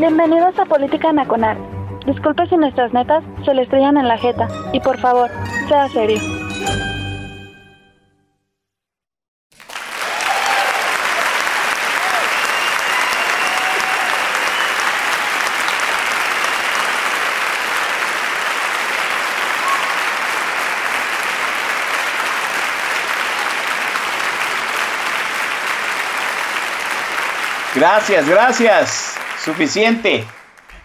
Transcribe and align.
Bienvenidos 0.00 0.58
a 0.58 0.64
Política 0.64 1.12
Nacional. 1.12 1.58
Disculpe 2.06 2.46
si 2.46 2.56
nuestras 2.56 2.90
netas 2.94 3.22
se 3.44 3.52
le 3.52 3.64
estrellan 3.64 3.98
en 3.98 4.08
la 4.08 4.16
jeta. 4.16 4.48
Y 4.72 4.80
por 4.80 4.98
favor, 4.98 5.28
sea 5.68 5.90
serio. 5.90 6.18
Gracias, 27.74 28.26
gracias. 28.26 29.19
Suficiente. 29.44 30.26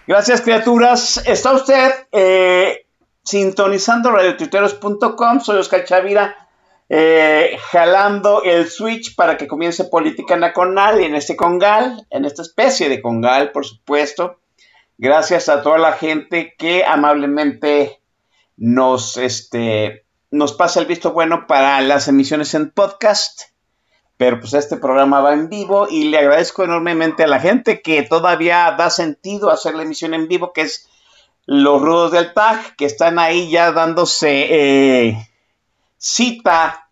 Gracias, 0.06 0.40
criaturas. 0.40 1.22
Está 1.26 1.52
usted 1.52 1.92
eh, 2.10 2.86
sintonizando 3.22 4.10
radiotuiteros.com. 4.10 5.40
Soy 5.40 5.58
Oscar 5.58 5.84
Chavira, 5.84 6.48
eh, 6.88 7.58
jalando 7.70 8.42
el 8.44 8.68
switch 8.68 9.14
para 9.14 9.36
que 9.36 9.46
comience 9.46 9.84
Política 9.84 10.36
Nacional 10.36 11.00
en 11.00 11.14
este 11.14 11.36
congal, 11.36 12.06
en 12.08 12.24
esta 12.24 12.42
especie 12.42 12.88
de 12.88 13.02
congal, 13.02 13.52
por 13.52 13.66
supuesto. 13.66 14.40
Gracias 14.96 15.50
a 15.50 15.62
toda 15.62 15.76
la 15.76 15.92
gente 15.92 16.54
que 16.56 16.82
amablemente 16.82 18.00
nos, 18.56 19.18
este, 19.18 20.06
nos 20.30 20.54
pasa 20.54 20.80
el 20.80 20.86
visto 20.86 21.12
bueno 21.12 21.46
para 21.46 21.78
las 21.82 22.08
emisiones 22.08 22.54
en 22.54 22.70
podcast 22.70 23.55
pero 24.16 24.40
pues 24.40 24.54
este 24.54 24.76
programa 24.76 25.20
va 25.20 25.34
en 25.34 25.48
vivo 25.48 25.86
y 25.90 26.04
le 26.04 26.18
agradezco 26.18 26.64
enormemente 26.64 27.24
a 27.24 27.26
la 27.26 27.40
gente 27.40 27.82
que 27.82 28.02
todavía 28.02 28.74
da 28.78 28.90
sentido 28.90 29.50
hacer 29.50 29.74
la 29.74 29.82
emisión 29.82 30.14
en 30.14 30.28
vivo, 30.28 30.52
que 30.52 30.62
es 30.62 30.88
los 31.44 31.80
rudos 31.80 32.12
del 32.12 32.32
TAG, 32.32 32.76
que 32.76 32.86
están 32.86 33.18
ahí 33.18 33.50
ya 33.50 33.72
dándose 33.72 34.46
eh, 35.08 35.28
cita 35.98 36.90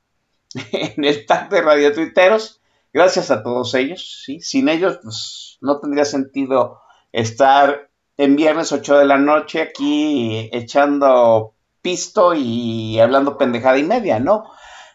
en 0.73 1.05
el 1.05 1.27
TAG 1.27 1.49
de 1.49 1.63
Radio 1.63 1.93
Tuiteros. 1.95 2.61
Gracias 2.93 3.31
a 3.31 3.43
todos 3.43 3.75
ellos, 3.75 4.23
¿sí? 4.25 4.41
Sin 4.41 4.69
ellos, 4.69 5.01
pues 5.03 5.59
no 5.61 5.81
tendría 5.81 6.05
sentido 6.05 6.81
estar 7.11 7.89
en 8.17 8.37
viernes 8.37 8.71
8 8.71 8.99
de 8.99 9.05
la 9.07 9.19
noche 9.19 9.63
aquí 9.63 10.49
echando 10.53 11.55
pisto 11.83 12.35
y 12.35 13.01
hablando 13.01 13.37
pendejada 13.37 13.79
y 13.79 13.83
media, 13.83 14.21
¿no? 14.21 14.45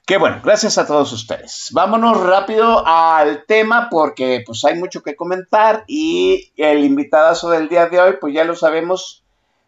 Qué 0.09 0.17
bueno, 0.17 0.41
gracias 0.43 0.79
a 0.79 0.87
todos 0.87 1.13
ustedes. 1.13 1.69
Vámonos 1.71 2.19
rápido 2.19 2.83
al 2.83 3.45
tema 3.45 3.89
porque 3.91 4.41
pues 4.43 4.65
hay 4.65 4.73
mucho 4.73 5.03
que 5.03 5.15
comentar 5.15 5.83
y 5.85 6.51
el 6.57 6.83
invitadazo 6.83 7.51
del 7.51 7.69
día 7.69 7.85
de 7.89 7.99
hoy, 7.99 8.15
pues 8.19 8.33
ya 8.33 8.43
lo 8.43 8.55
sabemos, 8.55 9.23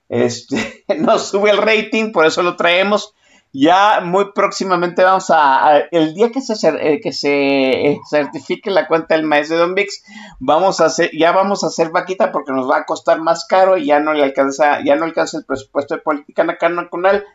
este, 0.09 0.84
nos 0.97 1.28
sube 1.28 1.51
el 1.51 1.59
rating, 1.59 2.12
por 2.12 2.25
eso 2.25 2.41
lo 2.41 2.56
traemos. 2.56 3.13
Ya 3.53 4.01
muy 4.01 4.31
próximamente 4.34 5.03
vamos 5.03 5.30
a, 5.30 5.78
el 5.91 6.16
día 6.16 6.31
que 6.31 6.41
se, 6.41 6.56
eh, 6.69 7.00
que 7.03 7.13
se 7.13 8.00
certifique 8.09 8.72
la 8.72 8.88
cuenta 8.88 9.13
del 9.13 9.28
maestro 9.28 9.59
Don 9.59 9.75
Vix, 9.75 10.03
vamos 10.40 10.81
a 10.81 10.85
hacer, 10.85 11.12
ya 11.16 11.34
vamos 11.34 11.63
a 11.63 11.68
hacer 11.68 11.91
vaquita 11.91 12.31
porque 12.31 12.51
nos 12.51 12.68
va 12.68 12.78
a 12.78 12.85
costar 12.85 13.22
más 13.22 13.46
caro 13.46 13.78
y 13.78 13.85
ya 13.85 14.00
no 14.00 14.12
le 14.13 14.24
alcanza, 14.24 14.84
ya 14.84 14.96
no 14.96 15.06
alcanza 15.06 15.38
el 15.38 15.46
presupuesto 15.46 15.94
de 15.94 16.01
política 16.01 16.44
nacional 16.44 17.25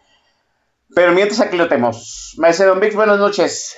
pero 0.94 1.12
mientras 1.12 1.40
aquí 1.40 1.56
lo 1.56 1.68
tenemos. 1.68 2.34
Maestro 2.38 2.66
Don 2.68 2.80
Vix, 2.80 2.94
buenas 2.94 3.18
noches. 3.18 3.74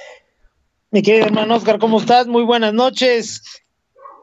Mi 0.91 1.03
querido 1.03 1.27
hermano 1.27 1.57
Oscar, 1.57 1.79
¿cómo 1.79 2.01
estás? 2.01 2.27
Muy 2.27 2.45
buenas 2.45 2.73
noches. 2.73 3.43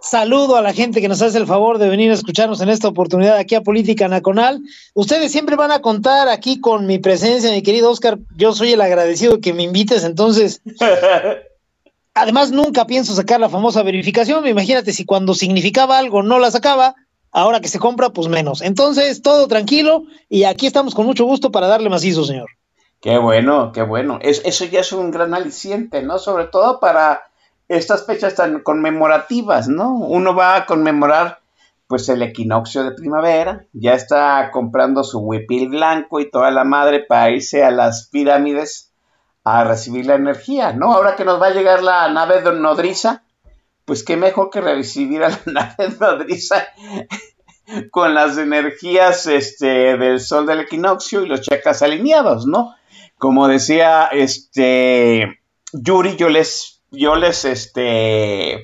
Saludo 0.01 0.55
a 0.55 0.61
la 0.61 0.73
gente 0.73 1.01
que 1.01 1.07
nos 1.07 1.21
hace 1.21 1.37
el 1.39 1.47
favor 1.47 1.79
de 1.79 1.89
venir 1.89 2.11
a 2.11 2.13
escucharnos 2.13 2.61
en 2.61 2.69
esta 2.69 2.87
oportunidad 2.87 3.37
aquí 3.37 3.55
a 3.55 3.61
Política 3.61 4.07
Nacional. 4.07 4.61
Ustedes 4.93 5.31
siempre 5.31 5.55
van 5.55 5.71
a 5.71 5.81
contar 5.81 6.29
aquí 6.29 6.59
con 6.59 6.85
mi 6.85 6.99
presencia, 6.99 7.51
mi 7.51 7.63
querido 7.63 7.89
Oscar. 7.89 8.19
Yo 8.35 8.53
soy 8.53 8.73
el 8.73 8.81
agradecido 8.81 9.39
que 9.39 9.53
me 9.53 9.63
invites, 9.63 10.03
entonces. 10.03 10.61
Además, 12.13 12.51
nunca 12.51 12.85
pienso 12.85 13.15
sacar 13.15 13.39
la 13.39 13.49
famosa 13.49 13.81
verificación. 13.81 14.47
Imagínate 14.47 14.93
si 14.93 15.05
cuando 15.05 15.33
significaba 15.33 15.97
algo 15.97 16.21
no 16.21 16.39
la 16.39 16.51
sacaba, 16.51 16.95
ahora 17.31 17.59
que 17.59 17.67
se 17.67 17.79
compra, 17.79 18.11
pues 18.11 18.27
menos. 18.27 18.61
Entonces, 18.61 19.21
todo 19.21 19.47
tranquilo 19.47 20.03
y 20.29 20.43
aquí 20.43 20.67
estamos 20.67 20.93
con 20.93 21.05
mucho 21.05 21.25
gusto 21.25 21.51
para 21.51 21.67
darle 21.67 21.89
macizo, 21.89 22.23
señor. 22.23 22.49
Qué 23.05 23.19
bueno, 23.19 23.71
qué 23.71 23.83
bueno. 23.83 24.17
eso 24.19 24.65
ya 24.65 24.79
es 24.79 24.91
un 24.91 25.11
gran 25.11 25.35
aliciente, 25.35 26.01
¿no? 26.01 26.17
Sobre 26.17 26.45
todo 26.45 26.79
para 26.79 27.21
estas 27.67 28.07
fechas 28.07 28.33
tan 28.33 28.61
conmemorativas, 28.63 29.67
¿no? 29.67 29.93
Uno 29.93 30.33
va 30.33 30.55
a 30.55 30.65
conmemorar 30.65 31.37
pues 31.85 32.09
el 32.09 32.23
equinoccio 32.23 32.83
de 32.83 32.93
primavera, 32.93 33.67
ya 33.73 33.93
está 33.93 34.49
comprando 34.51 35.03
su 35.03 35.19
huipil 35.19 35.69
blanco 35.69 36.19
y 36.19 36.31
toda 36.31 36.49
la 36.49 36.63
madre 36.63 36.99
para 36.99 37.29
irse 37.29 37.63
a 37.63 37.69
las 37.69 38.09
pirámides 38.11 38.91
a 39.43 39.63
recibir 39.65 40.07
la 40.07 40.15
energía, 40.15 40.73
¿no? 40.73 40.91
Ahora 40.91 41.15
que 41.15 41.25
nos 41.25 41.39
va 41.39 41.49
a 41.49 41.53
llegar 41.53 41.83
la 41.83 42.09
nave 42.09 42.41
de 42.41 42.53
nodriza, 42.53 43.21
pues 43.85 44.03
qué 44.03 44.17
mejor 44.17 44.49
que 44.49 44.61
recibir 44.61 45.23
a 45.23 45.29
la 45.29 45.41
nave 45.77 45.95
nodriza 45.99 46.69
con 47.91 48.15
las 48.15 48.39
energías 48.39 49.27
este, 49.27 49.95
del 49.95 50.19
sol 50.19 50.47
del 50.47 50.61
equinoccio 50.61 51.21
y 51.21 51.27
los 51.27 51.41
chacas 51.41 51.83
alineados, 51.83 52.47
¿no? 52.47 52.73
Como 53.17 53.47
decía 53.47 54.09
este 54.11 55.39
Yuri, 55.73 56.15
yo 56.15 56.29
les, 56.29 56.81
yo 56.91 57.15
les, 57.15 57.45
este, 57.45 58.63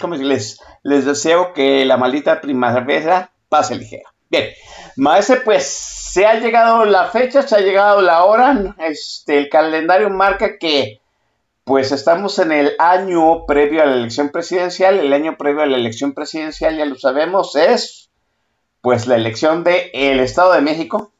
¿cómo 0.00 0.14
les, 0.14 0.60
les 0.82 1.04
deseo 1.04 1.52
que 1.52 1.84
la 1.84 1.96
maldita 1.96 2.40
primavera 2.40 3.32
pase 3.48 3.76
ligera. 3.76 4.10
Bien, 4.30 4.50
maese, 4.96 5.36
pues 5.36 5.64
se 5.66 6.26
ha 6.26 6.38
llegado 6.38 6.84
la 6.84 7.06
fecha, 7.06 7.42
se 7.42 7.56
ha 7.56 7.60
llegado 7.60 8.00
la 8.00 8.24
hora, 8.24 8.76
este, 8.78 9.38
el 9.38 9.48
calendario 9.48 10.10
marca 10.10 10.58
que 10.58 11.00
pues 11.64 11.92
estamos 11.92 12.38
en 12.38 12.52
el 12.52 12.72
año 12.78 13.46
previo 13.46 13.82
a 13.82 13.86
la 13.86 13.94
elección 13.94 14.28
presidencial, 14.28 14.98
el 14.98 15.12
año 15.12 15.36
previo 15.38 15.62
a 15.62 15.66
la 15.66 15.76
elección 15.78 16.12
presidencial, 16.12 16.76
ya 16.76 16.84
lo 16.84 16.96
sabemos, 16.96 17.56
es 17.56 18.10
pues 18.82 19.06
la 19.06 19.16
elección 19.16 19.64
del 19.64 19.90
el 19.94 20.20
Estado 20.20 20.52
de 20.52 20.60
México, 20.60 21.10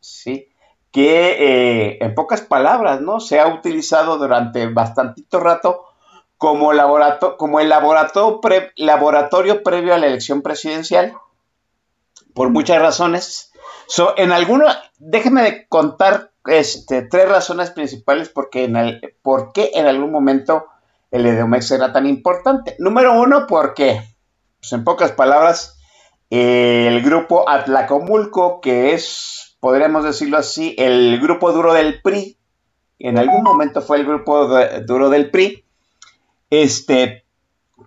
¿sí? 0.00 0.51
Que 0.92 1.94
eh, 1.94 1.98
en 2.00 2.14
pocas 2.14 2.42
palabras, 2.42 3.00
¿no? 3.00 3.18
Se 3.18 3.40
ha 3.40 3.48
utilizado 3.48 4.18
durante 4.18 4.66
bastantito 4.66 5.40
rato 5.40 5.86
como, 6.36 6.70
como 7.38 7.60
el 7.60 7.68
laboratorio, 7.70 8.40
laboratorio 8.76 9.62
previo 9.62 9.94
a 9.94 9.98
la 9.98 10.06
elección 10.06 10.42
presidencial, 10.42 11.14
por 12.34 12.50
muchas 12.50 12.80
razones. 12.80 13.52
en 14.16 14.32
alguno, 14.32 14.66
déjeme 14.98 15.66
contar 15.68 16.30
este, 16.46 17.02
tres 17.02 17.28
razones 17.28 17.70
principales 17.70 18.28
porque 18.28 18.64
en 18.64 18.76
el, 18.76 19.16
por 19.22 19.52
qué 19.52 19.70
en 19.74 19.86
algún 19.86 20.10
momento 20.10 20.66
el 21.10 21.26
EDOMEX 21.26 21.70
era 21.70 21.92
tan 21.92 22.06
importante. 22.06 22.76
Número 22.78 23.18
uno, 23.20 23.46
porque, 23.46 24.02
pues 24.60 24.72
en 24.72 24.84
pocas 24.84 25.12
palabras, 25.12 25.78
el 26.28 27.02
grupo 27.02 27.48
Atlacomulco, 27.48 28.60
que 28.60 28.94
es 28.94 29.51
podríamos 29.62 30.02
decirlo 30.02 30.38
así, 30.38 30.74
el 30.76 31.20
grupo 31.20 31.52
duro 31.52 31.72
del 31.72 32.02
PRI, 32.02 32.36
en 32.98 33.16
algún 33.16 33.44
momento 33.44 33.80
fue 33.80 33.98
el 33.98 34.04
grupo 34.04 34.48
duro 34.84 35.08
del 35.08 35.30
PRI, 35.30 35.64
este, 36.50 37.24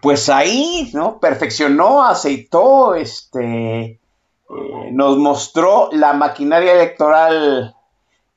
pues 0.01 0.29
ahí, 0.29 0.89
¿no? 0.93 1.19
Perfeccionó, 1.19 2.05
aceitó, 2.05 2.95
este, 2.95 3.81
eh, 3.81 3.99
nos 4.93 5.17
mostró 5.17 5.89
la 5.91 6.13
maquinaria 6.13 6.71
electoral 6.71 7.75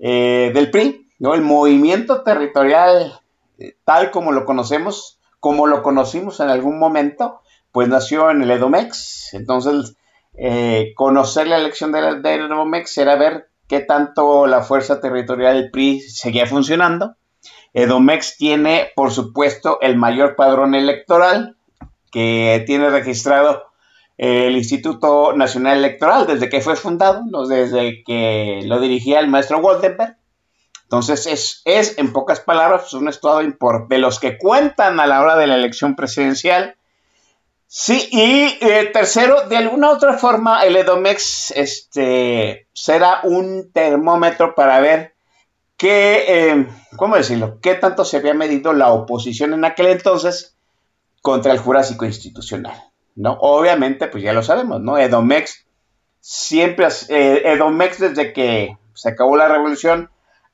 eh, 0.00 0.50
del 0.52 0.73
PRI, 0.73 1.08
¿no? 1.20 1.34
El 1.34 1.43
movimiento 1.43 2.25
territorial 2.25 3.20
eh, 3.61 3.76
tal 3.84 4.11
como 4.11 4.32
lo 4.32 4.46
conocemos, 4.46 5.20
como 5.38 5.69
lo 5.69 5.84
conocimos 5.84 6.41
en 6.41 6.49
algún 6.49 6.81
momento, 6.81 7.41
pues 7.70 7.87
nació 7.88 8.32
en 8.32 8.43
el 8.43 8.50
Edomex, 8.50 9.32
entonces 9.34 9.94
eh, 10.40 10.93
conocer 10.94 11.49
la 11.49 11.58
elección 11.58 11.90
de, 11.90 11.99
Edomex 11.99 12.96
era 12.96 13.17
ver 13.17 13.49
qué 13.67 13.81
tanto 13.81 14.46
la 14.46 14.62
fuerza 14.62 15.00
territorial 15.00 15.55
del 15.56 15.70
PRI 15.70 16.00
seguía 16.00 16.46
funcionando. 16.46 17.17
Edomex 17.75 18.37
tiene, 18.37 18.93
por 18.94 19.11
supuesto, 19.11 19.81
el 19.81 19.96
mayor 19.96 20.37
padrón 20.37 20.76
electoral 20.76 21.56
que 22.12 22.62
tiene 22.67 22.88
registrado 22.88 23.64
el 24.17 24.56
Instituto 24.56 25.32
Nacional 25.35 25.79
Electoral 25.79 26.26
desde 26.26 26.49
que 26.49 26.61
fue 26.61 26.76
fundado, 26.76 27.23
desde 27.49 28.02
que 28.05 28.62
lo 28.64 28.81
dirigía 28.81 29.20
el 29.20 29.29
maestro 29.29 29.61
Goldenberg. 29.61 30.17
Entonces 30.84 31.26
es, 31.26 31.62
es 31.64 31.99
en 31.99 32.12
pocas 32.12 32.41
palabras, 32.41 32.94
un 32.94 33.08
estado 33.08 33.41
de 33.41 33.99
los 33.99 34.19
que 34.19 34.38
cuentan 34.38 35.00
a 35.00 35.06
la 35.06 35.20
hora 35.20 35.37
de 35.37 35.46
la 35.46 35.56
elección 35.56 35.96
presidencial. 35.96 36.76
Sí, 37.70 38.09
y 38.11 38.59
eh, 38.65 38.91
tercero, 38.94 39.47
de 39.47 39.59
alguna 39.59 39.91
otra 39.91 40.15
forma, 40.15 40.62
el 40.62 40.75
EDOMEX 40.75 41.50
este, 41.50 42.67
será 42.73 43.20
un 43.25 43.70
termómetro 43.73 44.55
para 44.55 44.81
ver 44.81 45.15
qué, 45.76 46.25
eh, 46.26 46.67
¿cómo 46.97 47.17
decirlo?, 47.17 47.61
qué 47.61 47.75
tanto 47.75 48.06
se 48.06 48.17
había 48.17 48.32
medido 48.32 48.73
la 48.73 48.91
oposición 48.91 49.53
en 49.53 49.67
aquel 49.67 49.88
entonces 49.88 50.56
contra 51.20 51.53
el 51.53 51.59
Jurásico 51.59 52.06
Institucional. 52.06 52.88
¿no? 53.17 53.37
Obviamente, 53.41 54.06
pues 54.06 54.23
ya 54.23 54.32
lo 54.32 54.43
sabemos, 54.43 54.81
¿no? 54.81 54.97
Edomex 54.97 55.67
siempre, 56.20 56.87
eh, 57.09 57.43
Edomex 57.44 57.99
desde 57.99 58.32
que 58.32 58.79
se 58.94 59.11
acabó 59.11 59.37
la 59.37 59.49
revolución 59.49 60.11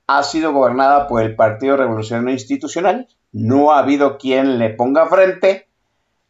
ha 0.07 0.23
sido 0.23 0.53
gobernada 0.53 1.07
por 1.07 1.23
el 1.23 1.37
Partido 1.37 1.77
Revolucionario 1.77 2.33
Institucional. 2.33 3.07
No 3.33 3.73
ha 3.73 3.79
habido 3.81 4.19
quien 4.19 4.59
le 4.59 4.71
ponga 4.71 5.07
frente. 5.07 5.69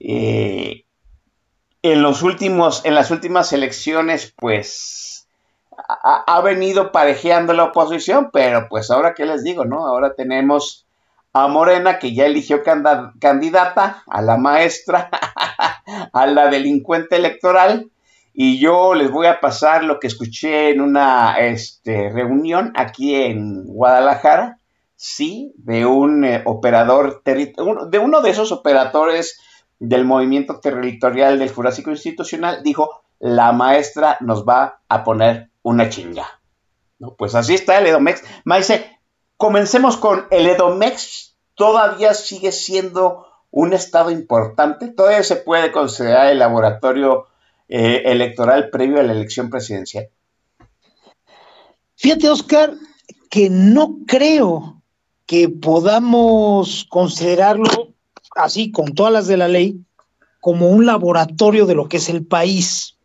Eh, 0.00 0.84
en 1.82 2.02
los 2.02 2.22
últimos, 2.22 2.84
en 2.84 2.94
las 2.94 3.10
últimas 3.10 3.52
elecciones, 3.52 4.34
pues 4.38 5.28
ha, 5.76 6.40
venido 6.40 6.92
parejeando 6.92 7.52
la 7.52 7.64
oposición, 7.64 8.30
pero 8.32 8.68
pues 8.68 8.90
ahora 8.90 9.14
qué 9.14 9.26
les 9.26 9.44
digo, 9.44 9.64
¿no? 9.64 9.86
Ahora 9.86 10.14
tenemos 10.14 10.86
a 11.32 11.48
Morena, 11.48 11.98
que 11.98 12.14
ya 12.14 12.26
eligió 12.26 12.62
candidata, 12.62 14.02
a 14.06 14.22
la 14.22 14.36
maestra, 14.36 15.10
a 16.12 16.26
la 16.26 16.48
delincuente 16.48 17.16
electoral, 17.16 17.90
y 18.32 18.58
yo 18.58 18.94
les 18.94 19.10
voy 19.10 19.26
a 19.26 19.40
pasar 19.40 19.84
lo 19.84 20.00
que 20.00 20.06
escuché 20.06 20.70
en 20.70 20.80
una 20.80 21.34
este, 21.38 22.10
reunión 22.10 22.72
aquí 22.76 23.14
en 23.14 23.66
Guadalajara, 23.66 24.58
sí, 24.96 25.52
de 25.56 25.86
un 25.86 26.24
eh, 26.24 26.42
operador, 26.44 27.22
de 27.24 27.98
uno 27.98 28.20
de 28.22 28.30
esos 28.30 28.52
operadores 28.52 29.38
del 29.78 30.04
movimiento 30.04 30.60
territorial 30.60 31.38
del 31.38 31.52
Jurásico 31.52 31.90
Institucional, 31.90 32.62
dijo, 32.62 33.02
la 33.18 33.52
maestra 33.52 34.16
nos 34.20 34.44
va 34.44 34.80
a 34.88 35.04
poner 35.04 35.50
una 35.62 35.88
chinga. 35.88 36.26
¿No? 36.98 37.14
Pues 37.14 37.34
así 37.34 37.54
está 37.54 37.78
el 37.78 37.86
Edomex. 37.86 38.22
Maese, 38.44 38.94
Comencemos 39.36 39.96
con 39.96 40.26
el 40.30 40.46
Edomex. 40.46 41.36
Todavía 41.54 42.14
sigue 42.14 42.52
siendo 42.52 43.26
un 43.50 43.72
estado 43.72 44.10
importante. 44.10 44.88
Todavía 44.88 45.22
se 45.22 45.36
puede 45.36 45.72
considerar 45.72 46.28
el 46.28 46.38
laboratorio 46.38 47.26
eh, 47.68 48.02
electoral 48.06 48.70
previo 48.70 49.00
a 49.00 49.02
la 49.02 49.12
elección 49.12 49.50
presidencial. 49.50 50.08
Fíjate, 51.96 52.28
Oscar, 52.28 52.74
que 53.30 53.50
no 53.50 53.98
creo 54.06 54.82
que 55.26 55.48
podamos 55.48 56.86
considerarlo 56.88 57.93
así, 58.36 58.70
con 58.70 58.94
todas 58.94 59.12
las 59.12 59.26
de 59.26 59.36
la 59.36 59.48
ley, 59.48 59.80
como 60.40 60.68
un 60.68 60.86
laboratorio 60.86 61.66
de 61.66 61.74
lo 61.74 61.88
que 61.88 61.96
es 61.98 62.08
el 62.08 62.24
país. 62.24 62.96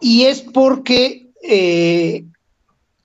Y 0.00 0.22
es 0.24 0.40
porque 0.40 1.28
eh, 1.42 2.24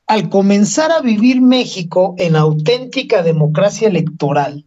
al 0.08 0.30
comenzar 0.30 0.92
a 0.92 1.02
vivir 1.02 1.42
México 1.42 2.16
en 2.18 2.36
auténtica 2.36 3.24
democracia 3.24 3.88
electoral, 3.88 4.66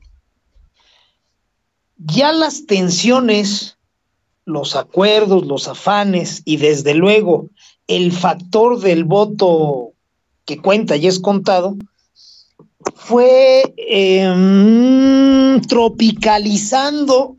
ya 1.98 2.32
las 2.32 2.66
tensiones, 2.66 3.76
los 4.44 4.76
acuerdos, 4.76 5.46
los 5.46 5.68
afanes 5.68 6.42
y 6.44 6.56
desde 6.56 6.94
luego 6.94 7.48
el 7.86 8.12
factor 8.12 8.80
del 8.80 9.04
voto 9.04 9.92
que 10.44 10.58
cuenta 10.58 10.96
y 10.96 11.06
es 11.06 11.18
contado, 11.18 11.76
fue 12.94 13.74
em, 13.76 15.60
tropicalizando 15.62 17.36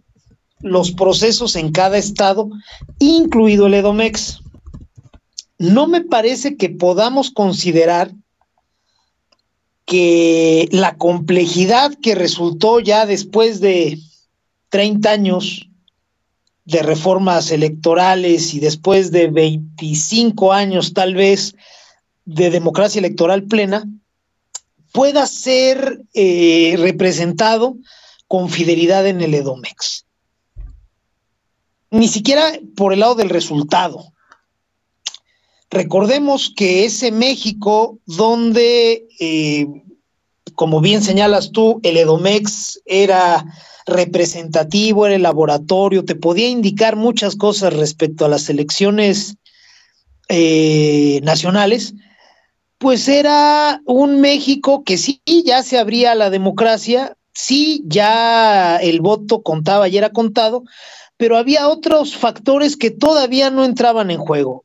los 0.62 0.91
procesos 0.91 1.56
en 1.56 1.71
cada 1.71 1.97
estado, 1.97 2.50
incluido 3.00 3.68
el 3.68 3.75
Edomex. 3.75 4.39
No 5.57 5.88
me 5.88 6.01
parece 6.01 6.57
que 6.57 6.69
podamos 6.69 7.31
considerar 7.31 8.12
que 9.86 10.68
la 10.71 10.95
complejidad 10.97 11.94
que 12.01 12.15
resultó 12.15 12.80
ya 12.80 13.06
después 13.06 13.59
de 13.59 14.00
30 14.69 15.09
años 15.09 15.69
de 16.65 16.83
reformas 16.83 17.51
electorales 17.51 18.53
y 18.53 18.59
después 18.59 19.12
de 19.12 19.27
25 19.27 20.53
años 20.53 20.94
tal 20.94 21.15
vez 21.15 21.56
de 22.25 22.51
democracia 22.51 23.00
electoral 23.00 23.45
plena, 23.45 23.88
pueda 24.91 25.25
ser 25.27 26.01
eh, 26.13 26.75
representado 26.77 27.75
con 28.27 28.50
fidelidad 28.50 29.07
en 29.07 29.21
el 29.21 29.33
EDOMEX. 29.33 30.06
Ni 31.91 32.07
siquiera 32.07 32.51
por 32.75 32.94
el 32.94 33.00
lado 33.00 33.15
del 33.15 33.30
resultado, 33.30 34.13
Recordemos 35.69 36.51
que 36.56 36.86
ese 36.86 37.12
México 37.12 38.00
donde, 38.06 39.07
eh, 39.19 39.68
como 40.56 40.81
bien 40.81 41.03
señalas 41.03 41.51
tú, 41.51 41.80
el 41.83 41.97
Edomex 41.97 42.81
era 42.86 43.45
representativo, 43.86 45.06
era 45.06 45.15
el 45.15 45.24
laboratorio, 45.24 46.06
te 46.06 46.15
podía 46.15 46.47
indicar 46.47 46.95
muchas 46.95 47.36
cosas 47.36 47.74
respecto 47.74 48.25
a 48.25 48.30
las 48.30 48.50
elecciones 48.50 49.36
eh, 50.27 51.19
nacionales, 51.24 51.94
pues 52.80 53.08
era 53.10 53.81
un 53.86 54.22
México 54.22 54.84
que 54.84 54.98
sí 54.98 55.22
ya 55.46 55.62
se 55.64 55.78
abría 55.78 56.16
la 56.16 56.30
democracia, 56.30 57.16
sí 57.34 57.84
ya 57.86 58.78
el 58.78 59.02
voto 59.02 59.44
contaba 59.44 59.90
y 59.90 59.98
era 59.98 60.10
contado, 60.10 60.64
pero 61.18 61.38
había 61.38 61.68
otros 61.68 62.16
factores 62.16 62.78
que 62.78 62.90
todavía 62.90 63.52
no 63.52 63.66
entraban 63.66 64.10
en 64.12 64.18
juego. 64.18 64.64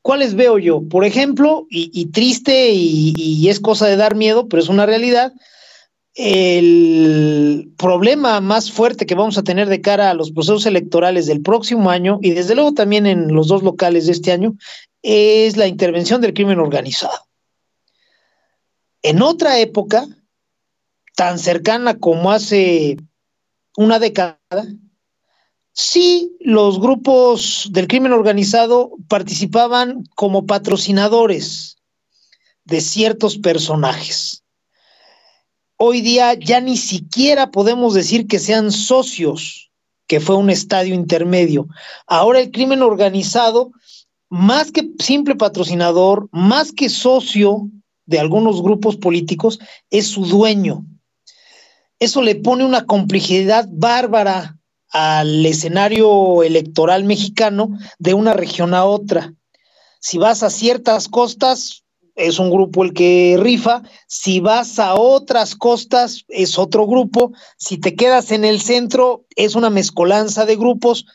¿Cuáles 0.00 0.36
veo 0.36 0.58
yo? 0.58 0.82
Por 0.88 1.04
ejemplo, 1.04 1.66
y, 1.70 2.06
triste 2.06 2.70
y, 2.70 3.48
es 3.48 3.58
cosa 3.58 3.86
de 3.86 3.96
dar 3.96 4.14
miedo, 4.14 4.48
pero 4.48 4.62
es 4.62 4.68
una 4.68 4.86
realidad, 4.86 5.32
el 6.14 7.72
problema 7.76 8.40
más 8.40 8.70
fuerte 8.70 9.06
que 9.06 9.16
vamos 9.16 9.38
a 9.38 9.42
tener 9.42 9.68
de 9.68 9.80
cara 9.80 10.10
a 10.10 10.14
los 10.14 10.30
procesos 10.30 10.66
electorales 10.66 11.26
del 11.26 11.40
próximo 11.40 11.90
año 11.90 12.20
y 12.22 12.30
desde 12.30 12.54
luego 12.54 12.74
también 12.74 13.06
en 13.06 13.34
los 13.34 13.48
dos 13.48 13.64
locales 13.64 14.06
de 14.06 14.12
este 14.12 14.30
año 14.30 14.54
es 15.02 15.56
la 15.56 15.66
intervención 15.66 16.20
del 16.20 16.34
crimen 16.34 16.60
organizado. 16.60 17.24
En 19.04 19.20
otra 19.22 19.58
época, 19.58 20.06
tan 21.14 21.38
cercana 21.38 21.98
como 21.98 22.32
hace 22.32 22.96
una 23.76 23.98
década, 23.98 24.38
Sí, 25.76 26.36
los 26.38 26.80
grupos 26.80 27.68
del 27.72 27.88
crimen 27.88 28.12
organizado 28.12 28.92
participaban 29.08 30.04
como 30.14 30.46
patrocinadores 30.46 31.76
de 32.64 32.80
ciertos 32.80 33.38
personajes. 33.38 34.44
Hoy 35.76 36.00
día 36.00 36.34
ya 36.34 36.60
ni 36.60 36.76
siquiera 36.76 37.50
podemos 37.50 37.92
decir 37.92 38.28
que 38.28 38.38
sean 38.38 38.70
socios, 38.70 39.72
que 40.06 40.20
fue 40.20 40.36
un 40.36 40.48
estadio 40.48 40.94
intermedio. 40.94 41.66
Ahora 42.06 42.38
el 42.38 42.52
crimen 42.52 42.80
organizado, 42.80 43.72
más 44.28 44.70
que 44.70 44.88
simple 45.00 45.34
patrocinador, 45.34 46.28
más 46.30 46.70
que 46.70 46.88
socio 46.88 47.68
de 48.06 48.18
algunos 48.18 48.62
grupos 48.62 48.96
políticos, 48.96 49.58
es 49.90 50.06
su 50.06 50.26
dueño. 50.26 50.84
Eso 51.98 52.22
le 52.22 52.34
pone 52.34 52.64
una 52.64 52.86
complejidad 52.86 53.68
bárbara 53.70 54.58
al 54.90 55.44
escenario 55.44 56.42
electoral 56.42 57.04
mexicano 57.04 57.76
de 57.98 58.14
una 58.14 58.32
región 58.32 58.74
a 58.74 58.84
otra. 58.84 59.34
Si 60.00 60.18
vas 60.18 60.42
a 60.42 60.50
ciertas 60.50 61.08
costas, 61.08 61.84
es 62.14 62.38
un 62.38 62.50
grupo 62.50 62.84
el 62.84 62.92
que 62.92 63.36
rifa, 63.40 63.82
si 64.06 64.40
vas 64.40 64.78
a 64.78 64.94
otras 64.94 65.56
costas, 65.56 66.24
es 66.28 66.58
otro 66.58 66.86
grupo, 66.86 67.32
si 67.56 67.78
te 67.78 67.96
quedas 67.96 68.30
en 68.30 68.44
el 68.44 68.60
centro, 68.60 69.24
es 69.34 69.54
una 69.54 69.70
mezcolanza 69.70 70.46
de 70.46 70.56
grupos, 70.56 71.06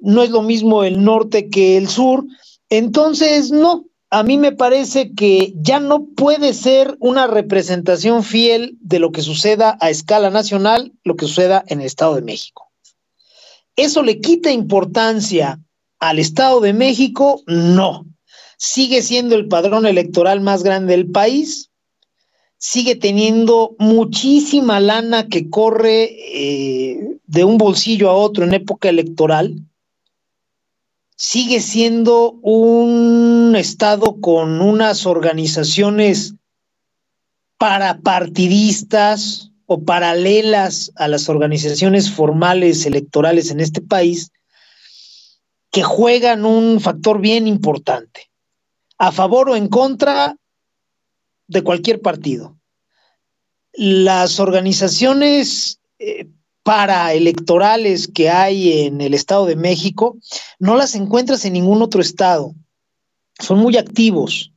no 0.00 0.22
es 0.22 0.30
lo 0.30 0.42
mismo 0.42 0.84
el 0.84 1.04
norte 1.04 1.50
que 1.50 1.76
el 1.76 1.88
sur, 1.88 2.24
entonces 2.70 3.50
no, 3.50 3.84
a 4.10 4.22
mí 4.22 4.38
me 4.38 4.52
parece 4.52 5.12
que 5.14 5.52
ya 5.56 5.80
no 5.80 6.06
puede 6.16 6.54
ser 6.54 6.96
una 7.00 7.26
representación 7.26 8.24
fiel 8.24 8.76
de 8.80 8.98
lo 8.98 9.12
que 9.12 9.22
suceda 9.22 9.76
a 9.80 9.90
escala 9.90 10.30
nacional, 10.30 10.92
lo 11.04 11.16
que 11.16 11.26
suceda 11.26 11.64
en 11.68 11.80
el 11.80 11.86
Estado 11.86 12.14
de 12.14 12.22
México. 12.22 12.70
¿Eso 13.76 14.02
le 14.02 14.20
quita 14.20 14.50
importancia 14.50 15.60
al 15.98 16.18
Estado 16.18 16.60
de 16.60 16.72
México? 16.72 17.42
No. 17.46 18.06
Sigue 18.56 19.02
siendo 19.02 19.36
el 19.36 19.46
padrón 19.46 19.86
electoral 19.86 20.40
más 20.40 20.62
grande 20.62 20.96
del 20.96 21.10
país 21.10 21.68
sigue 22.58 22.96
teniendo 22.96 23.76
muchísima 23.78 24.80
lana 24.80 25.28
que 25.28 25.48
corre 25.48 26.10
eh, 26.34 27.18
de 27.26 27.44
un 27.44 27.56
bolsillo 27.56 28.10
a 28.10 28.14
otro 28.14 28.44
en 28.44 28.52
época 28.52 28.88
electoral, 28.88 29.56
sigue 31.18 31.60
siendo 31.60 32.30
un 32.42 33.54
estado 33.56 34.20
con 34.20 34.60
unas 34.60 35.04
organizaciones 35.04 36.34
parapartidistas 37.58 39.50
o 39.66 39.82
paralelas 39.82 40.92
a 40.94 41.08
las 41.08 41.28
organizaciones 41.28 42.10
formales 42.10 42.86
electorales 42.86 43.50
en 43.50 43.58
este 43.58 43.80
país 43.80 44.30
que 45.72 45.82
juegan 45.82 46.46
un 46.46 46.80
factor 46.80 47.20
bien 47.20 47.48
importante, 47.48 48.30
a 48.96 49.10
favor 49.10 49.50
o 49.50 49.56
en 49.56 49.68
contra 49.68 50.36
de 51.48 51.62
cualquier 51.62 52.00
partido. 52.00 52.56
Las 53.72 54.38
organizaciones 54.38 55.80
eh, 55.98 56.28
paraelectorales 56.62 58.08
que 58.08 58.30
hay 58.30 58.84
en 58.86 59.00
el 59.00 59.14
Estado 59.14 59.46
de 59.46 59.56
México 59.56 60.16
no 60.58 60.76
las 60.76 60.94
encuentras 60.94 61.44
en 61.44 61.54
ningún 61.54 61.82
otro 61.82 62.00
estado. 62.00 62.54
Son 63.38 63.58
muy 63.58 63.76
activos. 63.76 64.52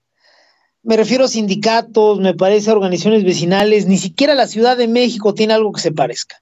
Me 0.84 0.98
refiero 0.98 1.25
a 1.25 1.27
sindicatos, 1.27 2.20
me 2.20 2.34
parece 2.34 2.70
a 2.70 2.74
organizaciones 2.74 3.24
vecinales, 3.24 3.86
ni 3.86 3.98
siquiera 3.98 4.34
la 4.34 4.48
Ciudad 4.48 4.77
de 4.77 4.88
México 4.88 5.34
tiene 5.34 5.53
algo 5.53 5.72
que 5.72 5.81
se 5.81 5.91
parezca. 5.91 6.41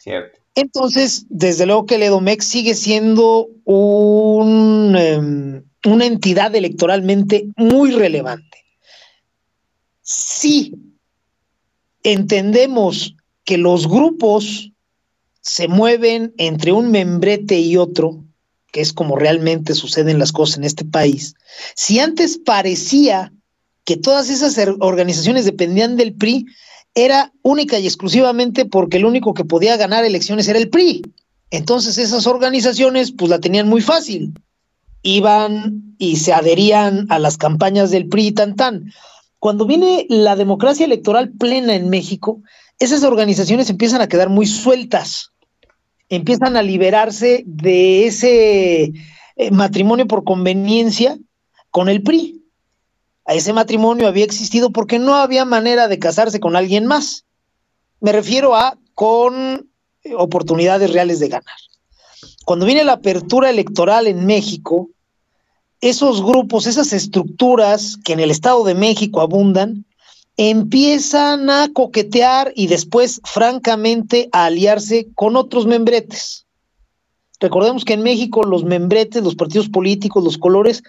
Cierto. 0.00 0.38
Entonces, 0.54 1.24
desde 1.28 1.66
luego 1.66 1.86
que 1.86 1.94
el 1.94 2.02
EDOMEX 2.02 2.46
sigue 2.46 2.74
siendo 2.74 3.48
un, 3.64 4.94
um, 4.96 5.62
una 5.90 6.04
entidad 6.04 6.54
electoralmente 6.54 7.46
muy 7.56 7.90
relevante. 7.92 8.58
Sí, 10.02 10.74
entendemos 12.02 13.16
que 13.44 13.56
los 13.56 13.88
grupos 13.88 14.71
se 15.42 15.68
mueven 15.68 16.32
entre 16.38 16.72
un 16.72 16.90
membrete 16.90 17.58
y 17.58 17.76
otro, 17.76 18.24
que 18.72 18.80
es 18.80 18.92
como 18.92 19.16
realmente 19.16 19.74
suceden 19.74 20.18
las 20.18 20.32
cosas 20.32 20.58
en 20.58 20.64
este 20.64 20.84
país. 20.84 21.34
Si 21.74 21.98
antes 21.98 22.38
parecía 22.38 23.32
que 23.84 23.96
todas 23.96 24.30
esas 24.30 24.56
er, 24.56 24.74
organizaciones 24.80 25.44
dependían 25.44 25.96
del 25.96 26.14
PRI, 26.14 26.46
era 26.94 27.32
única 27.42 27.78
y 27.78 27.86
exclusivamente 27.86 28.64
porque 28.64 28.98
el 28.98 29.04
único 29.04 29.34
que 29.34 29.44
podía 29.44 29.76
ganar 29.76 30.04
elecciones 30.04 30.46
era 30.48 30.58
el 30.58 30.70
PRI. 30.70 31.02
Entonces 31.50 31.98
esas 31.98 32.26
organizaciones 32.26 33.12
pues 33.12 33.28
la 33.28 33.40
tenían 33.40 33.68
muy 33.68 33.80
fácil. 33.80 34.32
Iban 35.02 35.96
y 35.98 36.16
se 36.16 36.32
adherían 36.32 37.06
a 37.10 37.18
las 37.18 37.36
campañas 37.36 37.90
del 37.90 38.08
PRI 38.08 38.28
y 38.28 38.32
tan 38.32 38.54
tan. 38.54 38.92
Cuando 39.40 39.66
viene 39.66 40.06
la 40.08 40.36
democracia 40.36 40.86
electoral 40.86 41.30
plena 41.30 41.74
en 41.74 41.90
México, 41.90 42.40
esas 42.78 43.02
organizaciones 43.02 43.68
empiezan 43.70 44.00
a 44.00 44.08
quedar 44.08 44.28
muy 44.28 44.46
sueltas, 44.46 45.31
empiezan 46.16 46.56
a 46.56 46.62
liberarse 46.62 47.42
de 47.46 48.06
ese 48.06 48.92
eh, 49.36 49.50
matrimonio 49.50 50.06
por 50.06 50.24
conveniencia 50.24 51.18
con 51.70 51.88
el 51.88 52.02
PRI 52.02 52.42
a 53.24 53.34
ese 53.34 53.52
matrimonio 53.52 54.08
había 54.08 54.24
existido 54.24 54.70
porque 54.70 54.98
no 54.98 55.14
había 55.14 55.44
manera 55.44 55.88
de 55.88 55.98
casarse 55.98 56.40
con 56.40 56.56
alguien 56.56 56.86
más. 56.86 57.24
Me 58.00 58.12
refiero 58.12 58.56
a 58.56 58.76
con 58.94 59.70
oportunidades 60.16 60.92
reales 60.92 61.20
de 61.20 61.28
ganar. 61.28 61.56
Cuando 62.44 62.66
viene 62.66 62.84
la 62.84 62.94
apertura 62.94 63.50
electoral 63.50 64.08
en 64.08 64.26
México, 64.26 64.90
esos 65.80 66.22
grupos, 66.22 66.66
esas 66.66 66.92
estructuras 66.92 67.96
que 68.04 68.12
en 68.12 68.20
el 68.20 68.30
Estado 68.30 68.64
de 68.64 68.74
México 68.74 69.20
abundan, 69.20 69.84
empiezan 70.36 71.50
a 71.50 71.68
coquetear 71.72 72.52
y 72.54 72.66
después, 72.66 73.20
francamente, 73.24 74.28
a 74.32 74.46
aliarse 74.46 75.08
con 75.14 75.36
otros 75.36 75.66
membretes. 75.66 76.46
Recordemos 77.40 77.84
que 77.84 77.94
en 77.94 78.02
México 78.02 78.44
los 78.44 78.64
membretes, 78.64 79.22
los 79.22 79.34
partidos 79.34 79.68
políticos, 79.68 80.22
los 80.22 80.38
colores, 80.38 80.82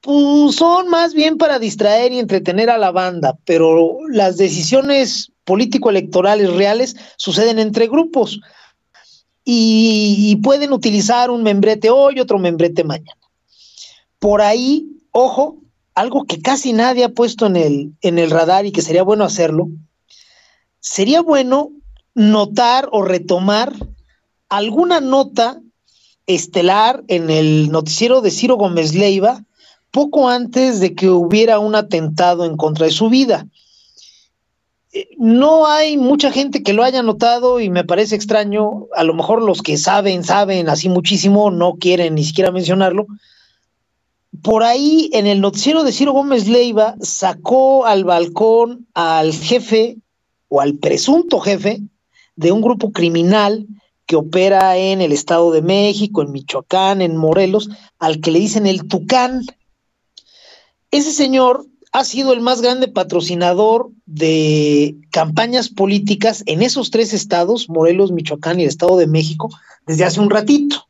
pues 0.00 0.56
son 0.56 0.88
más 0.88 1.14
bien 1.14 1.38
para 1.38 1.58
distraer 1.58 2.12
y 2.12 2.18
entretener 2.18 2.70
a 2.70 2.78
la 2.78 2.90
banda, 2.90 3.38
pero 3.44 3.98
las 4.08 4.36
decisiones 4.36 5.30
político-electorales 5.44 6.52
reales 6.54 6.96
suceden 7.16 7.58
entre 7.58 7.86
grupos 7.86 8.40
y, 9.44 10.16
y, 10.18 10.36
pueden 10.36 10.72
utilizar 10.72 11.30
un 11.30 11.42
membrete 11.42 11.90
hoy, 11.90 12.20
otro 12.20 12.38
membrete 12.38 12.84
mañana. 12.84 13.20
Por 14.18 14.42
ahí, 14.42 14.86
ojo, 15.12 15.59
algo 15.94 16.24
que 16.24 16.40
casi 16.40 16.72
nadie 16.72 17.04
ha 17.04 17.10
puesto 17.10 17.46
en 17.46 17.56
el, 17.56 17.92
en 18.00 18.18
el 18.18 18.30
radar 18.30 18.66
y 18.66 18.72
que 18.72 18.82
sería 18.82 19.02
bueno 19.02 19.24
hacerlo, 19.24 19.68
sería 20.80 21.20
bueno 21.20 21.70
notar 22.14 22.88
o 22.92 23.02
retomar 23.02 23.72
alguna 24.48 25.00
nota 25.00 25.60
estelar 26.26 27.02
en 27.08 27.30
el 27.30 27.70
noticiero 27.70 28.20
de 28.20 28.30
Ciro 28.30 28.56
Gómez 28.56 28.94
Leiva, 28.94 29.44
poco 29.90 30.28
antes 30.28 30.80
de 30.80 30.94
que 30.94 31.08
hubiera 31.08 31.58
un 31.58 31.74
atentado 31.74 32.44
en 32.44 32.56
contra 32.56 32.86
de 32.86 32.92
su 32.92 33.08
vida. 33.08 33.46
Eh, 34.92 35.08
no 35.18 35.66
hay 35.66 35.96
mucha 35.96 36.30
gente 36.30 36.62
que 36.62 36.72
lo 36.72 36.84
haya 36.84 37.02
notado 37.02 37.60
y 37.60 37.70
me 37.70 37.84
parece 37.84 38.14
extraño, 38.14 38.86
a 38.94 39.04
lo 39.04 39.14
mejor 39.14 39.42
los 39.42 39.62
que 39.62 39.76
saben, 39.76 40.24
saben 40.24 40.68
así 40.68 40.88
muchísimo, 40.88 41.50
no 41.50 41.74
quieren 41.74 42.14
ni 42.14 42.24
siquiera 42.24 42.50
mencionarlo. 42.50 43.06
Por 44.42 44.62
ahí 44.62 45.10
en 45.12 45.26
el 45.26 45.40
noticiero 45.40 45.82
de 45.82 45.92
Ciro 45.92 46.12
Gómez 46.12 46.48
Leiva 46.48 46.94
sacó 47.00 47.84
al 47.84 48.04
balcón 48.04 48.86
al 48.94 49.32
jefe 49.32 49.98
o 50.48 50.60
al 50.60 50.74
presunto 50.74 51.40
jefe 51.40 51.80
de 52.36 52.52
un 52.52 52.62
grupo 52.62 52.92
criminal 52.92 53.66
que 54.06 54.16
opera 54.16 54.76
en 54.76 55.00
el 55.00 55.12
Estado 55.12 55.52
de 55.52 55.62
México, 55.62 56.22
en 56.22 56.32
Michoacán, 56.32 57.00
en 57.00 57.16
Morelos, 57.16 57.68
al 57.98 58.20
que 58.20 58.30
le 58.30 58.40
dicen 58.40 58.66
el 58.66 58.88
Tucán. 58.88 59.44
Ese 60.90 61.12
señor 61.12 61.66
ha 61.92 62.04
sido 62.04 62.32
el 62.32 62.40
más 62.40 62.62
grande 62.62 62.88
patrocinador 62.88 63.90
de 64.06 64.96
campañas 65.10 65.68
políticas 65.68 66.42
en 66.46 66.62
esos 66.62 66.90
tres 66.90 67.12
estados, 67.12 67.68
Morelos, 67.68 68.12
Michoacán 68.12 68.58
y 68.58 68.62
el 68.64 68.68
Estado 68.68 68.96
de 68.96 69.06
México, 69.06 69.48
desde 69.86 70.04
hace 70.04 70.20
un 70.20 70.30
ratito. 70.30 70.88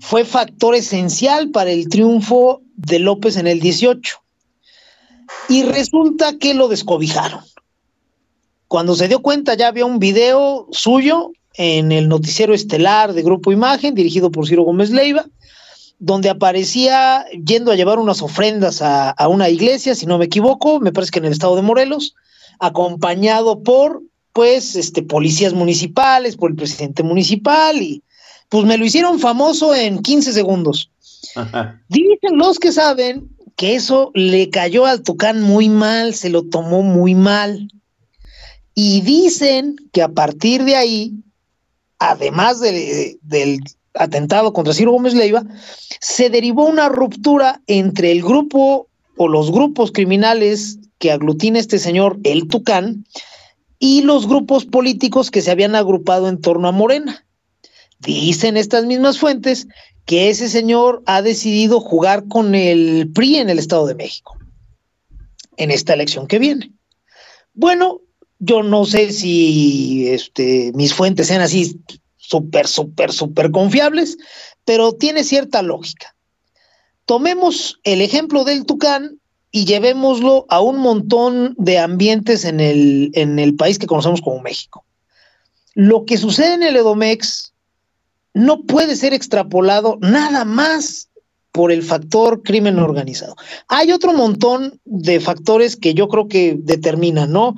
Fue 0.00 0.24
factor 0.24 0.74
esencial 0.74 1.50
para 1.50 1.70
el 1.70 1.88
triunfo 1.88 2.62
de 2.74 2.98
López 2.98 3.36
en 3.36 3.46
el 3.46 3.60
18. 3.60 4.16
Y 5.48 5.62
resulta 5.62 6.36
que 6.38 6.54
lo 6.54 6.68
descobijaron. 6.68 7.40
Cuando 8.66 8.94
se 8.94 9.08
dio 9.08 9.20
cuenta 9.20 9.54
ya 9.54 9.68
había 9.68 9.84
un 9.84 9.98
video 9.98 10.66
suyo 10.70 11.32
en 11.54 11.92
el 11.92 12.08
noticiero 12.08 12.54
estelar 12.54 13.12
de 13.12 13.22
Grupo 13.22 13.52
Imagen, 13.52 13.94
dirigido 13.94 14.30
por 14.30 14.46
Ciro 14.46 14.62
Gómez 14.62 14.90
Leiva, 14.90 15.26
donde 15.98 16.30
aparecía 16.30 17.26
yendo 17.44 17.70
a 17.70 17.76
llevar 17.76 17.98
unas 17.98 18.22
ofrendas 18.22 18.80
a, 18.80 19.10
a, 19.10 19.28
una 19.28 19.50
iglesia, 19.50 19.94
si 19.94 20.06
no 20.06 20.16
me 20.16 20.24
equivoco, 20.24 20.80
me 20.80 20.92
parece 20.92 21.10
que 21.10 21.18
en 21.18 21.26
el 21.26 21.32
estado 21.32 21.56
de 21.56 21.62
Morelos, 21.62 22.14
acompañado 22.58 23.62
por, 23.62 24.02
pues, 24.32 24.76
este, 24.76 25.02
policías 25.02 25.52
municipales, 25.52 26.36
por 26.36 26.50
el 26.50 26.56
presidente 26.56 27.02
municipal, 27.02 27.82
y 27.82 28.02
pues 28.50 28.66
me 28.66 28.76
lo 28.76 28.84
hicieron 28.84 29.18
famoso 29.18 29.74
en 29.74 30.02
15 30.02 30.32
segundos. 30.32 30.90
Ajá. 31.36 31.80
Dicen 31.88 32.36
los 32.36 32.58
que 32.58 32.72
saben 32.72 33.30
que 33.56 33.74
eso 33.74 34.10
le 34.14 34.50
cayó 34.50 34.86
al 34.86 35.02
Tucán 35.02 35.40
muy 35.40 35.68
mal, 35.68 36.14
se 36.14 36.30
lo 36.30 36.42
tomó 36.42 36.82
muy 36.82 37.14
mal. 37.14 37.70
Y 38.74 39.02
dicen 39.02 39.76
que 39.92 40.02
a 40.02 40.08
partir 40.08 40.64
de 40.64 40.76
ahí, 40.76 41.12
además 41.98 42.60
de, 42.60 43.18
del 43.22 43.60
atentado 43.94 44.52
contra 44.52 44.74
Ciro 44.74 44.92
Gómez 44.92 45.14
Leiva, 45.14 45.44
se 46.00 46.28
derivó 46.30 46.66
una 46.66 46.88
ruptura 46.88 47.60
entre 47.66 48.10
el 48.12 48.22
grupo 48.22 48.88
o 49.16 49.28
los 49.28 49.52
grupos 49.52 49.92
criminales 49.92 50.78
que 50.98 51.12
aglutina 51.12 51.58
este 51.58 51.78
señor, 51.78 52.18
el 52.24 52.48
Tucán, 52.48 53.04
y 53.78 54.02
los 54.02 54.26
grupos 54.26 54.64
políticos 54.64 55.30
que 55.30 55.40
se 55.40 55.50
habían 55.50 55.74
agrupado 55.74 56.28
en 56.28 56.40
torno 56.40 56.68
a 56.68 56.72
Morena. 56.72 57.24
Dicen 58.00 58.56
estas 58.56 58.84
mismas 58.86 59.18
fuentes 59.18 59.66
que 60.06 60.30
ese 60.30 60.48
señor 60.48 61.02
ha 61.06 61.22
decidido 61.22 61.80
jugar 61.80 62.26
con 62.28 62.54
el 62.54 63.10
PRI 63.14 63.36
en 63.36 63.50
el 63.50 63.58
Estado 63.58 63.86
de 63.86 63.94
México, 63.94 64.36
en 65.56 65.70
esta 65.70 65.94
elección 65.94 66.26
que 66.26 66.38
viene. 66.38 66.72
Bueno, 67.54 68.00
yo 68.38 68.62
no 68.62 68.86
sé 68.86 69.12
si 69.12 70.08
este, 70.08 70.72
mis 70.74 70.94
fuentes 70.94 71.26
sean 71.26 71.42
así 71.42 71.78
súper, 72.16 72.66
súper, 72.66 73.12
súper 73.12 73.50
confiables, 73.50 74.16
pero 74.64 74.92
tiene 74.94 75.24
cierta 75.24 75.62
lógica. 75.62 76.14
Tomemos 77.04 77.78
el 77.84 78.00
ejemplo 78.00 78.44
del 78.44 78.64
Tucán 78.64 79.20
y 79.52 79.64
llevémoslo 79.64 80.46
a 80.48 80.60
un 80.60 80.78
montón 80.78 81.54
de 81.58 81.78
ambientes 81.78 82.44
en 82.44 82.60
el, 82.60 83.10
en 83.14 83.38
el 83.38 83.56
país 83.56 83.78
que 83.78 83.86
conocemos 83.86 84.22
como 84.22 84.40
México. 84.40 84.84
Lo 85.74 86.04
que 86.04 86.16
sucede 86.16 86.54
en 86.54 86.62
el 86.62 86.76
Edomex 86.76 87.49
no 88.34 88.62
puede 88.62 88.96
ser 88.96 89.12
extrapolado 89.12 89.98
nada 90.00 90.44
más 90.44 91.08
por 91.52 91.72
el 91.72 91.82
factor 91.82 92.42
crimen 92.42 92.78
organizado. 92.78 93.36
Hay 93.68 93.92
otro 93.92 94.12
montón 94.12 94.80
de 94.84 95.20
factores 95.20 95.76
que 95.76 95.94
yo 95.94 96.08
creo 96.08 96.28
que 96.28 96.56
determinan, 96.58 97.32
¿no? 97.32 97.56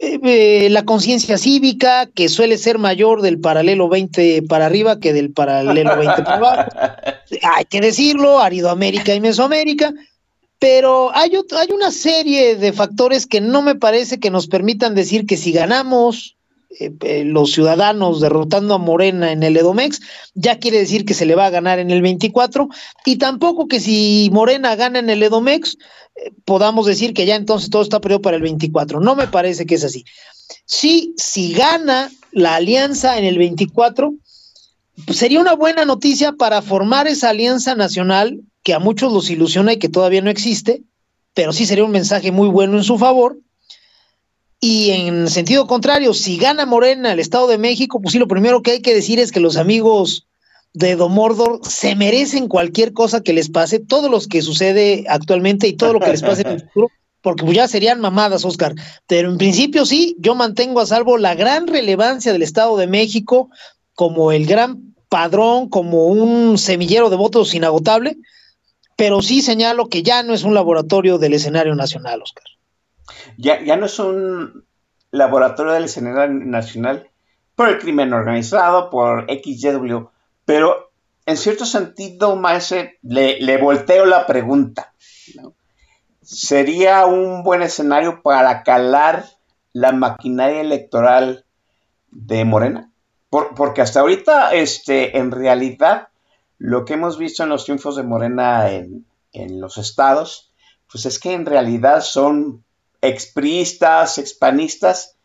eh, 0.00 0.18
eh, 0.24 0.70
la 0.70 0.84
conciencia 0.86 1.36
cívica, 1.36 2.06
que 2.06 2.30
suele 2.30 2.56
ser 2.56 2.78
mayor 2.78 3.20
del 3.20 3.38
paralelo 3.38 3.86
20 3.90 4.42
para 4.48 4.64
arriba 4.64 4.98
que 4.98 5.12
del 5.12 5.30
paralelo 5.30 5.94
20 5.98 6.22
para 6.22 6.36
abajo. 6.36 6.70
Hay 7.54 7.66
que 7.66 7.82
decirlo, 7.82 8.40
Aridoamérica 8.40 9.14
y 9.14 9.20
Mesoamérica. 9.20 9.92
Pero 10.58 11.10
hay, 11.14 11.32
hay 11.56 11.72
una 11.72 11.90
serie 11.90 12.54
de 12.54 12.74
factores 12.74 13.26
que 13.26 13.40
no 13.40 13.62
me 13.62 13.76
parece 13.76 14.20
que 14.20 14.30
nos 14.30 14.46
permitan 14.46 14.94
decir 14.94 15.24
que 15.24 15.38
si 15.38 15.52
ganamos 15.52 16.36
eh, 16.78 16.92
eh, 17.00 17.24
los 17.24 17.50
ciudadanos 17.50 18.20
derrotando 18.20 18.74
a 18.74 18.78
Morena 18.78 19.32
en 19.32 19.42
el 19.42 19.56
Edomex, 19.56 20.00
ya 20.34 20.60
quiere 20.60 20.78
decir 20.78 21.04
que 21.04 21.14
se 21.14 21.26
le 21.26 21.34
va 21.34 21.46
a 21.46 21.50
ganar 21.50 21.80
en 21.80 21.90
el 21.90 22.00
24, 22.00 22.68
y 23.04 23.16
tampoco 23.16 23.66
que 23.66 23.80
si 23.80 24.30
Morena 24.32 24.76
gana 24.76 25.00
en 25.00 25.10
el 25.10 25.20
Edomex, 25.20 25.76
eh, 26.14 26.30
podamos 26.44 26.86
decir 26.86 27.12
que 27.12 27.26
ya 27.26 27.34
entonces 27.34 27.70
todo 27.70 27.82
está 27.82 28.00
perdido 28.00 28.22
para 28.22 28.36
el 28.36 28.42
24. 28.42 29.00
No 29.00 29.16
me 29.16 29.26
parece 29.26 29.66
que 29.66 29.74
es 29.74 29.84
así. 29.84 30.04
Sí, 30.64 31.12
si 31.16 31.52
gana 31.52 32.10
la 32.30 32.54
alianza 32.54 33.18
en 33.18 33.24
el 33.24 33.36
24, 33.36 34.14
pues 35.06 35.18
sería 35.18 35.40
una 35.40 35.54
buena 35.54 35.84
noticia 35.84 36.32
para 36.32 36.62
formar 36.62 37.08
esa 37.08 37.30
alianza 37.30 37.74
nacional 37.74 38.40
que 38.62 38.74
a 38.74 38.78
muchos 38.78 39.12
los 39.12 39.28
ilusiona 39.28 39.72
y 39.72 39.78
que 39.78 39.88
todavía 39.88 40.20
no 40.20 40.30
existe, 40.30 40.82
pero 41.34 41.52
sí 41.52 41.66
sería 41.66 41.84
un 41.84 41.90
mensaje 41.90 42.30
muy 42.30 42.48
bueno 42.48 42.76
en 42.76 42.84
su 42.84 42.96
favor. 42.96 43.38
Y 44.60 44.90
en 44.90 45.28
sentido 45.28 45.66
contrario, 45.66 46.12
si 46.12 46.36
gana 46.36 46.66
Morena 46.66 47.12
el 47.12 47.18
Estado 47.18 47.48
de 47.48 47.56
México, 47.56 48.00
pues 48.00 48.12
sí, 48.12 48.18
lo 48.18 48.28
primero 48.28 48.62
que 48.62 48.72
hay 48.72 48.82
que 48.82 48.94
decir 48.94 49.18
es 49.18 49.32
que 49.32 49.40
los 49.40 49.56
amigos 49.56 50.26
de 50.74 50.96
Domordor 50.96 51.60
se 51.66 51.96
merecen 51.96 52.46
cualquier 52.46 52.92
cosa 52.92 53.22
que 53.22 53.32
les 53.32 53.48
pase, 53.48 53.78
todo 53.80 54.08
lo 54.08 54.20
que 54.20 54.42
sucede 54.42 55.04
actualmente 55.08 55.66
y 55.66 55.72
todo 55.72 55.94
lo 55.94 56.00
que 56.00 56.10
les 56.10 56.22
pase 56.22 56.42
en 56.42 56.48
el 56.48 56.60
futuro, 56.60 56.88
porque 57.22 57.44
pues 57.44 57.56
ya 57.56 57.68
serían 57.68 58.00
mamadas, 58.00 58.44
Oscar. 58.44 58.74
Pero 59.06 59.30
en 59.30 59.38
principio 59.38 59.86
sí, 59.86 60.14
yo 60.18 60.34
mantengo 60.34 60.80
a 60.80 60.86
salvo 60.86 61.16
la 61.16 61.34
gran 61.34 61.66
relevancia 61.66 62.32
del 62.32 62.42
Estado 62.42 62.76
de 62.76 62.86
México 62.86 63.48
como 63.94 64.30
el 64.30 64.46
gran 64.46 64.94
padrón, 65.08 65.70
como 65.70 66.06
un 66.06 66.58
semillero 66.58 67.10
de 67.10 67.16
votos 67.16 67.54
inagotable, 67.54 68.18
pero 68.94 69.22
sí 69.22 69.40
señalo 69.40 69.88
que 69.88 70.02
ya 70.02 70.22
no 70.22 70.34
es 70.34 70.44
un 70.44 70.54
laboratorio 70.54 71.18
del 71.18 71.32
escenario 71.32 71.74
nacional, 71.74 72.22
Oscar. 72.22 72.44
Ya, 73.36 73.62
ya 73.62 73.76
no 73.76 73.86
es 73.86 73.98
un 73.98 74.64
laboratorio 75.10 75.72
del 75.72 75.84
escenario 75.84 76.28
nacional 76.28 77.10
por 77.54 77.68
el 77.68 77.78
crimen 77.78 78.12
organizado, 78.12 78.90
por 78.90 79.26
XYW, 79.26 80.08
pero 80.44 80.90
en 81.26 81.36
cierto 81.36 81.64
sentido, 81.64 82.36
Maese, 82.36 82.98
le, 83.02 83.40
le 83.40 83.58
volteo 83.58 84.06
la 84.06 84.26
pregunta. 84.26 84.92
¿Sería 86.22 87.06
un 87.06 87.42
buen 87.42 87.62
escenario 87.62 88.22
para 88.22 88.62
calar 88.62 89.24
la 89.72 89.92
maquinaria 89.92 90.60
electoral 90.60 91.44
de 92.10 92.44
Morena? 92.44 92.90
porque 93.30 93.80
hasta 93.80 94.00
ahorita, 94.00 94.54
este, 94.54 95.16
en 95.16 95.30
realidad, 95.30 96.08
lo 96.58 96.84
que 96.84 96.94
hemos 96.94 97.16
visto 97.16 97.44
en 97.44 97.48
los 97.48 97.64
triunfos 97.64 97.96
de 97.96 98.02
Morena 98.02 98.70
en, 98.72 99.06
los 99.60 99.78
estados, 99.78 100.52
pues 100.90 101.06
es 101.06 101.20
que 101.20 101.32
en 101.32 101.46
realidad 101.46 102.00
son 102.00 102.64
expriistas, 103.00 104.18
expanistas, 104.18 105.16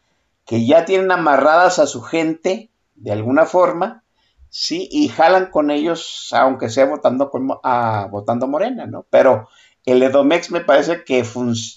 que 0.45 0.65
ya 0.65 0.85
tienen 0.85 1.11
amarradas 1.11 1.79
a 1.79 1.87
su 1.87 2.01
gente 2.01 2.71
de 2.95 3.11
alguna 3.11 3.45
forma, 3.45 4.03
sí, 4.49 4.87
y 4.91 5.09
jalan 5.09 5.47
con 5.47 5.71
ellos, 5.71 6.29
aunque 6.31 6.69
sea 6.69 6.85
votando, 6.85 7.29
a, 7.63 8.07
votando 8.09 8.47
Morena, 8.47 8.85
¿no? 8.85 9.05
Pero 9.09 9.49
el 9.85 10.01
Edomex 10.01 10.51
me 10.51 10.61
parece 10.61 11.03
que 11.03 11.23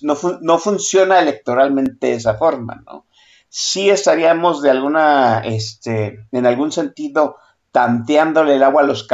no, 0.02 0.16
no, 0.40 0.58
funciona 0.58 1.20
electoralmente 1.20 2.08
de 2.08 2.14
esa 2.14 2.34
forma, 2.34 2.82
¿no? 2.86 3.06
Sí 3.48 3.90
estaríamos 3.90 4.62
de 4.62 4.70
alguna, 4.70 5.40
este, 5.44 6.26
en 6.30 6.46
algún 6.46 6.70
sentido, 6.70 7.36
tanteándole 7.72 8.54
el 8.54 8.62
agua 8.62 8.82
a 8.82 8.87
los, 8.87 9.06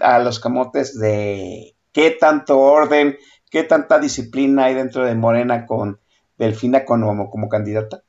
a 0.00 0.18
los 0.20 0.40
camotes 0.40 0.98
de 0.98 1.76
qué 1.92 2.12
tanto 2.12 2.58
orden, 2.58 3.18
qué 3.50 3.64
tanta 3.64 3.98
disciplina 3.98 4.64
hay 4.64 4.74
dentro 4.74 5.04
de 5.04 5.14
Morena 5.14 5.66
con 5.66 6.00
Delfina 6.40 6.86
como, 6.86 7.28
como 7.28 7.48
candidata? 7.50 8.02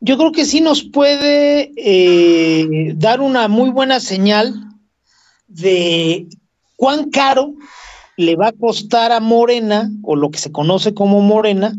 Yo 0.00 0.18
creo 0.18 0.32
que 0.32 0.44
sí 0.44 0.60
nos 0.60 0.82
puede 0.82 1.70
eh, 1.76 2.92
dar 2.96 3.20
una 3.20 3.46
muy 3.46 3.70
buena 3.70 4.00
señal 4.00 4.52
de 5.46 6.26
cuán 6.74 7.10
caro 7.10 7.54
le 8.16 8.34
va 8.34 8.48
a 8.48 8.52
costar 8.52 9.12
a 9.12 9.20
Morena, 9.20 9.90
o 10.02 10.16
lo 10.16 10.30
que 10.30 10.38
se 10.38 10.50
conoce 10.50 10.92
como 10.92 11.20
Morena, 11.20 11.72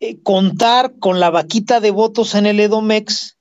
eh, 0.00 0.20
contar 0.22 0.98
con 0.98 1.18
la 1.18 1.30
vaquita 1.30 1.80
de 1.80 1.90
votos 1.90 2.34
en 2.34 2.44
el 2.44 2.60
Edomex 2.60 3.38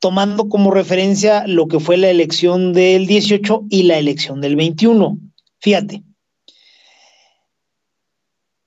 tomando 0.00 0.48
como 0.48 0.72
referencia 0.72 1.46
lo 1.46 1.68
que 1.68 1.78
fue 1.78 1.96
la 1.96 2.10
elección 2.10 2.72
del 2.72 3.06
18 3.06 3.66
y 3.70 3.84
la 3.84 3.98
elección 3.98 4.40
del 4.40 4.56
21. 4.56 5.16
Fíjate. 5.60 6.02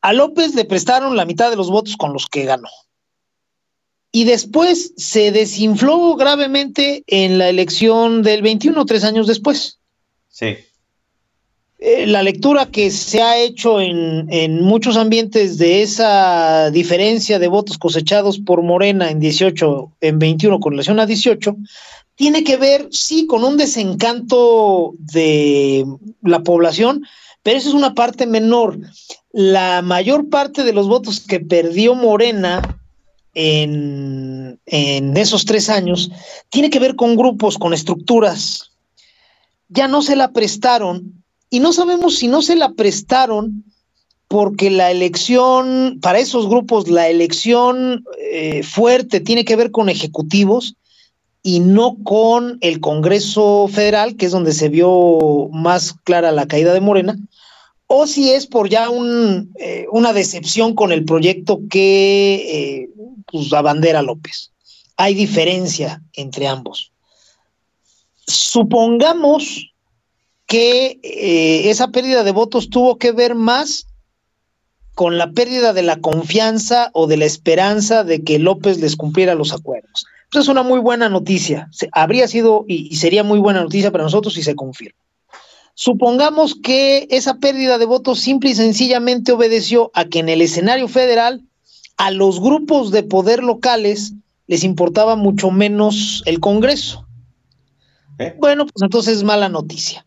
A 0.01 0.13
López 0.13 0.55
le 0.55 0.65
prestaron 0.65 1.17
la 1.17 1.25
mitad 1.25 1.49
de 1.49 1.55
los 1.55 1.69
votos 1.69 1.97
con 1.97 2.13
los 2.13 2.27
que 2.27 2.45
ganó. 2.45 2.69
Y 4.11 4.23
después 4.23 4.93
se 4.97 5.31
desinfló 5.31 6.15
gravemente 6.15 7.03
en 7.07 7.37
la 7.37 7.49
elección 7.49 8.23
del 8.23 8.41
21, 8.41 8.85
tres 8.85 9.03
años 9.03 9.27
después. 9.27 9.79
Sí. 10.29 10.55
Eh, 11.81 12.07
la 12.07 12.23
lectura 12.23 12.65
que 12.65 12.91
se 12.91 13.21
ha 13.21 13.37
hecho 13.37 13.79
en, 13.79 14.27
en, 14.33 14.63
muchos 14.63 14.97
ambientes 14.97 15.57
de 15.57 15.81
esa 15.81 16.71
diferencia 16.71 17.39
de 17.39 17.47
votos 17.47 17.77
cosechados 17.77 18.39
por 18.39 18.63
Morena 18.63 19.09
en 19.09 19.19
18, 19.19 19.91
en 20.01 20.19
21 20.19 20.59
con 20.59 20.73
relación 20.73 20.99
a 20.99 21.05
18, 21.05 21.55
tiene 22.15 22.43
que 22.43 22.57
ver, 22.57 22.89
sí, 22.91 23.27
con 23.27 23.45
un 23.45 23.55
desencanto 23.55 24.93
de 24.97 25.85
la 26.21 26.41
población, 26.41 27.05
pero 27.43 27.57
eso 27.57 27.69
es 27.69 27.75
una 27.75 27.93
parte 27.93 28.25
menor. 28.25 28.77
La 29.31 29.81
mayor 29.81 30.29
parte 30.29 30.63
de 30.63 30.73
los 30.73 30.87
votos 30.87 31.19
que 31.19 31.39
perdió 31.39 31.95
Morena 31.95 32.79
en, 33.35 34.59
esos 34.65 35.45
tres 35.45 35.69
años 35.69 36.11
tiene 36.49 36.69
que 36.69 36.79
ver 36.79 36.95
con 36.95 37.15
grupos, 37.15 37.57
con 37.57 37.73
estructuras. 37.73 38.71
Ya 39.67 39.87
no 39.87 40.01
se 40.01 40.15
la 40.15 40.31
prestaron 40.31 41.23
y 41.49 41.59
no 41.59 41.73
sabemos 41.73 42.17
si 42.17 42.27
no 42.27 42.41
se 42.41 42.55
la 42.55 42.69
prestaron 42.71 43.63
porque 44.27 44.69
la 44.69 44.91
elección, 44.91 45.99
para 46.01 46.19
esos 46.19 46.47
grupos, 46.47 46.87
la 46.87 47.07
elección 47.07 48.03
eh, 48.31 48.61
fuerte 48.63 49.19
tiene 49.19 49.43
que 49.43 49.55
ver 49.55 49.71
con 49.71 49.89
ejecutivos 49.89 50.75
y 51.41 51.59
no 51.59 51.97
con 52.03 52.57
el 52.61 52.79
Congreso 52.79 53.67
Federal, 53.67 54.15
que 54.15 54.27
es 54.27 54.31
donde 54.31 54.53
se 54.53 54.69
vio 54.69 55.49
más 55.51 55.93
clara 56.03 56.31
la 56.31 56.47
caída 56.47 56.73
de 56.73 56.81
Morena, 56.81 57.17
o 57.91 58.05
si 58.05 58.31
es 58.31 58.45
por 58.45 58.69
ya 58.69 58.87
eh, 59.55 59.87
una 59.91 60.13
decepción 60.13 60.75
con 60.75 60.91
el 60.91 61.05
proyecto 61.05 61.59
que 61.71 62.35
eh, 62.35 62.89
pues, 63.25 63.51
abandera 63.51 64.03
López. 64.03 64.51
Hay 64.95 65.15
diferencia 65.15 65.99
entre 66.13 66.47
ambos. 66.47 66.91
Supongamos 68.27 69.73
que 70.45 70.99
eh, 71.01 71.69
esa 71.71 71.87
pérdida 71.87 72.23
de 72.23 72.31
votos 72.31 72.69
tuvo 72.69 72.99
que 72.99 73.11
ver 73.11 73.33
más 73.33 73.87
con 74.93 75.17
la 75.17 75.31
pérdida 75.31 75.73
de 75.73 75.81
la 75.81 75.99
confianza 75.99 76.91
o 76.93 77.07
de 77.07 77.17
la 77.17 77.25
esperanza 77.25 78.03
de 78.03 78.23
que 78.23 78.37
López 78.37 78.77
les 78.79 78.95
cumpliera 78.95 79.33
los 79.33 79.51
acuerdos. 79.51 80.05
Esa 80.31 80.41
es 80.41 80.47
una 80.47 80.61
muy 80.61 80.79
buena 80.79 81.09
noticia. 81.09 81.71
habría 81.91 82.27
sido 82.27 82.65
y, 82.67 82.95
sería 82.97 83.23
muy 83.23 83.39
buena 83.39 83.63
noticia 83.63 83.89
para 83.89 84.03
nosotros 84.03 84.35
si 84.35 84.43
se 84.43 84.55
confirma. 84.55 84.99
Supongamos 85.81 86.55
que 86.55 87.07
esa 87.09 87.35
pérdida 87.35 87.77
de 87.77 87.85
votos 87.85 88.19
simple 88.19 88.49
y 88.49 88.55
sencillamente 88.55 89.31
obedeció 89.31 89.91
a 89.93 90.03
que 90.03 90.19
en 90.19 90.27
el 90.27 90.41
escenario 90.41 90.89
federal 90.89 91.41
a 91.95 92.11
los 92.11 92.41
grupos 92.41 92.91
de 92.91 93.03
poder 93.03 93.41
locales 93.41 94.11
les 94.47 94.65
importaba 94.65 95.15
mucho 95.15 95.51
menos 95.51 96.21
el 96.25 96.41
Congreso. 96.41 97.07
¿Eh? 98.17 98.35
Bueno, 98.39 98.65
pues 98.65 98.83
entonces 98.83 99.19
es 99.19 99.23
mala 99.23 99.47
noticia. 99.47 100.05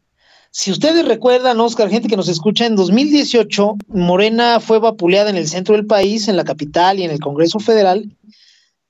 Si 0.50 0.70
ustedes 0.70 1.08
recuerdan, 1.08 1.58
Oscar, 1.58 1.88
gente 1.88 2.06
que 2.06 2.18
nos 2.18 2.28
escucha, 2.28 2.66
en 2.66 2.76
2018 2.76 3.76
Morena 3.88 4.60
fue 4.60 4.78
vapuleada 4.78 5.30
en 5.30 5.36
el 5.36 5.48
centro 5.48 5.74
del 5.74 5.86
país, 5.86 6.28
en 6.28 6.36
la 6.36 6.44
capital 6.44 6.98
y 6.98 7.04
en 7.04 7.12
el 7.12 7.18
Congreso 7.18 7.60
Federal, 7.60 8.14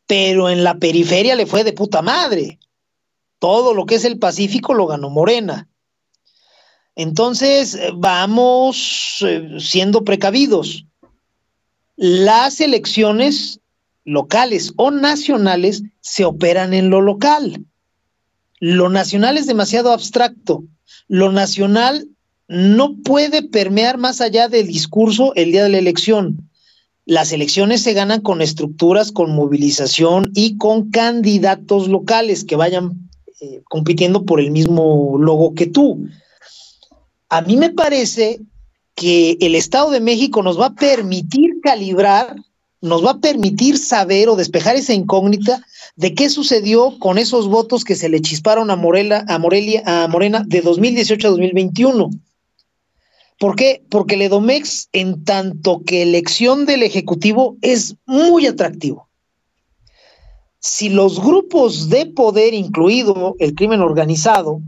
pero 0.09 0.51
en 0.51 0.65
la 0.65 0.75
periferia 0.79 1.37
le 1.37 1.47
fue 1.47 1.63
de 1.63 1.75
puta 1.75 2.03
madre. 2.03 2.59
Todo 3.39 3.73
lo 3.73 3.87
que 3.87 3.95
es 3.95 4.05
el 4.05 4.19
Pacífico 4.19 4.75
lo 4.75 4.89
ganó 4.89 5.11
Morena. 5.11 5.69
Entonces, 6.97 7.79
vamos 7.95 9.19
eh, 9.27 9.57
siendo 9.59 10.05
precavidos. 10.05 10.85
Las 11.97 12.61
elecciones 12.61 13.61
locales 14.05 14.73
o 14.77 14.91
nacionales 14.91 15.83
se 16.01 16.25
operan 16.25 16.75
en 16.75 16.91
lo 16.91 17.01
local. 17.01 17.65
Lo 18.61 18.89
nacional 18.89 19.39
es 19.39 19.47
demasiado 19.47 19.93
abstracto 19.93 20.65
lo 21.09 21.31
nacional 21.33 22.09
no 22.49 22.97
puede 23.03 23.43
permear 23.43 23.99
más 23.99 24.21
allá 24.21 24.49
del 24.49 24.67
discurso 24.67 25.35
el 25.35 25.53
día 25.53 25.65
de 25.65 25.71
la 25.71 25.79
elección. 25.79 26.49
las 27.05 27.33
elecciones 27.33 27.83
se 27.83 27.95
ganan 27.95 28.21
con 28.21 28.41
estructuras, 28.41 29.11
con 29.11 29.35
movilización 29.35 30.31
y 30.35 30.57
con 30.57 30.91
candidatos 30.91 31.89
locales 31.89 32.45
que 32.45 32.55
vayan 32.55 33.11
eh, 33.41 33.61
compitiendo 33.69 34.25
por 34.25 34.41
el 34.41 34.53
mismo 34.53 35.19
logo 35.19 35.53
que 35.55 35.67
tú. 35.67 36.07
A 37.33 37.41
mí 37.41 37.57
me 37.57 37.71
parece 37.71 38.41
que 38.95 39.39
el 39.41 39.55
Estado 39.55 39.91
de 39.91 40.01
México 40.01 40.43
nos 40.43 40.61
va 40.61 40.67
a 40.67 40.75
permitir 40.75 41.63
calibrar, 41.63 42.37
nos 42.83 43.03
va 43.03 43.13
a 43.13 43.21
permitir 43.21 43.79
saber 43.79 44.29
o 44.29 44.37
despejar 44.37 44.77
esa 44.77 44.93
incógnita 44.93 45.65
de 45.97 46.15
qué 46.15 46.29
sucedió 46.29 46.99
con 46.99 47.17
esos 47.17 47.49
votos 47.49 47.85
que 47.85 47.97
se 47.97 48.11
le 48.11 48.21
chisparon 48.21 48.71
a, 48.71 48.77
Morela, 48.77 49.25
a, 49.29 49.39
Morelia, 49.39 49.83
a 49.87 50.09
Morena 50.09 50.45
de 50.47 50.61
2018 50.61 51.27
a 51.27 51.31
2021. 51.31 52.11
¿Por 53.39 53.57
qué? 53.57 53.83
Porque 53.89 54.17
el 54.17 54.23
Edomex, 54.23 54.91
en 54.93 55.25
tanto 55.25 55.81
que 55.87 56.03
elección 56.03 56.67
del 56.67 56.83
Ejecutivo, 56.83 57.57
es 57.63 57.97
muy 58.05 58.47
atractivo. 58.47 59.09
Si 60.59 60.91
los 60.91 61.19
grupos 61.19 61.89
de 61.89 62.05
poder, 62.05 62.53
incluido 62.53 63.37
el 63.39 63.55
crimen 63.55 63.81
organizado, 63.81 64.61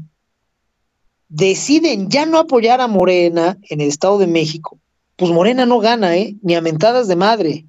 deciden 1.34 2.08
ya 2.10 2.26
no 2.26 2.38
apoyar 2.38 2.80
a 2.80 2.86
Morena 2.86 3.58
en 3.68 3.80
el 3.80 3.88
Estado 3.88 4.18
de 4.18 4.28
México, 4.28 4.78
pues 5.16 5.32
Morena 5.32 5.66
no 5.66 5.80
gana, 5.80 6.16
¿eh? 6.16 6.36
Ni 6.42 6.54
a 6.54 6.60
mentadas 6.60 7.08
de 7.08 7.16
madre. 7.16 7.66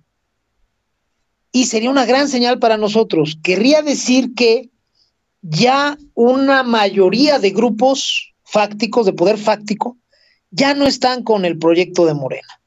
Y 1.51 1.65
sería 1.65 1.89
una 1.89 2.05
gran 2.05 2.27
señal 2.27 2.59
para 2.59 2.77
nosotros. 2.77 3.39
Querría 3.41 3.81
decir 3.81 4.35
que 4.35 4.69
ya 5.41 5.97
una 6.13 6.61
mayoría 6.61 7.39
de 7.39 7.49
grupos 7.49 8.33
fácticos, 8.43 9.07
de 9.07 9.13
poder 9.13 9.39
fáctico, 9.39 9.97
ya 10.51 10.75
no 10.75 10.85
están 10.85 11.23
con 11.23 11.43
el 11.43 11.57
proyecto 11.57 12.05
de 12.05 12.13
Morena. 12.13 12.61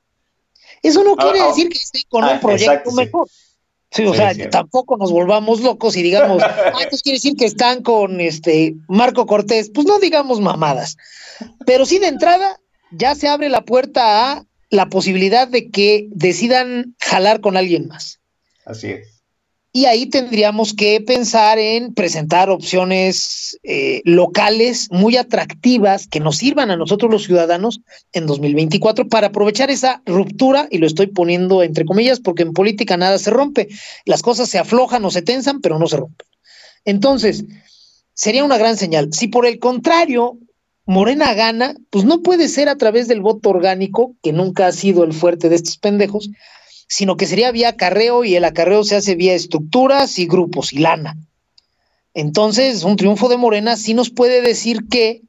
Eso 0.83 1.05
no 1.05 1.15
quiere 1.15 1.41
ah, 1.41 1.45
ah, 1.45 1.49
decir 1.49 1.69
que 1.69 1.79
estén 1.79 2.03
con 2.09 2.25
un 2.25 2.31
ah, 2.31 2.41
proyecto 2.41 2.91
mejor. 2.93 3.29
Sí, 3.29 3.48
o 4.07 4.15
sea, 4.15 4.51
tampoco 4.51 4.97
nos 4.97 5.11
volvamos 5.11 5.61
locos 5.61 5.97
y 5.97 6.03
digamos, 6.03 6.43
ah, 6.45 6.73
entonces 6.75 7.03
quiere 7.03 7.17
decir 7.17 7.37
que 7.37 7.47
están 7.47 7.83
con 7.83 8.21
este 8.21 8.75
Marco 8.89 9.27
Cortés. 9.27 9.71
Pues 9.73 9.87
no 9.87 9.99
digamos 9.99 10.41
mamadas. 10.41 10.97
Pero 11.67 11.87
sí 11.87 11.99
de 11.99 12.09
entrada 12.09 12.61
ya 12.93 13.15
se 13.15 13.29
abre 13.29 13.49
la 13.49 13.63
puerta 13.63 14.33
a 14.33 14.45
la 14.71 14.87
posibilidad 14.87 15.49
de 15.49 15.71
que 15.71 16.09
decidan 16.11 16.95
jalar 17.01 17.41
con 17.41 17.57
alguien 17.57 17.89
más. 17.89 18.21
Así 18.65 18.89
es 18.89 19.18
y 19.73 19.85
ahí 19.85 20.07
tendríamos 20.07 20.73
que 20.73 21.01
pensar 21.01 21.59
en 21.59 21.93
presentar 21.93 22.49
opciones 22.49 23.59
eh, 23.63 24.01
locales 24.05 24.89
muy 24.91 25.17
atractivas 25.17 26.07
que 26.07 26.21
nos 26.21 26.39
sirvan 26.39 26.71
a 26.71 26.77
nosotros 26.77 27.11
los 27.11 27.25
ciudadanos 27.25 27.81
en 28.13 28.27
2024 28.27 29.09
para 29.09 29.29
aprovechar 29.29 29.71
esa 29.71 30.03
ruptura, 30.07 30.69
y 30.71 30.79
lo 30.79 30.87
estoy 30.87 31.09
poniendo 31.09 31.63
entre 31.63 31.85
comillas 31.85 32.19
porque 32.19 32.43
en 32.43 32.55
política 32.55 32.97
nada 32.97 33.19
se 33.19 33.31
rompe, 33.31 33.69
las 34.07 34.23
cosas 34.23 34.49
se 34.49 34.59
aflojan 34.59 35.05
o 35.05 35.11
se 35.11 35.23
tensan, 35.23 35.61
pero 35.61 35.79
no 35.79 35.87
se 35.87 35.99
rompen. 35.99 36.27
Entonces, 36.85 37.45
sería 38.15 38.45
una 38.45 38.59
gran 38.59 38.77
señal. 38.77 39.11
Si 39.13 39.29
por 39.29 39.47
el 39.47 39.59
contrario 39.59 40.39
Morena 40.87 41.35
gana, 41.35 41.75
pues 41.91 42.07
no 42.07 42.23
puede 42.23 42.49
ser 42.49 42.71
a 42.71 42.77
través 42.77 43.09
del 43.09 43.21
voto 43.21 43.51
orgánico, 43.51 44.17
que 44.23 44.33
nunca 44.33 44.67
ha 44.67 44.73
sido 44.73 45.05
el 45.05 45.13
fuerte 45.13 45.51
de 45.51 45.57
estos 45.57 45.77
pendejos, 45.77 46.31
sino 46.89 47.17
que 47.17 47.27
sería 47.27 47.53
vía 47.53 47.71
acarreo 47.71 48.25
y 48.25 48.35
el 48.35 48.45
acarreo 48.45 48.83
se 48.83 48.97
hace 48.97 49.15
vía 49.15 49.35
estructuras 49.35 50.19
y 50.19 50.27
grupos 50.27 50.73
y 50.73 50.79
lana. 50.79 51.17
Entonces, 52.15 52.83
un 52.83 52.97
triunfo 52.97 53.29
de 53.29 53.37
Morena 53.37 53.77
sí 53.77 53.95
nos 53.95 54.11
puede 54.11 54.43
decir 54.43 54.89
que 54.91 55.23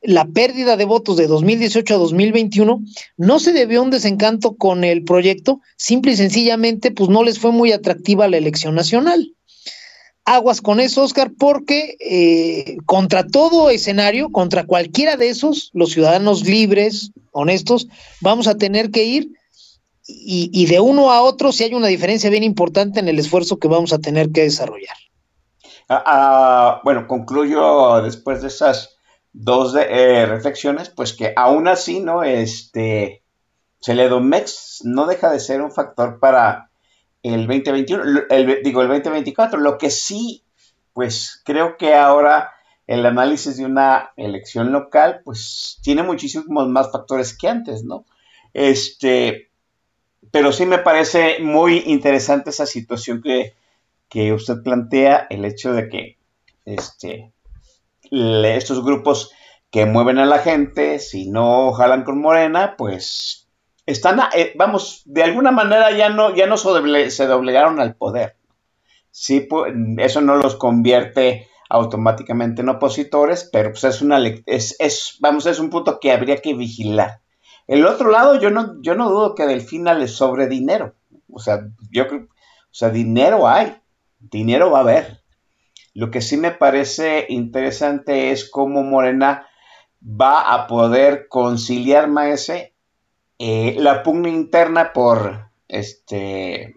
la 0.00 0.24
pérdida 0.24 0.76
de 0.76 0.84
votos 0.84 1.16
de 1.16 1.26
2018 1.26 1.94
a 1.94 1.98
2021 1.98 2.82
no 3.16 3.38
se 3.38 3.52
debió 3.52 3.80
a 3.80 3.82
un 3.82 3.90
desencanto 3.90 4.56
con 4.56 4.84
el 4.84 5.04
proyecto, 5.04 5.60
simple 5.76 6.12
y 6.12 6.16
sencillamente 6.16 6.90
pues 6.90 7.08
no 7.08 7.22
les 7.22 7.38
fue 7.38 7.52
muy 7.52 7.72
atractiva 7.72 8.28
la 8.28 8.38
elección 8.38 8.74
nacional. 8.74 9.32
Aguas 10.24 10.60
con 10.60 10.78
eso, 10.78 11.02
Oscar, 11.02 11.32
porque 11.36 11.96
eh, 11.98 12.76
contra 12.86 13.26
todo 13.26 13.70
escenario, 13.70 14.30
contra 14.30 14.64
cualquiera 14.64 15.16
de 15.16 15.28
esos, 15.28 15.70
los 15.72 15.92
ciudadanos 15.92 16.46
libres, 16.46 17.10
honestos, 17.32 17.88
vamos 18.20 18.46
a 18.46 18.56
tener 18.56 18.90
que 18.90 19.04
ir 19.04 19.32
y, 20.06 20.66
de 20.66 20.80
uno 20.80 21.12
a 21.12 21.22
otro 21.22 21.52
sí 21.52 21.64
hay 21.64 21.74
una 21.74 21.86
diferencia 21.86 22.28
bien 22.28 22.42
importante 22.42 23.00
en 23.00 23.08
el 23.08 23.18
esfuerzo 23.18 23.58
que 23.58 23.68
vamos 23.68 23.92
a 23.92 23.98
tener 23.98 24.32
que 24.32 24.42
desarrollar. 24.42 24.96
Ah, 25.88 26.02
ah, 26.06 26.80
bueno, 26.84 27.06
concluyo 27.06 28.02
después 28.02 28.42
de 28.42 28.48
esas 28.48 28.96
dos 29.32 29.74
eh, 29.76 30.26
reflexiones, 30.26 30.90
pues 30.90 31.12
que 31.12 31.32
aún 31.36 31.68
así, 31.68 32.00
¿no? 32.00 32.22
Este, 32.24 33.22
Celedomex 33.80 34.82
no 34.84 35.06
deja 35.06 35.30
de 35.30 35.40
ser 35.40 35.62
un 35.62 35.70
factor 35.70 36.18
para 36.18 36.70
el 37.22 37.46
2021, 37.46 38.04
digo, 38.64 38.82
el 38.82 38.88
2024. 38.88 39.60
Lo 39.60 39.78
que 39.78 39.90
sí, 39.90 40.44
pues 40.92 41.40
creo 41.44 41.76
que 41.76 41.94
ahora 41.94 42.52
el 42.86 43.06
análisis 43.06 43.56
de 43.56 43.64
una 43.64 44.12
elección 44.16 44.72
local, 44.72 45.22
pues 45.24 45.78
tiene 45.82 46.02
muchísimos 46.02 46.68
más 46.68 46.90
factores 46.90 47.36
que 47.36 47.48
antes, 47.48 47.84
¿no? 47.84 48.04
Este, 48.52 49.51
pero 50.32 50.50
sí 50.50 50.66
me 50.66 50.78
parece 50.78 51.38
muy 51.40 51.84
interesante 51.86 52.50
esa 52.50 52.66
situación 52.66 53.22
que, 53.22 54.32
usted 54.32 54.62
plantea, 54.64 55.26
el 55.30 55.44
hecho 55.44 55.72
de 55.72 55.88
que 55.88 56.18
este, 56.64 57.32
estos 58.10 58.82
grupos 58.84 59.30
que 59.70 59.86
mueven 59.86 60.18
a 60.18 60.26
la 60.26 60.38
gente, 60.38 60.98
si 60.98 61.30
no 61.30 61.72
jalan 61.72 62.02
con 62.02 62.20
Morena, 62.20 62.74
pues 62.76 63.46
están, 63.86 64.20
eh, 64.34 64.52
vamos, 64.56 65.02
de 65.04 65.22
alguna 65.22 65.52
manera 65.52 65.90
ya 65.96 66.08
no, 66.08 66.34
ya 66.34 66.46
no 66.46 66.56
se 66.56 67.26
doblegaron 67.26 67.78
al 67.78 67.94
poder. 67.94 68.36
Sí, 69.10 69.46
eso 69.98 70.22
no 70.22 70.36
los 70.36 70.56
convierte 70.56 71.46
automáticamente 71.68 72.62
en 72.62 72.70
opositores, 72.70 73.48
pero 73.52 73.70
pues 73.70 73.84
es 73.84 74.00
una 74.00 74.18
es, 74.46 74.76
es, 74.78 75.18
vamos, 75.20 75.44
es 75.44 75.58
un 75.58 75.68
punto 75.68 76.00
que 76.00 76.10
habría 76.10 76.38
que 76.38 76.54
vigilar. 76.54 77.20
El 77.66 77.86
otro 77.86 78.10
lado, 78.10 78.40
yo 78.40 78.50
no, 78.50 78.80
yo 78.82 78.94
no 78.94 79.08
dudo 79.08 79.34
que 79.34 79.46
Delfina 79.46 79.94
le 79.94 80.08
sobre 80.08 80.48
dinero. 80.48 80.94
O 81.30 81.38
sea, 81.38 81.60
yo 81.90 82.08
creo, 82.08 82.22
o 82.24 82.74
sea, 82.74 82.90
dinero 82.90 83.48
hay, 83.48 83.76
dinero 84.18 84.70
va 84.70 84.78
a 84.78 84.82
haber. 84.82 85.22
Lo 85.94 86.10
que 86.10 86.20
sí 86.20 86.36
me 86.36 86.50
parece 86.50 87.26
interesante 87.28 88.30
es 88.30 88.48
cómo 88.48 88.82
Morena 88.82 89.46
va 90.02 90.54
a 90.54 90.66
poder 90.66 91.28
conciliar, 91.28 92.08
Maese, 92.08 92.74
eh, 93.38 93.76
la 93.78 94.02
pugna 94.02 94.28
interna 94.28 94.92
por, 94.92 95.50
este, 95.68 96.74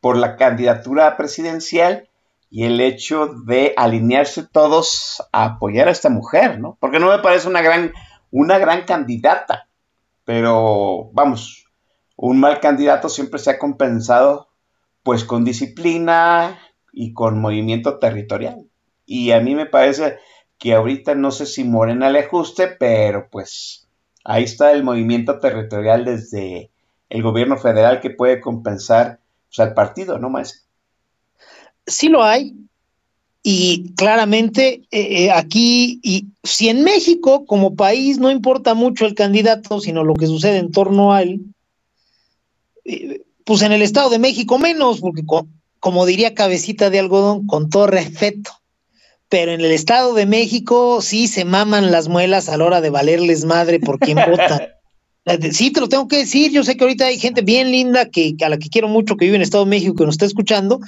por 0.00 0.16
la 0.16 0.36
candidatura 0.36 1.16
presidencial 1.16 2.08
y 2.50 2.64
el 2.64 2.80
hecho 2.80 3.34
de 3.46 3.74
alinearse 3.76 4.46
todos 4.46 5.22
a 5.32 5.44
apoyar 5.44 5.88
a 5.88 5.92
esta 5.92 6.10
mujer, 6.10 6.60
¿no? 6.60 6.76
Porque 6.80 7.00
no 7.00 7.08
me 7.08 7.18
parece 7.18 7.48
una 7.48 7.62
gran, 7.62 7.92
una 8.30 8.58
gran 8.58 8.84
candidata 8.84 9.68
pero 10.24 11.10
vamos, 11.12 11.66
un 12.16 12.40
mal 12.40 12.60
candidato 12.60 13.08
siempre 13.08 13.38
se 13.38 13.50
ha 13.50 13.58
compensado 13.58 14.48
pues 15.02 15.24
con 15.24 15.44
disciplina 15.44 16.58
y 16.92 17.12
con 17.12 17.40
movimiento 17.40 17.98
territorial. 17.98 18.66
Y 19.06 19.32
a 19.32 19.40
mí 19.40 19.54
me 19.54 19.66
parece 19.66 20.18
que 20.58 20.74
ahorita 20.74 21.14
no 21.14 21.30
sé 21.30 21.46
si 21.46 21.64
Morena 21.64 22.08
le 22.08 22.20
ajuste, 22.20 22.68
pero 22.68 23.28
pues 23.30 23.86
ahí 24.24 24.44
está 24.44 24.72
el 24.72 24.82
movimiento 24.82 25.38
territorial 25.40 26.04
desde 26.04 26.70
el 27.10 27.22
gobierno 27.22 27.58
federal 27.58 28.00
que 28.00 28.10
puede 28.10 28.40
compensar 28.40 29.20
pues, 29.48 29.58
al 29.58 29.74
partido, 29.74 30.18
¿no 30.18 30.30
más? 30.30 30.66
Sí 31.86 32.08
lo 32.08 32.24
hay, 32.24 32.56
y 33.46 33.92
claramente 33.94 34.84
eh, 34.90 35.24
eh, 35.24 35.30
aquí, 35.30 36.00
y 36.02 36.28
si 36.42 36.70
en 36.70 36.82
México 36.82 37.44
como 37.44 37.76
país 37.76 38.18
no 38.18 38.30
importa 38.30 38.72
mucho 38.72 39.04
el 39.04 39.14
candidato, 39.14 39.82
sino 39.82 40.02
lo 40.02 40.14
que 40.14 40.26
sucede 40.26 40.56
en 40.56 40.72
torno 40.72 41.12
a 41.12 41.20
él, 41.20 41.42
eh, 42.86 43.20
pues 43.44 43.60
en 43.60 43.72
el 43.72 43.82
Estado 43.82 44.08
de 44.08 44.18
México 44.18 44.58
menos, 44.58 45.00
porque 45.00 45.22
como 45.78 46.06
diría 46.06 46.34
cabecita 46.34 46.88
de 46.88 47.00
algodón, 47.00 47.46
con 47.46 47.68
todo 47.68 47.86
respeto, 47.86 48.50
pero 49.28 49.52
en 49.52 49.60
el 49.60 49.72
Estado 49.72 50.14
de 50.14 50.24
México 50.24 51.02
sí 51.02 51.28
se 51.28 51.44
maman 51.44 51.92
las 51.92 52.08
muelas 52.08 52.48
a 52.48 52.56
la 52.56 52.64
hora 52.64 52.80
de 52.80 52.88
valerles 52.88 53.44
madre 53.44 53.78
por 53.78 53.98
quien 53.98 54.16
vota. 54.26 54.70
Sí, 55.52 55.70
te 55.70 55.80
lo 55.80 55.88
tengo 55.88 56.08
que 56.08 56.18
decir. 56.18 56.50
Yo 56.50 56.64
sé 56.64 56.76
que 56.76 56.84
ahorita 56.84 57.06
hay 57.06 57.18
gente 57.18 57.42
bien 57.42 57.70
linda 57.70 58.08
que, 58.08 58.34
a 58.42 58.48
la 58.48 58.58
que 58.58 58.68
quiero 58.68 58.88
mucho 58.88 59.16
que 59.16 59.26
vive 59.26 59.36
en 59.36 59.42
el 59.42 59.46
Estado 59.46 59.64
de 59.64 59.70
México 59.70 59.94
que 59.94 60.04
nos 60.04 60.14
está 60.14 60.26
escuchando, 60.26 60.80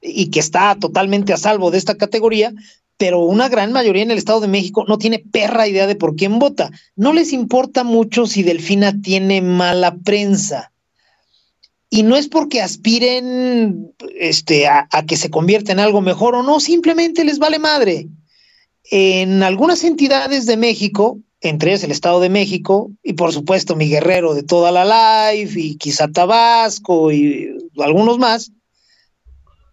y 0.00 0.30
que 0.30 0.40
está 0.40 0.76
totalmente 0.76 1.32
a 1.32 1.36
salvo 1.36 1.70
de 1.70 1.78
esta 1.78 1.96
categoría, 1.96 2.52
pero 2.98 3.20
una 3.20 3.48
gran 3.48 3.72
mayoría 3.72 4.02
en 4.02 4.10
el 4.10 4.18
Estado 4.18 4.40
de 4.40 4.48
México 4.48 4.84
no 4.86 4.98
tiene 4.98 5.20
perra 5.20 5.68
idea 5.68 5.86
de 5.86 5.94
por 5.94 6.16
quién 6.16 6.38
vota. 6.38 6.70
No 6.96 7.12
les 7.12 7.32
importa 7.32 7.84
mucho 7.84 8.26
si 8.26 8.42
Delfina 8.42 9.00
tiene 9.00 9.40
mala 9.40 9.96
prensa. 9.96 10.72
Y 11.90 12.02
no 12.02 12.16
es 12.16 12.28
porque 12.28 12.60
aspiren 12.60 13.94
este, 14.18 14.66
a, 14.66 14.88
que 15.06 15.16
se 15.16 15.30
convierta 15.30 15.72
en 15.72 15.80
algo 15.80 16.00
mejor 16.02 16.34
o 16.34 16.42
no, 16.42 16.60
simplemente 16.60 17.24
les 17.24 17.38
vale 17.38 17.58
madre. 17.58 18.08
En 18.90 19.42
algunas 19.42 19.84
entidades 19.84 20.44
de 20.46 20.56
México, 20.56 21.18
entre 21.40 21.70
ellos 21.70 21.84
el 21.84 21.92
Estado 21.92 22.20
de 22.20 22.28
México, 22.28 22.90
y 23.02 23.14
por 23.14 23.32
supuesto 23.32 23.76
mi 23.76 23.88
guerrero 23.88 24.34
de 24.34 24.42
toda 24.42 24.72
la 24.72 25.32
life, 25.32 25.58
y 25.58 25.76
quizá 25.76 26.08
Tabasco, 26.08 27.12
y 27.12 27.56
algunos 27.78 28.18
más, 28.18 28.50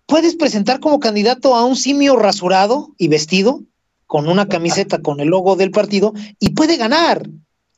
puedes 0.05 0.35
presentar 0.35 0.79
como 0.79 0.99
candidato 0.99 1.55
a 1.55 1.65
un 1.65 1.75
simio 1.75 2.15
rasurado 2.15 2.93
y 2.97 3.07
vestido, 3.07 3.61
con 4.05 4.27
una 4.27 4.47
camiseta 4.47 5.01
con 5.01 5.19
el 5.19 5.29
logo 5.29 5.55
del 5.55 5.71
partido, 5.71 6.13
y 6.39 6.49
puede 6.51 6.77
ganar. 6.77 7.27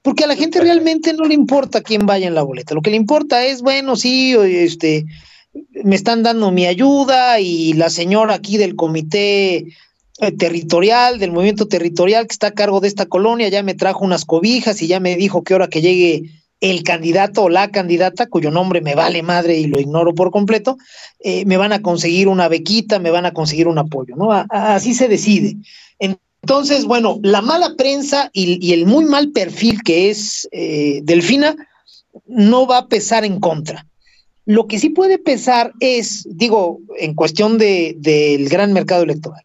Porque 0.01 0.23
a 0.23 0.27
la 0.27 0.35
gente 0.35 0.61
realmente 0.61 1.13
no 1.13 1.25
le 1.25 1.33
importa 1.33 1.81
quién 1.81 2.05
vaya 2.05 2.27
en 2.27 2.35
la 2.35 2.43
boleta. 2.43 2.75
Lo 2.75 2.81
que 2.81 2.91
le 2.91 2.97
importa 2.97 3.45
es, 3.45 3.61
bueno, 3.61 3.95
sí, 3.95 4.33
este, 4.33 5.05
me 5.83 5.95
están 5.95 6.23
dando 6.23 6.51
mi 6.51 6.65
ayuda 6.65 7.39
y 7.39 7.73
la 7.73 7.89
señora 7.89 8.35
aquí 8.35 8.57
del 8.57 8.75
comité 8.75 9.67
eh, 10.19 10.31
territorial, 10.31 11.19
del 11.19 11.31
movimiento 11.31 11.67
territorial 11.67 12.27
que 12.27 12.33
está 12.33 12.47
a 12.47 12.51
cargo 12.51 12.79
de 12.79 12.87
esta 12.87 13.05
colonia, 13.05 13.49
ya 13.49 13.63
me 13.63 13.75
trajo 13.75 14.03
unas 14.03 14.25
cobijas 14.25 14.81
y 14.81 14.87
ya 14.87 14.99
me 14.99 15.15
dijo 15.15 15.43
que 15.43 15.53
hora 15.53 15.67
que 15.67 15.81
llegue 15.81 16.31
el 16.59 16.83
candidato 16.83 17.43
o 17.43 17.49
la 17.49 17.69
candidata, 17.69 18.27
cuyo 18.27 18.49
nombre 18.51 18.81
me 18.81 18.95
vale 18.95 19.21
madre 19.21 19.57
y 19.57 19.67
lo 19.67 19.79
ignoro 19.79 20.15
por 20.15 20.31
completo, 20.31 20.77
eh, 21.19 21.45
me 21.45 21.57
van 21.57 21.73
a 21.73 21.81
conseguir 21.81 22.27
una 22.27 22.47
bequita, 22.47 22.99
me 22.99 23.11
van 23.11 23.25
a 23.25 23.33
conseguir 23.33 23.67
un 23.67 23.77
apoyo, 23.77 24.15
¿no? 24.15 24.31
así 24.31 24.93
se 24.93 25.07
decide. 25.07 25.55
Entonces, 25.99 26.85
bueno, 26.85 27.19
la 27.23 27.41
mala 27.41 27.75
prensa 27.75 28.29
y, 28.33 28.71
el 28.71 28.85
muy 28.85 29.05
mal 29.05 29.31
perfil 29.31 29.81
que 29.83 30.09
es 30.09 30.47
eh, 30.51 31.01
Delfina 31.03 31.55
no 32.25 32.65
va 32.65 32.79
a 32.79 32.87
pesar 32.87 33.25
en 33.25 33.39
contra. 33.39 33.85
Lo 34.45 34.67
que 34.67 34.79
sí 34.79 34.89
puede 34.89 35.17
pesar 35.17 35.73
es, 35.81 36.25
digo, 36.29 36.79
en 36.97 37.15
cuestión 37.15 37.57
del 37.57 38.47
gran 38.47 38.71
mercado 38.71 39.03
electoral, 39.03 39.43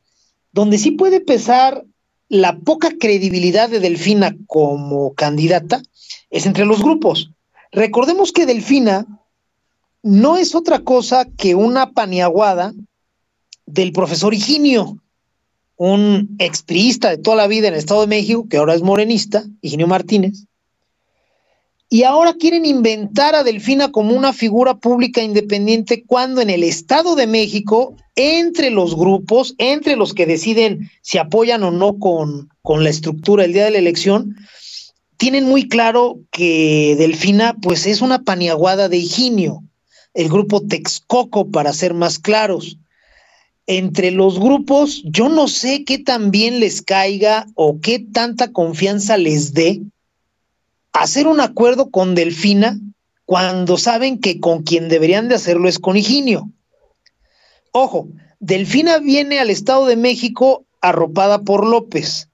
donde 0.53 0.79
sí 0.79 0.93
puede 0.93 1.21
pesar 1.21 1.85
la 2.29 2.57
poca 2.57 2.91
credibilidad 2.99 3.69
de 3.69 3.81
Delfina 3.81 4.37
como 4.47 5.13
candidata 5.15 5.83
es 6.33 6.47
entre 6.47 6.65
los 6.65 6.83
grupos. 6.83 7.31
Recordemos 7.71 8.33
que 8.33 8.47
Delfina 8.47 9.07
no 10.03 10.37
es 10.37 10.57
otra 10.57 10.81
cosa 10.81 11.27
que 11.37 11.55
una 11.55 11.93
paniaguada 11.93 12.75
del 13.67 13.93
profesor 13.93 14.35
Higinio, 14.35 14.99
un 15.77 16.35
expriista 16.39 17.11
de 17.11 17.19
toda 17.19 17.37
la 17.37 17.47
vida 17.47 17.69
en 17.69 17.75
el 17.75 17.79
Estado 17.79 18.01
de 18.01 18.09
México, 18.09 18.47
que 18.49 18.57
ahora 18.57 18.75
es 18.75 18.83
morenista, 18.83 19.45
Higinio 19.61 19.87
Martínez, 19.87 20.45
y 21.89 22.05
ahora 22.05 22.33
quieren 22.33 22.65
inventar 22.65 23.35
a 23.35 23.45
Delfina 23.45 23.93
como 23.93 24.17
una 24.17 24.33
figura 24.33 24.75
pública 24.75 25.23
independiente 25.23 26.05
cuando 26.07 26.41
en 26.41 26.49
el 26.49 26.65
Estado 26.65 27.15
de 27.15 27.27
México, 27.27 27.95
entre 28.17 28.71
los 28.71 28.97
grupos, 28.97 29.55
entre 29.59 29.97
los 29.97 30.15
que 30.15 30.25
deciden 30.25 30.91
si 31.03 31.19
apoyan 31.19 31.63
o 31.65 31.71
no 31.71 31.99
con, 31.99 32.49
con 32.63 32.83
la 32.83 32.89
estructura 32.89 33.45
el 33.45 33.53
día 33.53 33.67
de 33.67 33.73
la 33.73 33.79
elección, 33.79 34.35
tienen 35.23 35.45
muy 35.45 35.69
claro 35.69 36.19
que 36.33 36.97
Delfina 36.99 37.55
pues 37.63 37.87
es 37.87 38.01
una 38.03 38.25
paniaguada 38.25 38.89
de 38.89 38.97
Higinio, 38.97 39.63
el 40.15 40.29
grupo 40.29 40.61
Texcoco 40.63 41.49
para 41.49 41.73
ser 41.73 41.95
más 41.95 42.19
claros. 42.19 42.77
Entre 43.69 44.11
los 44.11 44.41
grupos, 44.41 45.01
yo 45.05 45.29
no 45.29 45.47
sé 45.47 45.85
qué 45.85 46.01
tan 46.01 46.33
bien 46.33 46.59
les 46.59 46.83
caiga 46.83 47.47
o 47.55 47.79
qué 47.81 48.01
tanta 48.01 48.51
confianza 48.51 49.17
les 49.17 49.55
dé 49.55 49.83
hacer 50.93 51.29
un 51.29 51.39
acuerdo 51.39 51.93
con 51.93 52.17
Delfina 52.17 52.81
cuando 53.25 53.79
saben 53.79 54.19
que 54.19 54.41
con 54.41 54.65
quien 54.65 54.89
deberían 54.89 55.29
de 55.29 55.37
hacerlo 55.37 55.69
es 55.69 55.79
con 55.79 55.97
Higinio. 55.97 56.51
Ojo, 57.71 58.09
Delfina 58.41 58.99
viene 58.99 59.39
al 59.39 59.51
Estado 59.51 59.87
de 59.87 59.95
México 59.95 60.65
arropada 60.81 61.43
por 61.43 61.65
López, 61.65 62.29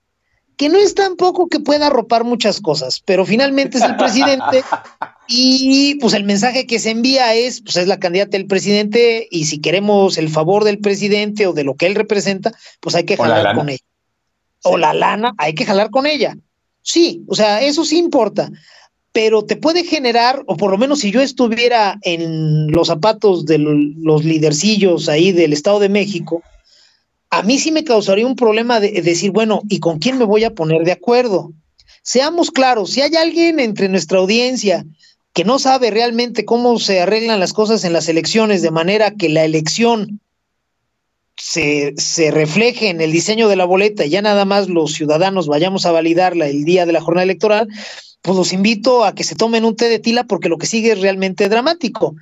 que 0.58 0.68
no 0.68 0.76
es 0.76 0.94
tampoco 0.94 1.48
que 1.48 1.60
pueda 1.60 1.86
arropar 1.86 2.24
muchas 2.24 2.60
cosas, 2.60 3.00
pero 3.06 3.24
finalmente 3.24 3.78
es 3.78 3.84
el 3.84 3.96
presidente 3.96 4.64
y 5.28 5.94
pues 6.00 6.14
el 6.14 6.24
mensaje 6.24 6.66
que 6.66 6.80
se 6.80 6.90
envía 6.90 7.32
es, 7.34 7.62
pues 7.62 7.76
es 7.76 7.86
la 7.86 8.00
candidata 8.00 8.32
del 8.32 8.48
presidente 8.48 9.28
y 9.30 9.46
si 9.46 9.60
queremos 9.60 10.18
el 10.18 10.28
favor 10.28 10.64
del 10.64 10.80
presidente 10.80 11.46
o 11.46 11.52
de 11.52 11.62
lo 11.62 11.76
que 11.76 11.86
él 11.86 11.94
representa, 11.94 12.52
pues 12.80 12.96
hay 12.96 13.04
que 13.04 13.16
jalar 13.16 13.54
con 13.54 13.68
ella. 13.68 13.84
O 14.64 14.76
la 14.76 14.92
lana, 14.92 15.32
hay 15.38 15.54
que 15.54 15.64
jalar 15.64 15.90
con 15.90 16.06
ella. 16.06 16.36
Sí, 16.82 17.22
o 17.28 17.36
sea, 17.36 17.62
eso 17.62 17.84
sí 17.84 17.96
importa, 17.96 18.50
pero 19.12 19.44
te 19.44 19.54
puede 19.54 19.84
generar, 19.84 20.42
o 20.46 20.56
por 20.56 20.72
lo 20.72 20.78
menos 20.78 20.98
si 21.00 21.12
yo 21.12 21.20
estuviera 21.20 21.98
en 22.02 22.72
los 22.72 22.88
zapatos 22.88 23.46
de 23.46 23.58
los 23.58 24.24
lidercillos 24.24 25.08
ahí 25.08 25.30
del 25.30 25.52
Estado 25.52 25.78
de 25.78 25.88
México, 25.88 26.42
a 27.30 27.42
mí 27.42 27.58
sí 27.58 27.72
me 27.72 27.84
causaría 27.84 28.26
un 28.26 28.36
problema 28.36 28.80
de, 28.80 29.02
decir, 29.02 29.30
bueno, 29.30 29.62
¿y 29.68 29.80
con 29.80 29.98
quién 29.98 30.18
me 30.18 30.24
voy 30.24 30.44
a 30.44 30.54
poner 30.54 30.84
de 30.84 30.92
acuerdo? 30.92 31.52
Seamos 32.02 32.50
claros, 32.50 32.90
si 32.90 33.02
hay 33.02 33.14
alguien 33.16 33.60
entre 33.60 33.88
nuestra 33.88 34.18
audiencia 34.18 34.84
que 35.34 35.44
no 35.44 35.58
sabe 35.58 35.90
realmente 35.90 36.44
cómo 36.44 36.78
se 36.78 37.00
arreglan 37.00 37.38
las 37.38 37.52
cosas 37.52 37.84
en 37.84 37.92
las 37.92 38.08
elecciones 38.08 38.62
de 38.62 38.70
manera 38.70 39.12
que 39.12 39.28
la 39.28 39.44
elección 39.44 40.20
se, 41.36 41.94
se, 41.96 42.30
refleje 42.30 42.88
en 42.88 43.00
el 43.00 43.12
diseño 43.12 43.48
de 43.48 43.56
la 43.56 43.64
boleta 43.64 44.04
y 44.04 44.10
ya 44.10 44.22
nada 44.22 44.44
más 44.44 44.68
los 44.68 44.94
ciudadanos 44.94 45.46
vayamos 45.46 45.86
a 45.86 45.92
validarla 45.92 46.48
el 46.48 46.64
día 46.64 46.86
de 46.86 46.92
la 46.92 47.00
jornada 47.00 47.22
electoral, 47.24 47.68
pues 48.22 48.36
los 48.36 48.52
invito 48.52 49.04
a 49.04 49.14
que 49.14 49.22
se 49.22 49.36
tomen 49.36 49.64
un 49.64 49.76
té 49.76 49.88
de 49.88 50.00
tila 50.00 50.24
porque 50.24 50.48
lo 50.48 50.58
que 50.58 50.66
sigue 50.66 50.92
es 50.92 51.00
realmente 51.00 51.48
dramático. 51.48 52.16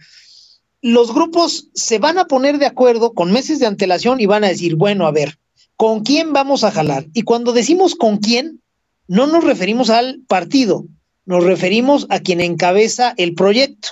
Los 0.82 1.12
grupos 1.12 1.68
se 1.74 1.98
van 1.98 2.18
a 2.18 2.26
poner 2.26 2.58
de 2.58 2.66
acuerdo 2.66 3.12
con 3.12 3.32
meses 3.32 3.58
de 3.58 3.66
antelación 3.66 4.20
y 4.20 4.26
van 4.26 4.44
a 4.44 4.48
decir, 4.48 4.76
bueno, 4.76 5.06
a 5.06 5.10
ver, 5.10 5.38
¿con 5.76 6.02
quién 6.02 6.32
vamos 6.32 6.64
a 6.64 6.70
jalar? 6.70 7.06
Y 7.12 7.22
cuando 7.22 7.52
decimos 7.52 7.94
con 7.94 8.18
quién, 8.18 8.60
no 9.08 9.26
nos 9.26 9.44
referimos 9.44 9.90
al 9.90 10.20
partido, 10.26 10.86
nos 11.24 11.44
referimos 11.44 12.06
a 12.10 12.20
quien 12.20 12.40
encabeza 12.40 13.14
el 13.16 13.34
proyecto, 13.34 13.90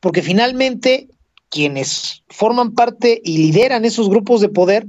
porque 0.00 0.22
finalmente 0.22 1.08
quienes 1.50 2.22
forman 2.28 2.72
parte 2.74 3.20
y 3.24 3.38
lideran 3.38 3.84
esos 3.84 4.08
grupos 4.08 4.40
de 4.40 4.48
poder, 4.48 4.86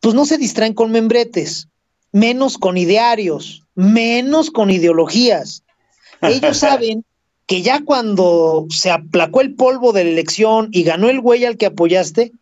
pues 0.00 0.14
no 0.14 0.24
se 0.24 0.38
distraen 0.38 0.74
con 0.74 0.92
membretes, 0.92 1.68
menos 2.12 2.58
con 2.58 2.76
idearios, 2.76 3.64
menos 3.74 4.50
con 4.50 4.70
ideologías. 4.70 5.62
Ellos 6.22 6.58
saben 6.58 7.04
que 7.46 7.62
ya 7.62 7.84
cuando 7.84 8.66
se 8.70 8.90
aplacó 8.90 9.40
el 9.40 9.54
polvo 9.54 9.92
de 9.92 10.04
la 10.04 10.10
elección 10.10 10.68
y 10.72 10.82
ganó 10.82 11.08
el 11.08 11.20
güey 11.20 11.44
al 11.44 11.56
que 11.56 11.66
apoyaste, 11.66 12.32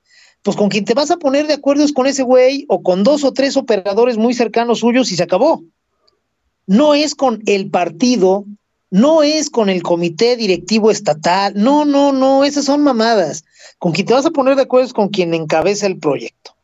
pues 0.42 0.56
con 0.56 0.68
quien 0.68 0.84
te 0.84 0.94
vas 0.94 1.10
a 1.10 1.16
poner 1.16 1.46
de 1.46 1.54
acuerdo 1.54 1.84
es 1.84 1.92
con 1.92 2.06
ese 2.06 2.22
güey 2.22 2.64
o 2.68 2.82
con 2.82 3.04
dos 3.04 3.24
o 3.24 3.32
tres 3.32 3.56
operadores 3.56 4.16
muy 4.16 4.34
cercanos 4.34 4.80
suyos 4.80 5.10
y 5.12 5.16
se 5.16 5.22
acabó. 5.22 5.62
No 6.66 6.94
es 6.94 7.14
con 7.14 7.42
el 7.46 7.70
partido 7.70 8.46
no 8.94 9.24
es 9.24 9.50
con 9.50 9.70
el 9.70 9.82
comité 9.82 10.36
directivo 10.36 10.88
estatal, 10.88 11.52
no, 11.56 11.84
no, 11.84 12.12
no, 12.12 12.44
esas 12.44 12.66
son 12.66 12.80
mamadas. 12.82 13.44
Con 13.80 13.90
quien 13.90 14.06
te 14.06 14.12
vas 14.12 14.24
a 14.24 14.30
poner 14.30 14.54
de 14.54 14.62
acuerdo 14.62 14.86
es 14.86 14.92
con 14.92 15.08
quien 15.08 15.34
encabeza 15.34 15.88
el 15.88 15.98
proyecto. 15.98 16.54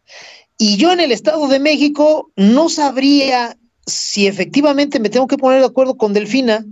Y 0.57 0.77
yo 0.77 0.93
en 0.93 1.01
el 1.01 1.11
Estado 1.11 1.49
de 1.49 1.59
México 1.59 2.31
no 2.37 2.69
sabría 2.69 3.57
si 3.85 4.29
efectivamente 4.29 5.01
me 5.01 5.09
tengo 5.09 5.27
que 5.27 5.39
poner 5.39 5.59
de 5.59 5.67
acuerdo 5.67 5.97
con 5.97 6.13
Delfina, 6.13 6.65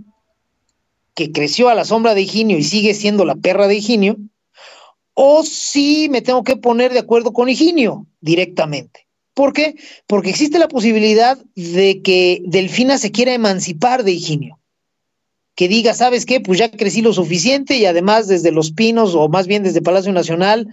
que 1.15 1.31
creció 1.31 1.69
a 1.69 1.75
la 1.75 1.85
sombra 1.85 2.13
de 2.13 2.21
Higinio 2.21 2.57
y 2.57 2.63
sigue 2.63 2.93
siendo 2.93 3.25
la 3.25 3.35
perra 3.35 3.67
de 3.67 3.75
Higinio, 3.75 4.17
o 5.13 5.43
si 5.43 6.07
me 6.09 6.21
tengo 6.21 6.43
que 6.43 6.55
poner 6.55 6.93
de 6.93 6.99
acuerdo 6.99 7.33
con 7.33 7.49
Higinio 7.49 8.05
directamente. 8.21 9.07
¿Por 9.33 9.53
qué? 9.53 9.75
Porque 10.07 10.29
existe 10.29 10.59
la 10.59 10.67
posibilidad 10.67 11.37
de 11.55 12.01
que 12.01 12.41
Delfina 12.45 12.97
se 12.97 13.11
quiera 13.11 13.33
emancipar 13.33 14.03
de 14.03 14.11
Higinio 14.11 14.59
que 15.59 15.67
diga, 15.67 15.93
¿sabes 15.93 16.25
qué? 16.25 16.39
Pues 16.39 16.57
ya 16.57 16.71
crecí 16.71 17.01
lo 17.01 17.11
suficiente 17.11 17.75
y 17.75 17.85
además 17.85 18.29
desde 18.29 18.53
Los 18.53 18.71
Pinos, 18.71 19.13
o 19.13 19.27
más 19.27 19.45
bien 19.45 19.61
desde 19.61 19.81
Palacio 19.81 20.13
Nacional, 20.13 20.69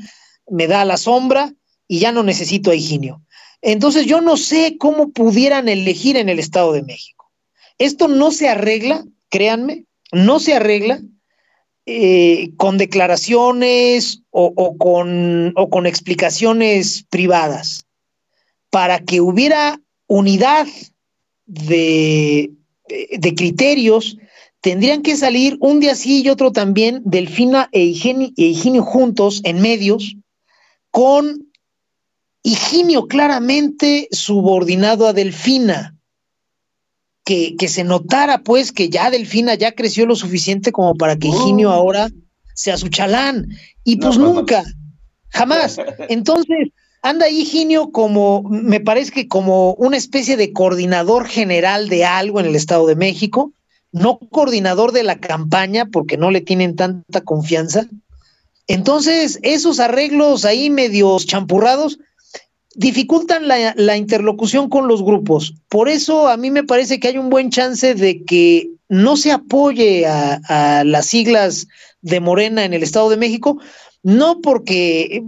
me 0.49 0.69
da 0.69 0.85
la 0.85 0.97
sombra 0.97 1.53
y 1.89 1.99
ya 1.99 2.13
no 2.13 2.23
necesito 2.23 2.71
a 2.71 2.75
Higinio. 2.77 3.21
Entonces 3.63 4.07
yo 4.07 4.21
no 4.21 4.37
sé 4.37 4.77
cómo 4.79 5.09
pudieran 5.09 5.69
elegir 5.69 6.17
en 6.17 6.29
el 6.29 6.39
Estado 6.39 6.73
de 6.73 6.85
México. 6.85 7.33
Esto 7.79 8.07
no 8.07 8.31
se 8.31 8.49
arregla, 8.49 9.05
créanme, 9.29 9.86
no 10.13 10.39
se 10.41 10.55
arregla 10.55 11.01
eh, 11.87 12.51
con 12.57 12.79
declaraciones 12.79 14.23
o, 14.31 14.77
con, 14.77 15.53
o 15.57 15.71
con 15.71 15.87
explicaciones 15.87 17.05
privadas. 17.11 17.87
Para 18.71 18.99
que 18.99 19.21
hubiera 19.21 19.81
unidad 20.09 20.67
de, 21.47 22.51
de 22.89 23.35
criterios 23.35 24.19
tendrían 24.61 25.03
que 25.03 25.17
salir 25.17 25.57
un 25.61 25.81
día 25.81 25.95
sí 25.95 26.23
y 26.23 26.29
otro 26.29 26.51
también 26.51 27.03
Delfina 27.05 27.69
e 27.73 27.83
e 27.83 27.85
Higinio 27.85 28.83
juntos 28.83 29.41
en 29.45 29.61
medios, 29.61 30.17
con 30.91 31.51
Higinio 32.43 33.07
claramente 33.07 34.09
subordinado 34.11 35.07
a 35.07 35.13
Delfina. 35.13 35.96
Que, 37.27 37.57
que, 37.57 37.67
se 37.67 37.83
notara 37.83 38.39
pues 38.39 38.71
que 38.71 38.89
ya 38.89 39.11
Delfina 39.11 39.55
ya 39.55 39.73
creció 39.73 40.07
lo 40.07 40.15
suficiente 40.15 40.71
como 40.71 40.95
para 40.95 41.17
que 41.17 41.27
Higinio 41.27 41.73
ahora 41.73 42.09
sea 42.55 42.77
su 42.77 42.89
chalán. 42.89 43.49
Y 43.83 43.97
pues, 43.97 44.17
nunca, 44.17 44.65
jamás. 45.31 45.77
Entonces, 46.09 46.69
anda 47.03 47.29
Higinio 47.29 47.91
como, 47.91 48.43
me 48.43 48.81
parece 48.81 49.13
que 49.13 49.29
como 49.29 49.75
una 49.75 49.97
especie 49.97 50.37
de 50.37 50.53
coordinador 50.53 51.27
general 51.27 51.89
de 51.89 52.05
algo 52.05 52.41
en 52.41 52.47
el 52.47 52.57
Estado 52.57 52.87
de 52.87 52.97
México, 52.97 53.53
no 53.93 54.19
coordinador 54.19 54.93
de 54.93 55.03
la 55.03 55.19
campaña 55.19 55.87
porque 55.87 56.17
no 56.17 56.31
le 56.31 56.41
tienen 56.41 56.77
tanta 56.77 57.21
confianza. 57.23 57.87
Entonces, 58.67 59.39
esos 59.43 59.79
arreglos 59.79 60.45
ahí 60.45 60.71
medios 60.71 61.27
champurrados 61.27 61.99
dificultan 62.77 63.49
la, 63.49 63.97
interlocución 63.97 64.69
con 64.69 64.87
los 64.87 65.03
grupos. 65.03 65.55
Por 65.69 65.89
eso 65.89 66.29
a 66.29 66.37
mí 66.37 66.51
me 66.51 66.63
parece 66.63 67.01
que 67.01 67.09
hay 67.09 67.19
un 67.19 67.31
buen 67.31 67.51
chance 67.51 67.95
de 67.95 68.23
que 68.25 68.71
no 68.89 69.17
se 69.17 69.33
apoye 69.33 70.07
a, 70.07 70.85
las 70.85 71.07
siglas 71.07 71.67
de 72.03 72.21
Morena 72.21 72.65
en 72.65 72.75
el 72.75 72.83
Estado 72.83 73.09
de 73.09 73.17
México, 73.17 73.59
no 74.03 74.41
porque 74.41 75.25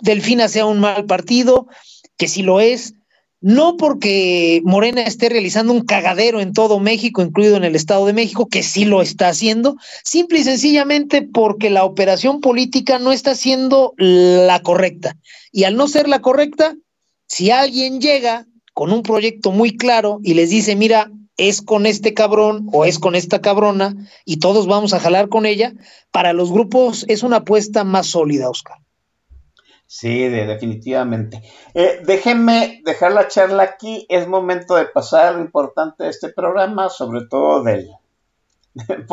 Delfina 0.00 0.48
sea 0.48 0.66
un 0.66 0.80
mal 0.80 1.06
partido, 1.06 1.68
que 2.16 2.28
sí 2.28 2.42
lo 2.42 2.60
es, 2.60 2.94
no 3.40 3.76
porque 3.76 4.60
Morena 4.64 5.02
esté 5.02 5.28
realizando 5.28 5.72
un 5.72 5.84
cagadero 5.84 6.40
en 6.40 6.52
todo 6.52 6.78
México, 6.78 7.22
incluido 7.22 7.56
en 7.56 7.64
el 7.64 7.74
Estado 7.74 8.06
de 8.06 8.12
México, 8.12 8.46
que 8.46 8.62
sí 8.62 8.84
lo 8.84 9.00
está 9.00 9.28
haciendo, 9.28 9.76
simple 10.04 10.40
y 10.40 10.44
sencillamente 10.44 11.22
porque 11.22 11.70
la 11.70 11.84
operación 11.84 12.40
política 12.40 12.98
no 12.98 13.12
está 13.12 13.34
siendo 13.34 13.94
la 13.96 14.60
correcta. 14.60 15.16
Y 15.52 15.64
al 15.64 15.76
no 15.76 15.88
ser 15.88 16.08
la 16.08 16.20
correcta, 16.20 16.74
si 17.28 17.50
alguien 17.50 18.00
llega 18.00 18.46
con 18.74 18.92
un 18.92 19.02
proyecto 19.02 19.52
muy 19.52 19.76
claro 19.76 20.20
y 20.22 20.34
les 20.34 20.50
dice, 20.50 20.76
mira, 20.76 21.10
es 21.36 21.62
con 21.62 21.86
este 21.86 22.12
cabrón 22.12 22.68
o 22.72 22.84
es 22.84 22.98
con 22.98 23.14
esta 23.14 23.40
cabrona 23.40 23.94
y 24.26 24.36
todos 24.36 24.66
vamos 24.66 24.92
a 24.92 25.00
jalar 25.00 25.30
con 25.30 25.46
ella, 25.46 25.72
para 26.10 26.34
los 26.34 26.52
grupos 26.52 27.06
es 27.08 27.22
una 27.22 27.36
apuesta 27.36 27.84
más 27.84 28.08
sólida, 28.08 28.50
Oscar. 28.50 28.76
Sí, 29.92 30.28
definitivamente. 30.28 31.42
Eh, 31.74 32.00
déjenme 32.04 32.80
dejar 32.84 33.10
la 33.10 33.26
charla 33.26 33.64
aquí. 33.64 34.06
Es 34.08 34.28
momento 34.28 34.76
de 34.76 34.84
pasar 34.84 35.26
a 35.26 35.32
lo 35.32 35.40
importante 35.40 36.04
de 36.04 36.10
este 36.10 36.28
programa, 36.28 36.88
sobre 36.88 37.26
todo 37.26 37.64
del, 37.64 37.90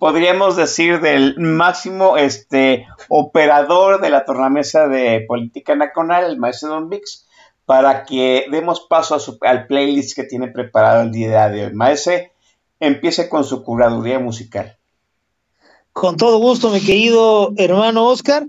podríamos 0.00 0.56
decir 0.56 1.02
del 1.02 1.38
máximo 1.38 2.16
este 2.16 2.86
operador 3.10 4.00
de 4.00 4.08
la 4.08 4.24
tornamesa 4.24 4.88
de 4.88 5.26
política 5.28 5.74
nacional, 5.76 6.24
el 6.24 6.38
maestro 6.38 6.70
Don 6.70 6.88
Vix, 6.88 7.28
para 7.66 8.04
que 8.04 8.46
demos 8.50 8.80
paso 8.80 9.18
al 9.42 9.66
playlist 9.66 10.16
que 10.16 10.24
tiene 10.24 10.48
preparado 10.48 11.02
el 11.02 11.12
día 11.12 11.50
de 11.50 11.66
hoy. 11.66 11.74
Maese, 11.74 12.32
empiece 12.80 13.28
con 13.28 13.44
su 13.44 13.62
curaduría 13.62 14.18
musical. 14.18 14.78
Con 15.92 16.16
todo 16.16 16.38
gusto, 16.38 16.70
mi 16.70 16.80
querido 16.80 17.52
hermano 17.58 18.06
Oscar. 18.06 18.46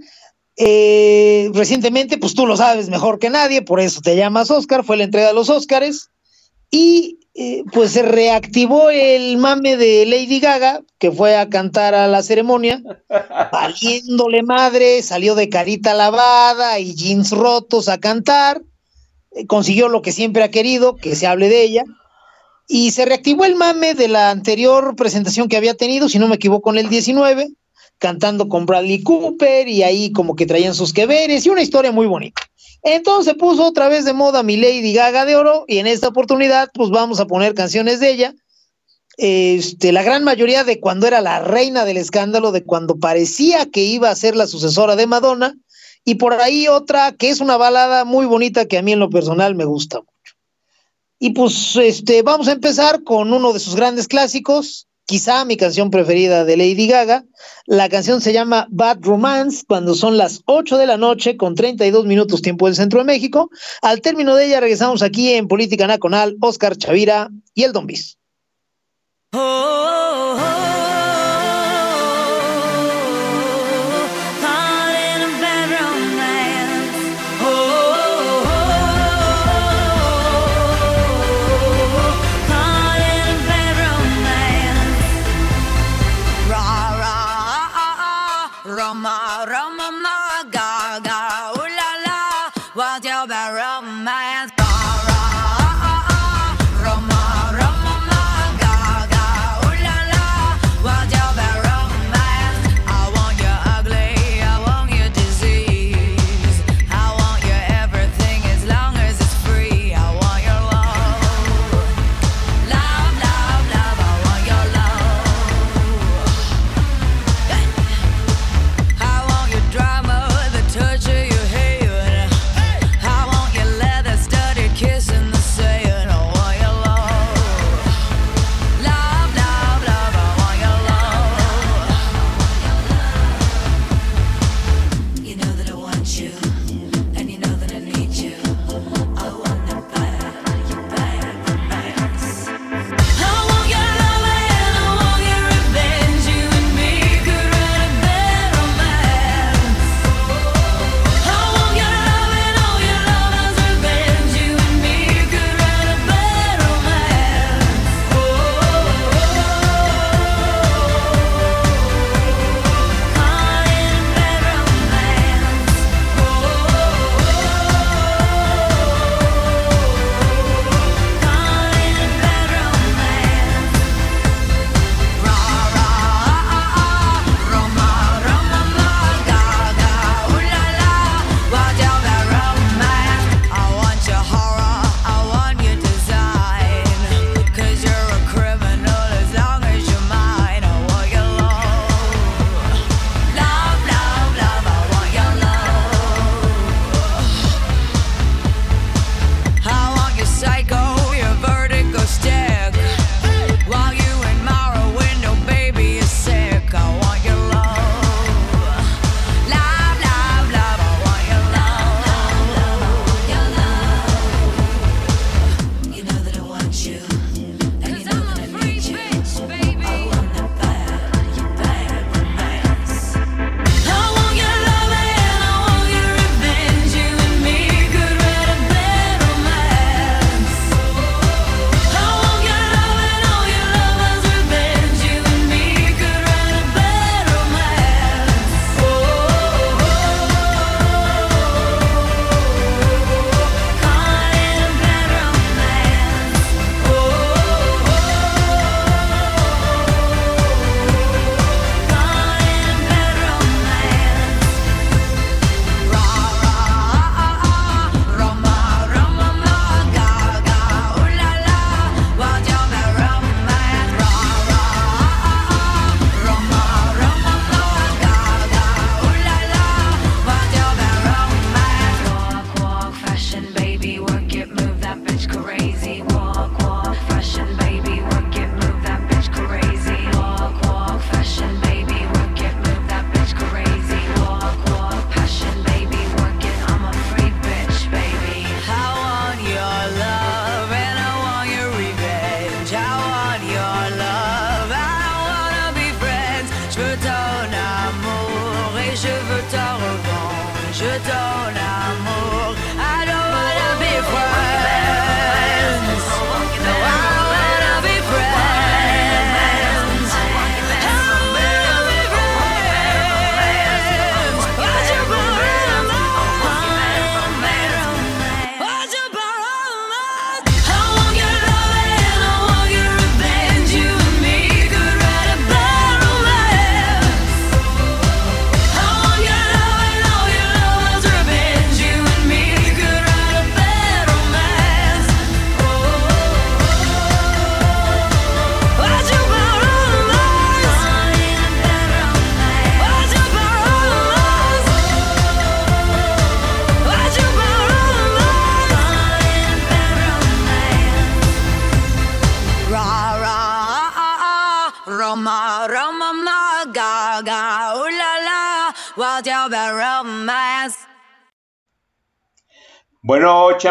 Eh, 0.61 1.49
recientemente, 1.53 2.17
pues 2.17 2.35
tú 2.35 2.45
lo 2.45 2.57
sabes 2.57 2.89
mejor 2.89 3.17
que 3.17 3.29
nadie, 3.29 3.61
por 3.61 3.79
eso 3.79 4.01
te 4.01 4.17
llamas 4.17 4.51
Oscar, 4.51 4.83
fue 4.83 4.97
la 4.97 5.05
entrega 5.05 5.27
de 5.27 5.33
los 5.33 5.49
Oscars 5.49 6.09
y 6.69 7.19
eh, 7.33 7.63
pues 7.71 7.91
se 7.91 8.01
reactivó 8.01 8.89
el 8.89 9.37
mame 9.37 9.77
de 9.77 10.05
Lady 10.05 10.41
Gaga, 10.41 10.81
que 10.97 11.13
fue 11.13 11.37
a 11.37 11.47
cantar 11.47 11.95
a 11.95 12.09
la 12.09 12.21
ceremonia, 12.23 12.83
valiéndole 13.53 14.43
madre, 14.43 15.01
salió 15.01 15.33
de 15.33 15.47
carita 15.47 15.93
lavada 15.93 16.77
y 16.77 16.93
jeans 16.93 17.31
rotos 17.31 17.87
a 17.87 17.97
cantar, 17.97 18.61
eh, 19.31 19.47
consiguió 19.47 19.87
lo 19.87 20.01
que 20.01 20.11
siempre 20.11 20.43
ha 20.43 20.51
querido, 20.51 20.97
que 20.97 21.15
se 21.15 21.25
hable 21.25 21.47
de 21.47 21.63
ella, 21.63 21.85
y 22.67 22.91
se 22.91 23.05
reactivó 23.05 23.45
el 23.45 23.55
mame 23.55 23.93
de 23.93 24.09
la 24.09 24.29
anterior 24.29 24.97
presentación 24.97 25.47
que 25.47 25.55
había 25.55 25.75
tenido, 25.75 26.09
si 26.09 26.19
no 26.19 26.27
me 26.27 26.35
equivoco, 26.35 26.69
en 26.69 26.79
el 26.79 26.89
19, 26.89 27.49
cantando 27.99 28.49
con 28.49 28.65
Bradley 28.65 29.03
Cooper 29.03 29.67
y 29.67 29.83
ahí 29.83 30.11
como 30.11 30.35
que 30.35 30.45
traían 30.45 30.73
sus 30.73 30.93
que 30.93 31.07
y 31.43 31.49
una 31.49 31.61
historia 31.61 31.91
muy 31.91 32.07
bonita. 32.07 32.41
Entonces 32.81 33.35
puso 33.35 33.65
otra 33.65 33.89
vez 33.89 34.05
de 34.05 34.13
moda 34.13 34.41
mi 34.41 34.57
Lady 34.57 34.93
Gaga 34.93 35.25
de 35.25 35.35
oro 35.35 35.65
y 35.67 35.77
en 35.77 35.87
esta 35.87 36.07
oportunidad 36.07 36.69
pues 36.73 36.89
vamos 36.89 37.19
a 37.19 37.27
poner 37.27 37.53
canciones 37.53 37.99
de 37.99 38.11
ella. 38.11 38.35
Este, 39.17 39.91
la 39.91 40.01
gran 40.01 40.23
mayoría 40.23 40.63
de 40.63 40.79
cuando 40.79 41.05
era 41.05 41.19
la 41.19 41.41
reina 41.41 41.83
del 41.83 41.97
escándalo, 41.97 42.53
de 42.53 42.63
cuando 42.63 42.97
parecía 42.97 43.65
que 43.65 43.83
iba 43.83 44.09
a 44.09 44.15
ser 44.15 44.37
la 44.37 44.47
sucesora 44.47 44.95
de 44.95 45.07
Madonna, 45.07 45.55
y 46.05 46.15
por 46.15 46.33
ahí 46.33 46.69
otra 46.69 47.11
que 47.11 47.29
es 47.29 47.41
una 47.41 47.57
balada 47.57 48.05
muy 48.05 48.25
bonita 48.25 48.65
que 48.65 48.77
a 48.77 48.81
mí 48.81 48.93
en 48.93 48.99
lo 48.99 49.09
personal 49.09 49.55
me 49.55 49.65
gusta 49.65 49.99
mucho. 49.99 50.35
Y 51.19 51.31
pues 51.31 51.75
este, 51.75 52.21
vamos 52.21 52.47
a 52.47 52.53
empezar 52.53 53.03
con 53.03 53.33
uno 53.33 53.51
de 53.51 53.59
sus 53.59 53.75
grandes 53.75 54.07
clásicos, 54.07 54.87
quizá 55.09 55.43
mi 55.43 55.57
canción 55.57 55.89
preferida 55.89 56.45
de 56.45 56.55
Lady 56.55 56.85
Gaga. 56.85 57.25
La 57.65 57.89
canción 57.89 58.21
se 58.21 58.31
llama 58.31 58.67
Bad 58.69 58.99
Romance, 59.01 59.63
cuando 59.67 59.95
son 59.95 60.19
las 60.19 60.43
8 60.45 60.77
de 60.77 60.85
la 60.85 60.97
noche 60.97 61.35
con 61.35 61.55
32 61.55 62.05
minutos 62.05 62.43
tiempo 62.43 62.67
del 62.67 62.75
centro 62.75 62.99
de 62.99 63.05
México. 63.05 63.49
Al 63.81 64.01
término 64.01 64.35
de 64.35 64.45
ella 64.45 64.59
regresamos 64.59 65.01
aquí 65.01 65.33
en 65.33 65.47
Política 65.47 65.87
Nacional, 65.87 66.37
Oscar 66.41 66.77
Chavira 66.77 67.31
y 67.55 67.63
el 67.63 67.73
Don 67.73 67.87
Bis. 67.87 68.19
Oh, 69.33 69.39
oh, 69.39 70.37
oh. 70.75 70.78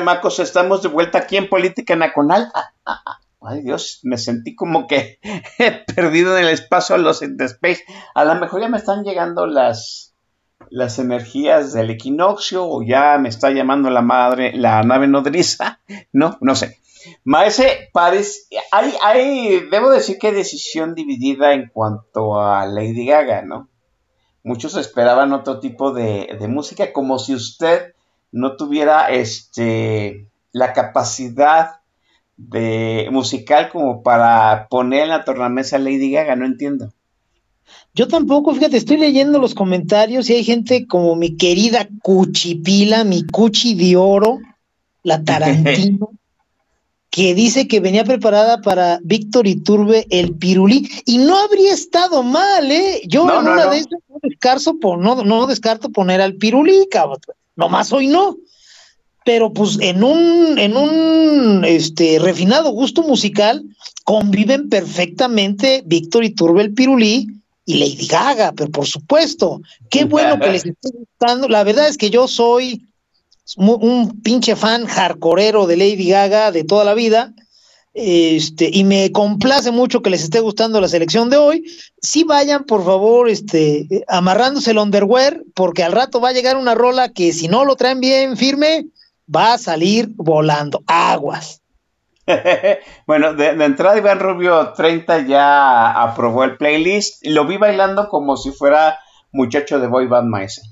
Chamacos, 0.08 0.38
estamos 0.40 0.82
de 0.82 0.88
vuelta 0.88 1.18
aquí 1.18 1.36
en 1.36 1.50
Política 1.50 1.94
Nacional. 1.94 2.50
Ah, 2.54 2.72
ah, 2.86 3.02
ah. 3.04 3.20
Ay 3.40 3.62
Dios, 3.62 4.00
me 4.02 4.16
sentí 4.16 4.56
como 4.56 4.86
que 4.86 5.20
perdido 5.94 6.36
en 6.36 6.44
el 6.44 6.50
espacio 6.50 6.94
a 6.94 6.98
los 6.98 7.22
in 7.22 7.36
space. 7.40 7.84
A 8.14 8.24
lo 8.24 8.34
mejor 8.36 8.62
ya 8.62 8.68
me 8.68 8.78
están 8.78 9.04
llegando 9.04 9.46
las, 9.46 10.14
las 10.70 10.98
energías 10.98 11.74
del 11.74 11.90
equinoccio 11.90 12.66
o 12.66 12.82
ya 12.82 13.18
me 13.18 13.28
está 13.28 13.50
llamando 13.50 13.90
la 13.90 14.00
madre, 14.00 14.52
la 14.54 14.82
nave 14.82 15.08
nodriza. 15.08 15.80
No, 16.12 16.38
no 16.40 16.56
sé. 16.56 16.78
Maese, 17.24 17.90
parece, 17.92 18.40
hay, 18.72 18.94
hay, 19.02 19.68
debo 19.70 19.90
decir 19.90 20.18
que 20.18 20.32
decisión 20.32 20.94
dividida 20.94 21.52
en 21.52 21.68
cuanto 21.68 22.40
a 22.40 22.66
Lady 22.66 23.06
Gaga, 23.06 23.42
¿no? 23.42 23.68
Muchos 24.42 24.74
esperaban 24.76 25.32
otro 25.32 25.60
tipo 25.60 25.92
de, 25.92 26.36
de 26.40 26.48
música, 26.48 26.92
como 26.92 27.18
si 27.18 27.34
usted 27.34 27.92
no 28.32 28.56
tuviera 28.56 29.10
este, 29.10 30.28
la 30.52 30.72
capacidad 30.72 31.80
de 32.36 33.08
musical 33.10 33.68
como 33.68 34.02
para 34.02 34.68
poner 34.68 35.04
en 35.04 35.08
la 35.08 35.24
tornamesa 35.24 35.78
Lady 35.78 36.12
Gaga, 36.12 36.36
no 36.36 36.46
entiendo. 36.46 36.92
Yo 37.94 38.06
tampoco, 38.06 38.54
fíjate, 38.54 38.76
estoy 38.76 38.96
leyendo 38.96 39.38
los 39.38 39.54
comentarios 39.54 40.30
y 40.30 40.34
hay 40.34 40.44
gente 40.44 40.86
como 40.86 41.16
mi 41.16 41.36
querida 41.36 41.88
Cuchipila, 42.02 43.04
mi 43.04 43.26
Cuchi 43.26 43.74
de 43.74 43.96
oro, 43.96 44.38
la 45.02 45.22
Tarantino, 45.24 46.10
que 47.10 47.34
dice 47.34 47.66
que 47.66 47.80
venía 47.80 48.04
preparada 48.04 48.60
para 48.60 49.00
Víctor 49.02 49.46
Iturbe 49.46 50.06
el 50.10 50.36
Pirulí 50.36 50.88
y 51.06 51.18
no 51.18 51.36
habría 51.36 51.72
estado 51.72 52.22
mal, 52.22 52.70
¿eh? 52.70 53.02
Yo 53.06 53.28
en 53.28 53.48
una 53.48 53.66
de 53.66 53.78
esas 53.78 54.00
no 54.08 54.18
descarto, 54.22 54.74
no, 54.96 55.24
no 55.24 55.46
descarto 55.46 55.90
poner 55.90 56.20
al 56.20 56.36
Pirulí, 56.36 56.86
cabrón. 56.90 57.18
Nomás 57.58 57.92
hoy 57.92 58.06
no 58.06 58.38
pero 59.28 59.52
pues 59.52 59.76
en 59.82 60.02
un, 60.02 60.58
en 60.58 60.74
un 60.74 61.62
este, 61.66 62.18
refinado 62.18 62.70
gusto 62.70 63.02
musical 63.02 63.62
conviven 64.04 64.70
perfectamente 64.70 65.82
Víctor 65.84 66.24
Iturbe 66.24 66.62
el 66.62 66.72
Pirulí 66.72 67.26
y 67.66 67.74
Lady 67.74 68.06
Gaga, 68.06 68.52
pero 68.52 68.70
por 68.70 68.86
supuesto, 68.86 69.60
qué 69.90 70.04
bueno 70.04 70.40
que 70.40 70.50
les 70.50 70.64
esté 70.64 70.88
gustando. 70.94 71.46
La 71.46 71.62
verdad 71.62 71.88
es 71.88 71.98
que 71.98 72.08
yo 72.08 72.26
soy 72.26 72.86
un 73.58 74.18
pinche 74.22 74.56
fan 74.56 74.86
hardcoreero 74.86 75.66
de 75.66 75.76
Lady 75.76 76.08
Gaga 76.08 76.50
de 76.50 76.64
toda 76.64 76.86
la 76.86 76.94
vida. 76.94 77.34
Este, 78.00 78.70
y 78.72 78.84
me 78.84 79.10
complace 79.10 79.72
mucho 79.72 80.02
que 80.02 80.10
les 80.10 80.22
esté 80.22 80.38
gustando 80.38 80.80
la 80.80 80.86
selección 80.86 81.30
de 81.30 81.36
hoy. 81.36 81.64
Sí 82.00 82.22
vayan, 82.22 82.62
por 82.62 82.84
favor, 82.84 83.28
este, 83.28 83.88
amarrándose 84.06 84.70
el 84.70 84.78
underwear, 84.78 85.42
porque 85.52 85.82
al 85.82 85.90
rato 85.90 86.20
va 86.20 86.28
a 86.28 86.32
llegar 86.32 86.56
una 86.56 86.76
rola 86.76 87.08
que 87.08 87.32
si 87.32 87.48
no 87.48 87.64
lo 87.64 87.74
traen 87.74 87.98
bien 87.98 88.36
firme, 88.36 88.86
va 89.34 89.54
a 89.54 89.58
salir 89.58 90.10
volando. 90.14 90.84
Aguas. 90.86 91.60
bueno, 93.08 93.34
de, 93.34 93.48
entrada 93.64 93.98
Iván 93.98 94.20
Rubio 94.20 94.74
30 94.74 95.26
ya 95.26 95.90
aprobó 96.00 96.44
el 96.44 96.56
playlist 96.56 97.26
lo 97.26 97.46
vi 97.46 97.56
bailando 97.56 98.08
como 98.08 98.36
si 98.36 98.52
fuera 98.52 99.00
muchacho 99.32 99.80
de 99.80 99.88
boy 99.88 100.06
band 100.06 100.28
maese. 100.28 100.62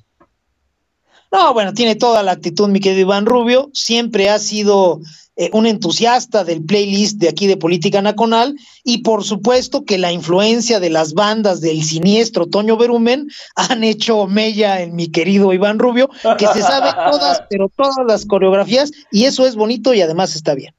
No, 1.33 1.53
bueno, 1.53 1.75
tiene 1.75 1.97
toda 1.97 2.23
la 2.23 2.33
actitud 2.33 2.69
mi 2.69 2.81
querido 2.81 3.03
Iván 3.03 3.27
Rubio, 3.27 3.71
siempre 3.75 4.31
ha 4.31 4.39
sido 4.39 5.01
eh, 5.39 5.51
un 5.53 5.67
entusiasta 5.67 6.45
del 6.45 6.65
playlist 6.65 7.19
de 7.19 7.29
aquí 7.29 7.47
de 7.47 7.59
Política 7.59 8.01
Nacional 8.01 8.57
y 8.85 9.03
por 9.03 9.23
supuesto 9.23 9.85
que 9.85 9.99
la 9.99 10.11
influencia 10.11 10.81
de 10.81 10.89
las 10.89 11.13
bandas 11.13 11.61
del 11.61 11.83
siniestro 11.83 12.47
Toño 12.47 12.79
Berumen 12.79 13.29
han 13.55 13.85
hecho 13.85 14.27
mella 14.27 14.81
en 14.81 14.97
mi 14.97 15.09
querido 15.09 15.53
Iván 15.53 15.79
Rubio, 15.79 16.09
que 16.39 16.47
se 16.47 16.63
sabe 16.63 16.91
todas, 17.11 17.43
pero 17.51 17.69
todas 17.69 17.99
las 18.09 18.25
coreografías 18.25 18.93
y 19.11 19.25
eso 19.25 19.47
es 19.47 19.57
bonito 19.57 19.93
y 19.93 20.01
además 20.01 20.35
está 20.35 20.55
bien. 20.55 20.75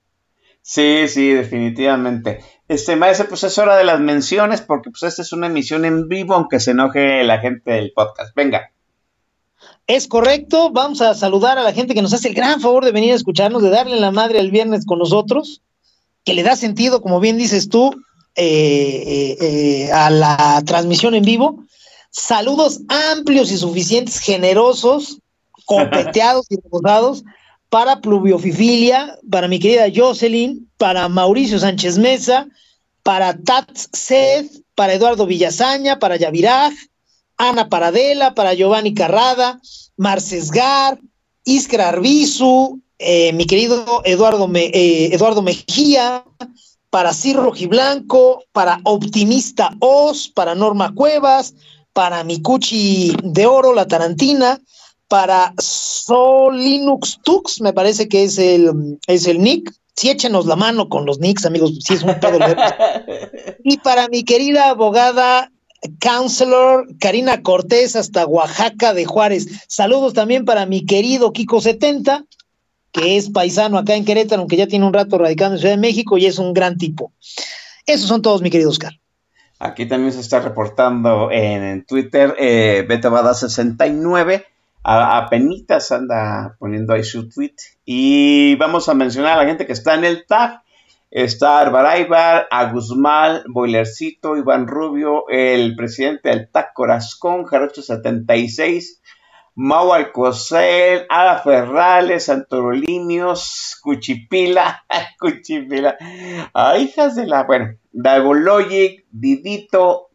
Sí, 0.63 1.07
sí, 1.07 1.29
definitivamente. 1.29 2.43
Este, 2.67 2.95
maestro, 2.95 3.29
pues 3.29 3.43
es 3.43 3.57
hora 3.59 3.77
de 3.77 3.83
las 3.83 3.99
menciones 3.99 4.61
porque 4.61 4.89
pues 4.89 5.03
esta 5.03 5.21
es 5.21 5.33
una 5.33 5.47
emisión 5.47 5.85
en 5.85 6.07
vivo 6.07 6.33
aunque 6.33 6.59
se 6.59 6.71
enoje 6.71 7.23
la 7.23 7.37
gente 7.37 7.71
del 7.71 7.91
podcast. 7.93 8.35
Venga. 8.35 8.71
Es 9.87 10.09
correcto, 10.09 10.69
vamos 10.69 10.99
a 10.99 11.15
saludar 11.15 11.57
a 11.57 11.63
la 11.63 11.71
gente 11.71 11.93
que 11.93 12.01
nos 12.01 12.13
hace 12.13 12.27
el 12.27 12.33
gran 12.33 12.59
favor 12.59 12.83
de 12.83 12.91
venir 12.91 13.13
a 13.13 13.15
escucharnos, 13.15 13.63
de 13.63 13.69
darle 13.69 13.97
la 13.97 14.11
madre 14.11 14.39
el 14.39 14.51
viernes 14.51 14.85
con 14.85 14.99
nosotros, 14.99 15.61
que 16.25 16.33
le 16.33 16.43
da 16.43 16.57
sentido, 16.57 17.01
como 17.01 17.21
bien 17.21 17.37
dices 17.37 17.69
tú, 17.69 17.95
eh, 18.35 19.03
eh, 19.07 19.37
eh, 19.39 19.91
a 19.93 20.09
la 20.09 20.61
transmisión 20.65 21.15
en 21.15 21.23
vivo. 21.23 21.63
Saludos 22.11 22.81
amplios 22.89 23.49
y 23.49 23.57
suficientes, 23.57 24.19
generosos, 24.19 25.19
copeteados 25.65 26.45
y 26.49 26.57
reposados 26.57 27.23
para 27.69 28.01
Pluviofifilia, 28.01 29.17
para 29.31 29.47
mi 29.47 29.57
querida 29.57 29.85
Jocelyn, 29.93 30.69
para 30.77 31.07
Mauricio 31.07 31.59
Sánchez 31.59 31.97
Mesa, 31.97 32.47
para 33.03 33.37
Tats 33.37 33.87
Seth, 33.93 34.51
para 34.75 34.93
Eduardo 34.93 35.25
Villazaña, 35.25 35.97
para 35.97 36.17
Yaviraj, 36.17 36.73
Ana 37.37 37.69
Paradela, 37.69 38.33
para 38.33 38.53
Giovanni 38.53 38.93
Carrada, 38.93 39.59
Marcesgar, 39.95 40.99
Iskra 41.43 41.89
Arbizu, 41.89 42.81
eh, 42.99 43.31
mi 43.33 43.45
querido 43.45 44.01
Eduardo, 44.05 44.49
eh, 44.55 45.09
Eduardo 45.13 45.41
Mejía, 45.41 46.23
para 46.89 47.13
Cir 47.13 47.35
Rojiblanco, 47.35 48.43
para 48.51 48.79
Optimista 48.83 49.75
Oz, 49.79 50.29
para 50.29 50.55
Norma 50.55 50.93
Cuevas, 50.93 51.53
para 51.93 52.23
Micuchi 52.23 53.15
de 53.23 53.45
Oro, 53.45 53.73
la 53.73 53.87
Tarantina, 53.87 54.61
para 55.07 55.53
Solinux 55.57 57.19
Tux, 57.23 57.61
me 57.61 57.73
parece 57.73 58.07
que 58.07 58.23
es 58.23 58.37
el, 58.37 58.99
es 59.07 59.27
el 59.27 59.41
nick. 59.41 59.71
Sí, 59.95 60.09
échenos 60.09 60.45
la 60.45 60.55
mano 60.55 60.89
con 60.89 61.05
los 61.05 61.19
nicks, 61.19 61.45
amigos, 61.45 61.73
sí 61.79 61.95
es 61.95 62.03
un 62.03 62.19
pedo. 62.19 62.37
y 63.63 63.77
para 63.77 64.07
mi 64.09 64.23
querida 64.23 64.69
abogada 64.69 65.51
Counselor 65.99 66.87
Karina 66.99 67.41
Cortés 67.41 67.95
hasta 67.95 68.25
Oaxaca 68.25 68.93
de 68.93 69.05
Juárez. 69.05 69.47
Saludos 69.67 70.13
también 70.13 70.45
para 70.45 70.65
mi 70.65 70.85
querido 70.85 71.33
Kiko 71.33 71.61
70, 71.61 72.25
que 72.91 73.17
es 73.17 73.29
paisano 73.29 73.77
acá 73.77 73.95
en 73.95 74.05
Querétaro, 74.05 74.41
aunque 74.41 74.57
ya 74.57 74.67
tiene 74.67 74.85
un 74.85 74.93
rato 74.93 75.17
radicando 75.17 75.55
en 75.55 75.59
Ciudad 75.59 75.75
de 75.75 75.81
México 75.81 76.17
y 76.17 76.25
es 76.25 76.39
un 76.39 76.53
gran 76.53 76.77
tipo. 76.77 77.11
Esos 77.85 78.07
son 78.07 78.21
todos, 78.21 78.41
mi 78.41 78.49
querido 78.49 78.69
Oscar. 78.69 78.93
Aquí 79.59 79.87
también 79.87 80.13
se 80.13 80.19
está 80.19 80.39
reportando 80.39 81.31
en, 81.31 81.85
Twitter 81.85 82.35
eh, 82.37 82.85
Betabada69. 82.87 84.45
A, 84.83 85.17
a, 85.17 85.29
penitas 85.29 85.91
anda 85.91 86.55
poniendo 86.59 86.93
ahí 86.93 87.03
su 87.03 87.27
tweet. 87.27 87.55
Y 87.83 88.55
vamos 88.55 88.87
a 88.87 88.93
mencionar 88.93 89.33
a 89.33 89.43
la 89.43 89.47
gente 89.47 89.65
que 89.65 89.73
está 89.73 89.95
en 89.95 90.05
el 90.05 90.25
tag. 90.25 90.61
Está 91.09 91.59
Arbaraibar, 91.59 92.47
Aguzmal, 92.51 93.45
Boilercito, 93.47 94.35
Iván 94.35 94.67
Rubio, 94.67 95.23
el 95.29 95.75
presidente 95.75 96.29
del 96.29 96.51
TAC 96.51 96.73
Corazón, 96.73 97.45
Jarocho 97.45 97.81
76, 97.81 99.01
Mau 99.55 99.93
Alcocer, 99.93 101.07
Ada 101.09 101.39
Ferrales, 101.39 102.25
Santorolimios, 102.25 103.79
Cuchipila, 103.81 104.83
Cuchipila, 105.19 105.97
hijas 106.77 107.15
de 107.15 107.25
la, 107.25 107.43
bueno, 107.43 107.77
Logic, 107.93 109.05
Didito, 109.09 110.09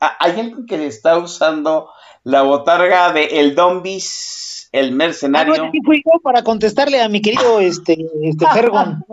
ah, 0.00 0.16
hay 0.18 0.32
alguien 0.40 0.66
que 0.66 0.86
está 0.86 1.18
usando 1.18 1.88
la 2.24 2.42
botarga 2.42 3.12
de 3.12 3.40
El 3.40 3.54
Dombis, 3.54 4.51
el 4.72 4.92
mercenario. 4.92 5.54
Ah, 5.54 5.58
no, 5.58 5.70
fui 5.84 6.02
yo 6.04 6.18
para 6.20 6.42
contestarle 6.42 7.00
a 7.00 7.08
mi 7.08 7.20
querido 7.20 7.60
este, 7.60 8.06
este 8.22 8.46
Fergon. 8.52 9.04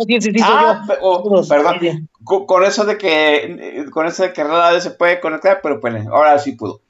ah, 0.41 0.88
oh, 1.01 1.43
perdón. 1.47 2.10
Con, 2.24 2.64
eso 2.64 2.86
de 2.86 2.97
que 2.97 3.86
con 3.91 4.07
eso 4.07 4.24
de 4.24 4.34
que 4.34 4.43
rara 4.43 4.72
vez 4.72 4.84
se 4.84 4.91
puede 4.91 5.20
conectar, 5.20 5.60
pero 5.62 5.80
pues 5.82 6.07
ahora 6.07 6.39
sí 6.39 6.53
pudo. 6.53 6.82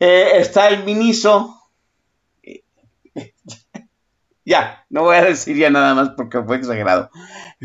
Eh, 0.00 0.32
está 0.36 0.68
el 0.68 0.84
Miniso. 0.84 1.58
ya, 4.44 4.84
no 4.88 5.02
voy 5.02 5.16
a 5.16 5.24
decir 5.24 5.56
ya 5.56 5.68
nada 5.68 5.94
más 5.94 6.10
porque 6.16 6.42
fue 6.42 6.56
exagerado. 6.56 7.10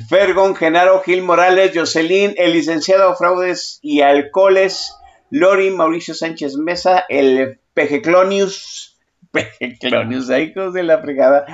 Fergon, 0.10 0.56
Genaro, 0.56 1.02
Gil 1.02 1.24
Morales, 1.24 1.72
Jocelyn, 1.74 2.36
el 2.38 2.52
licenciado 2.52 3.16
Fraudes 3.16 3.80
y 3.82 4.02
Alcoholes, 4.02 4.94
Lori, 5.30 5.72
Mauricio 5.72 6.14
Sánchez 6.14 6.58
Mesa, 6.58 7.06
el 7.08 7.60
Pejeclonius, 7.74 8.97
Clonius, 9.80 10.30
hijos 10.30 10.74
de 10.74 10.84
la 10.84 11.00
fregada. 11.00 11.46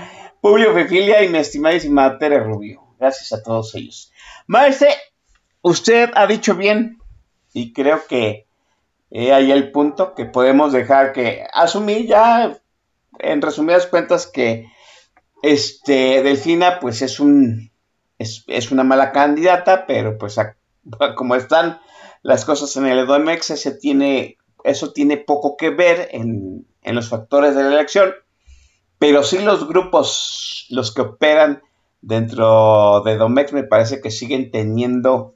Publio 0.41 0.73
Fefilia 0.73 1.23
y 1.23 1.29
mi 1.29 1.37
estimadísima 1.37 2.17
Tere 2.17 2.39
Rubio. 2.39 2.83
Gracias 2.99 3.31
a 3.33 3.41
todos 3.41 3.73
ellos. 3.75 4.11
Maese, 4.47 4.89
usted 5.61 6.11
ha 6.15 6.27
dicho 6.27 6.55
bien 6.55 6.99
y 7.53 7.73
creo 7.73 8.05
que 8.07 8.47
ahí 9.11 9.51
el 9.51 9.71
punto 9.71 10.15
que 10.15 10.25
podemos 10.25 10.73
dejar 10.73 11.13
que 11.13 11.45
asumir 11.53 12.07
ya 12.07 12.57
en 13.19 13.41
resumidas 13.41 13.87
cuentas 13.87 14.27
que 14.27 14.67
este 15.41 16.23
Delfina 16.23 16.79
pues 16.79 17.01
es 17.01 17.19
un 17.19 17.71
es, 18.17 18.71
una 18.71 18.83
mala 18.83 19.11
candidata, 19.11 19.85
pero 19.85 20.17
pues 20.17 20.37
como 21.15 21.35
están 21.35 21.79
las 22.21 22.45
cosas 22.45 22.75
en 22.77 22.85
el 22.87 22.99
EDOMEX 22.99 23.45
se 23.47 23.71
tiene 23.71 24.37
eso 24.63 24.91
tiene 24.91 25.17
poco 25.17 25.57
que 25.57 25.69
ver 25.69 26.09
en, 26.11 26.65
en 26.81 26.95
los 26.95 27.09
factores 27.09 27.55
de 27.55 27.63
la 27.63 27.73
elección, 27.73 28.13
pero 28.99 29.23
sí 29.23 29.39
los 29.39 29.67
grupos, 29.67 30.67
los 30.69 30.93
que 30.93 31.01
operan 31.01 31.61
dentro 32.01 33.01
de 33.03 33.17
Domex, 33.17 33.53
me 33.53 33.63
parece 33.63 34.01
que 34.01 34.11
siguen 34.11 34.51
teniendo, 34.51 35.35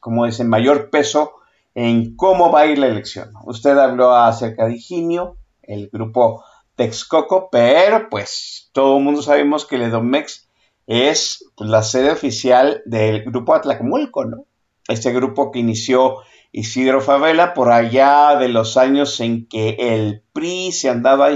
como 0.00 0.26
dicen, 0.26 0.48
mayor 0.48 0.90
peso 0.90 1.34
en 1.74 2.16
cómo 2.16 2.50
va 2.50 2.60
a 2.60 2.66
ir 2.66 2.78
la 2.78 2.86
elección. 2.86 3.30
Usted 3.44 3.76
habló 3.78 4.14
acerca 4.14 4.66
de 4.66 4.74
Higinio, 4.74 5.36
el 5.62 5.88
grupo 5.90 6.42
Texcoco, 6.74 7.48
pero 7.50 8.08
pues 8.08 8.70
todo 8.72 8.98
el 8.98 9.04
mundo 9.04 9.22
sabemos 9.22 9.66
que 9.66 9.76
el 9.76 9.82
Edomex 9.82 10.48
es 10.86 11.44
pues, 11.56 11.68
la 11.68 11.82
sede 11.82 12.10
oficial 12.10 12.82
del 12.86 13.24
grupo 13.24 13.54
Atlacomulco, 13.54 14.24
¿no? 14.24 14.46
Este 14.88 15.12
grupo 15.12 15.52
que 15.52 15.58
inició 15.58 16.16
Isidro 16.52 17.00
Favela 17.00 17.54
por 17.54 17.70
allá 17.70 18.36
de 18.36 18.48
los 18.48 18.76
años 18.76 19.20
en 19.20 19.46
que 19.46 19.76
el 19.78 20.22
PRI 20.32 20.72
se 20.72 20.88
andaba 20.88 21.30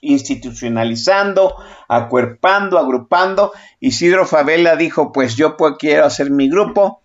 institucionalizando, 0.00 1.56
acuerpando, 1.88 2.78
agrupando. 2.78 3.52
Isidro 3.80 4.26
Favela 4.26 4.76
dijo, 4.76 5.12
pues 5.12 5.36
yo 5.36 5.56
quiero 5.78 6.04
hacer 6.04 6.30
mi 6.30 6.48
grupo. 6.48 7.02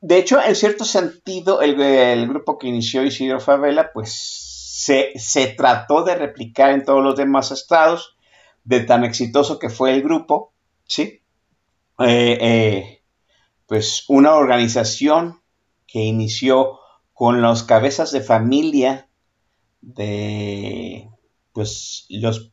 De 0.00 0.18
hecho, 0.18 0.40
en 0.40 0.54
cierto 0.54 0.84
sentido, 0.84 1.60
el, 1.60 1.80
el 1.80 2.28
grupo 2.28 2.56
que 2.58 2.68
inició 2.68 3.02
Isidro 3.04 3.40
Favela, 3.40 3.90
pues 3.92 4.46
se, 5.16 5.54
trató 5.56 6.04
de 6.04 6.14
replicar 6.14 6.70
en 6.70 6.84
todos 6.84 7.02
los 7.02 7.16
demás 7.16 7.50
estados, 7.50 8.16
de 8.64 8.80
tan 8.80 9.04
exitoso 9.04 9.58
que 9.58 9.70
fue 9.70 9.92
el 9.94 10.02
grupo, 10.02 10.52
¿sí? 10.84 11.22
Eh, 11.98 12.38
eh, 12.40 13.02
pues 13.66 14.04
una 14.08 14.34
organización 14.34 15.37
que 15.88 16.04
inició 16.04 16.78
con 17.12 17.42
los 17.42 17.64
cabezas 17.64 18.12
de 18.12 18.20
familia 18.20 19.08
de, 19.80 21.10
pues, 21.52 22.06
los, 22.10 22.52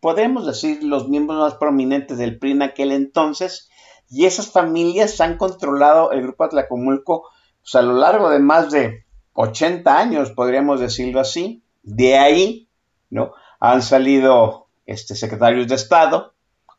podemos 0.00 0.46
decir, 0.46 0.82
los 0.82 1.08
miembros 1.08 1.38
más 1.38 1.54
prominentes 1.54 2.18
del 2.18 2.38
PRI 2.38 2.52
en 2.52 2.62
aquel 2.62 2.90
entonces, 2.90 3.68
y 4.08 4.24
esas 4.24 4.50
familias 4.50 5.20
han 5.20 5.36
controlado 5.36 6.10
el 6.10 6.22
grupo 6.22 6.42
Atlacomulco 6.42 7.28
pues, 7.60 7.74
a 7.76 7.82
lo 7.82 7.92
largo 7.92 8.30
de 8.30 8.40
más 8.40 8.72
de 8.72 9.04
80 9.34 9.96
años, 9.96 10.32
podríamos 10.32 10.80
decirlo 10.80 11.20
así. 11.20 11.62
De 11.82 12.18
ahí, 12.18 12.68
¿no? 13.08 13.32
Han 13.60 13.82
salido 13.82 14.66
este, 14.84 15.14
secretarios 15.14 15.68
de 15.68 15.76
Estado, 15.76 16.34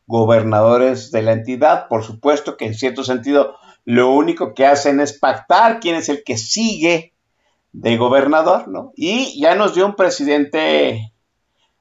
gobernadores 0.06 1.12
de 1.12 1.22
la 1.22 1.32
entidad, 1.32 1.88
por 1.88 2.04
supuesto 2.04 2.58
que 2.58 2.66
en 2.66 2.74
cierto 2.74 3.04
sentido 3.04 3.56
lo 3.86 4.12
único 4.12 4.54
que 4.54 4.66
hacen 4.66 5.00
es 5.00 5.18
pactar 5.18 5.80
quién 5.80 5.96
es 5.96 6.10
el 6.10 6.24
que 6.24 6.38
sigue 6.38 7.14
de 7.72 7.98
gobernador, 7.98 8.68
¿no? 8.68 8.92
Y 8.96 9.40
ya 9.42 9.56
nos 9.56 9.76
dio 9.76 9.86
un 9.86 9.96
presidente 9.96 11.14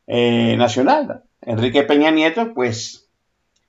eh, 0.07 0.57
nacional, 0.57 1.24
Enrique 1.42 1.82
Peña 1.82 2.11
Nieto, 2.11 2.55
pues 2.55 3.09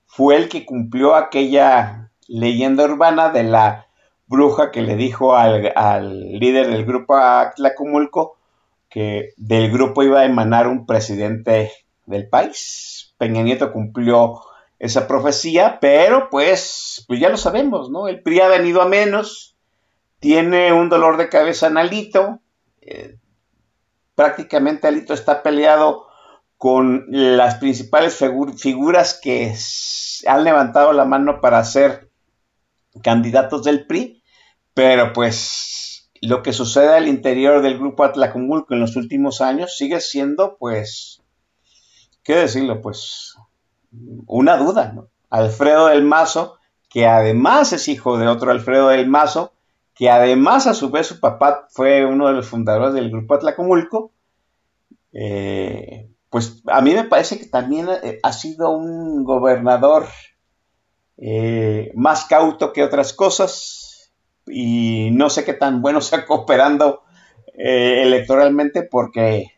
fue 0.06 0.36
el 0.36 0.50
que 0.50 0.66
cumplió 0.66 1.16
aquella 1.16 2.12
leyenda 2.28 2.84
urbana 2.84 3.30
de 3.30 3.44
la 3.44 3.88
bruja 4.28 4.72
que 4.72 4.82
le 4.82 4.96
dijo 4.96 5.36
al, 5.36 5.72
al 5.76 6.40
líder 6.40 6.68
del 6.68 6.86
grupo 6.86 7.16
Atlacomulco 7.16 8.38
que 8.90 9.30
del 9.38 9.72
grupo 9.72 10.04
iba 10.04 10.22
a 10.22 10.26
emanar 10.26 10.68
un 10.68 10.86
presidente 10.86 11.72
del 12.06 12.28
país. 12.28 13.14
Peña 13.18 13.42
Nieto 13.42 13.72
cumplió 13.72 14.42
esa 14.82 15.08
profecía, 15.08 15.78
pero 15.80 16.32
pues, 16.32 17.06
pues 17.08 17.20
ya 17.20 17.30
lo 17.30 17.38
sabemos, 17.38 17.92
¿no? 17.92 18.08
El 18.08 18.24
PRI 18.24 18.40
ha 18.40 18.48
venido 18.48 18.82
a 18.82 18.88
menos, 18.88 19.56
tiene 20.20 20.74
un 20.74 20.90
dolor 20.90 21.18
de 21.18 21.30
cabeza 21.30 21.68
en 21.68 21.78
Alito, 21.78 22.40
eh, 22.82 23.20
prácticamente 24.16 24.88
Alito 24.88 25.14
está 25.14 25.44
peleado 25.44 26.08
con 26.58 27.06
las 27.10 27.56
principales 27.56 28.18
figuras 28.58 29.20
que 29.22 29.54
han 30.26 30.44
levantado 30.44 30.94
la 30.94 31.06
mano 31.06 31.42
para 31.42 31.64
ser 31.64 32.10
candidatos 33.04 33.64
del 33.64 33.86
PRI, 33.86 34.24
pero 34.74 35.14
pues 35.14 36.10
lo 36.22 36.42
que 36.42 36.54
sucede 36.54 36.96
al 36.96 37.08
interior 37.08 37.62
del 37.62 37.78
grupo 37.78 38.04
Atlacomulco 38.04 38.74
en 38.74 38.80
los 38.80 38.96
últimos 38.96 39.42
años 39.42 39.78
sigue 39.78 40.02
siendo, 40.02 40.58
pues, 40.58 41.22
¿qué 42.24 42.36
decirlo? 42.36 42.82
Pues, 42.82 43.31
una 44.28 44.58
duda. 44.58 44.96
Alfredo 45.30 45.88
del 45.88 46.04
Mazo, 46.04 46.58
que 46.89 47.08
además 47.08 47.74
es 47.74 47.88
hijo 47.88 48.18
de 48.18 48.28
otro 48.28 48.52
Alfredo 48.52 48.89
del 48.89 49.08
Mazo, 49.08 49.54
que 49.96 50.10
además 50.10 50.68
a 50.68 50.74
su 50.74 50.89
vez 50.89 51.08
su 51.08 51.20
papá 51.20 51.68
fue 51.70 52.06
uno 52.06 52.28
de 52.28 52.34
los 52.34 52.48
fundadores 52.48 52.94
del 52.94 53.12
grupo 53.12 53.36
Atlacomulco, 53.36 54.12
eh, 55.14 56.10
pues 56.30 56.64
a 56.68 56.82
mí 56.82 56.94
me 56.94 57.04
parece 57.04 57.38
que 57.38 57.46
también 57.46 57.88
eh, 58.04 58.20
ha 58.24 58.32
sido 58.32 58.72
un 58.72 59.24
gobernador 59.24 60.08
eh, 61.18 61.92
más 61.94 62.26
cauto 62.26 62.74
que 62.74 62.84
otras 62.84 63.14
cosas, 63.14 64.12
y 64.48 65.10
no 65.12 65.30
sé 65.30 65.46
qué 65.46 65.54
tan 65.54 65.82
bueno 65.82 66.02
sea 66.02 66.26
cooperando 66.26 67.04
electoralmente 67.54 68.82
porque, 68.82 69.52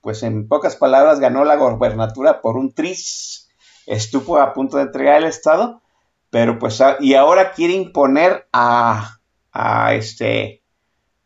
pues 0.00 0.22
en 0.24 0.48
pocas 0.48 0.74
palabras, 0.76 1.20
ganó 1.20 1.44
la 1.44 1.56
gobernatura 1.56 2.40
por 2.40 2.56
un 2.56 2.72
tris, 2.72 3.43
estuvo 3.86 4.38
a 4.38 4.52
punto 4.52 4.76
de 4.76 4.84
entregar 4.84 5.18
el 5.18 5.28
Estado, 5.28 5.82
pero 6.30 6.58
pues, 6.58 6.82
y 7.00 7.14
ahora 7.14 7.52
quiere 7.52 7.74
imponer 7.74 8.46
a, 8.52 9.18
a 9.52 9.94
este, 9.94 10.62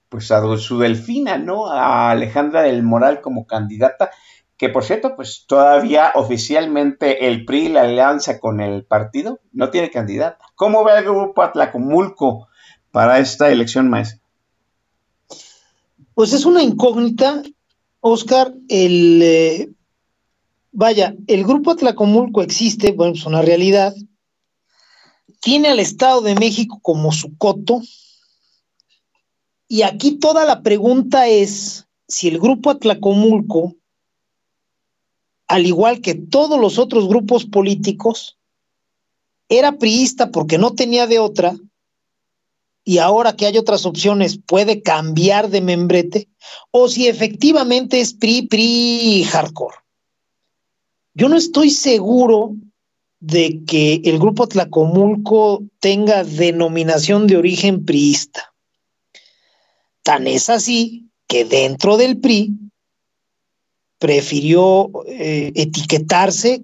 pues 0.09 0.30
a 0.30 0.56
su 0.59 0.78
delfina, 0.78 1.38
¿no? 1.38 1.70
A 1.70 2.11
Alejandra 2.11 2.62
del 2.62 2.82
Moral 2.82 3.20
como 3.20 3.46
candidata, 3.46 4.11
que 4.56 4.68
por 4.68 4.84
cierto, 4.84 5.14
pues 5.14 5.44
todavía 5.46 6.12
oficialmente 6.14 7.28
el 7.28 7.44
PRI, 7.44 7.68
la 7.68 7.82
alianza 7.82 8.40
con 8.40 8.61
el 8.61 8.84
partido, 8.84 9.38
no 9.52 9.70
tiene 9.70 9.90
candidata. 9.90 10.44
¿Cómo 10.56 10.84
ve 10.84 10.98
el 10.98 11.04
grupo 11.04 11.42
Atlacomulco 11.42 12.48
para 12.90 13.20
esta 13.20 13.50
elección, 13.50 13.88
maestra? 13.88 14.20
Pues 16.14 16.32
es 16.32 16.44
una 16.44 16.62
incógnita, 16.64 17.42
Oscar. 18.00 18.52
El 18.68 19.22
eh, 19.22 19.70
vaya, 20.78 21.16
el 21.26 21.42
grupo 21.42 21.72
Atlacomulco 21.72 22.40
existe, 22.40 22.92
bueno, 22.92 23.14
es 23.14 23.26
una 23.26 23.42
realidad. 23.42 23.96
Tiene 25.40 25.70
al 25.70 25.80
Estado 25.80 26.20
de 26.20 26.36
México 26.36 26.78
como 26.80 27.10
su 27.10 27.36
coto. 27.36 27.82
Y 29.66 29.82
aquí 29.82 30.12
toda 30.12 30.44
la 30.44 30.62
pregunta 30.62 31.26
es 31.26 31.88
si 32.06 32.28
el 32.28 32.38
grupo 32.38 32.70
Atlacomulco, 32.70 33.74
al 35.48 35.66
igual 35.66 36.00
que 36.00 36.14
todos 36.14 36.60
los 36.60 36.78
otros 36.78 37.08
grupos 37.08 37.44
políticos, 37.44 38.38
era 39.48 39.78
priista 39.78 40.30
porque 40.30 40.58
no 40.58 40.74
tenía 40.76 41.08
de 41.08 41.18
otra, 41.18 41.56
y 42.84 42.98
ahora 42.98 43.34
que 43.34 43.46
hay 43.46 43.58
otras 43.58 43.84
opciones 43.84 44.38
puede 44.38 44.80
cambiar 44.80 45.50
de 45.50 45.60
membrete, 45.60 46.28
o 46.70 46.86
si 46.86 47.08
efectivamente 47.08 48.00
es 48.00 48.14
PRI, 48.14 48.42
PRI 48.42 49.24
hardcore. 49.24 49.88
Yo 51.18 51.28
no 51.28 51.36
estoy 51.36 51.70
seguro 51.70 52.54
de 53.20 53.64
que 53.66 54.00
el 54.04 54.18
grupo 54.18 54.46
Tlacomulco 54.46 55.64
tenga 55.80 56.22
denominación 56.22 57.26
de 57.26 57.36
origen 57.36 57.84
priista. 57.84 58.54
Tan 60.02 60.28
es 60.28 60.48
así 60.48 61.10
que 61.26 61.44
dentro 61.44 61.96
del 61.96 62.18
PRI 62.18 62.54
prefirió 63.98 64.90
eh, 65.06 65.50
etiquetarse 65.56 66.62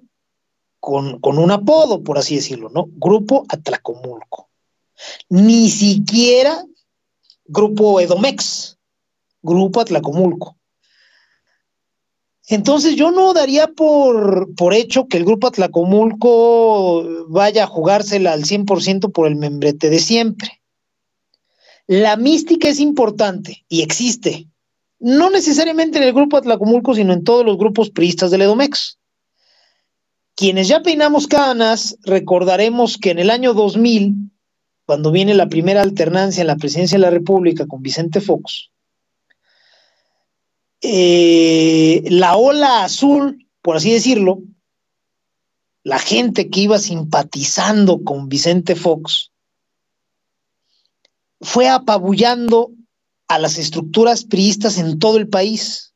con, 0.79 1.19
con, 1.19 1.37
un 1.37 1.51
apodo, 1.51 2.01
por 2.01 2.17
así 2.17 2.35
decirlo, 2.35 2.69
¿no? 2.69 2.87
Grupo 2.95 3.45
Atlacomulco 3.49 4.45
ni 5.29 5.69
siquiera 5.69 6.63
Grupo 7.45 7.99
Edomex, 7.99 8.77
Grupo 9.41 9.81
Atlacomulco. 9.81 10.57
Entonces 12.47 12.95
yo 12.95 13.11
no 13.11 13.33
daría 13.33 13.67
por, 13.67 14.53
por 14.55 14.73
hecho 14.73 15.07
que 15.07 15.17
el 15.17 15.25
Grupo 15.25 15.47
Atlacomulco 15.47 17.03
vaya 17.27 17.63
a 17.63 17.67
jugársela 17.67 18.33
al 18.33 18.43
100% 18.43 19.11
por 19.11 19.27
el 19.27 19.35
membrete 19.35 19.89
de 19.89 19.99
siempre. 19.99 20.61
La 21.87 22.17
mística 22.17 22.67
es 22.67 22.79
importante 22.79 23.65
y 23.67 23.81
existe, 23.81 24.47
no 24.99 25.29
necesariamente 25.29 25.97
en 25.97 26.03
el 26.03 26.13
Grupo 26.13 26.37
Atlacomulco, 26.37 26.95
sino 26.95 27.13
en 27.13 27.23
todos 27.23 27.45
los 27.45 27.57
grupos 27.57 27.89
priistas 27.89 28.31
del 28.31 28.41
Edomex. 28.41 28.97
Quienes 30.35 30.67
ya 30.67 30.81
peinamos 30.81 31.27
canas, 31.27 31.97
recordaremos 32.03 32.97
que 32.97 33.11
en 33.11 33.19
el 33.19 33.29
año 33.29 33.53
2000 33.53 34.31
cuando 34.85 35.11
viene 35.11 35.33
la 35.33 35.49
primera 35.49 35.81
alternancia 35.81 36.41
en 36.41 36.47
la 36.47 36.57
presidencia 36.57 36.97
de 36.97 37.01
la 37.01 37.09
República 37.09 37.65
con 37.65 37.81
Vicente 37.81 38.21
Fox, 38.21 38.69
eh, 40.81 42.03
la 42.09 42.35
ola 42.35 42.83
azul, 42.83 43.47
por 43.61 43.77
así 43.77 43.91
decirlo, 43.91 44.41
la 45.83 45.99
gente 45.99 46.49
que 46.49 46.61
iba 46.61 46.79
simpatizando 46.79 48.03
con 48.03 48.27
Vicente 48.27 48.75
Fox, 48.75 49.31
fue 51.41 51.69
apabullando 51.69 52.71
a 53.27 53.39
las 53.39 53.57
estructuras 53.57 54.25
priistas 54.25 54.77
en 54.77 54.99
todo 54.99 55.17
el 55.17 55.27
país. 55.27 55.93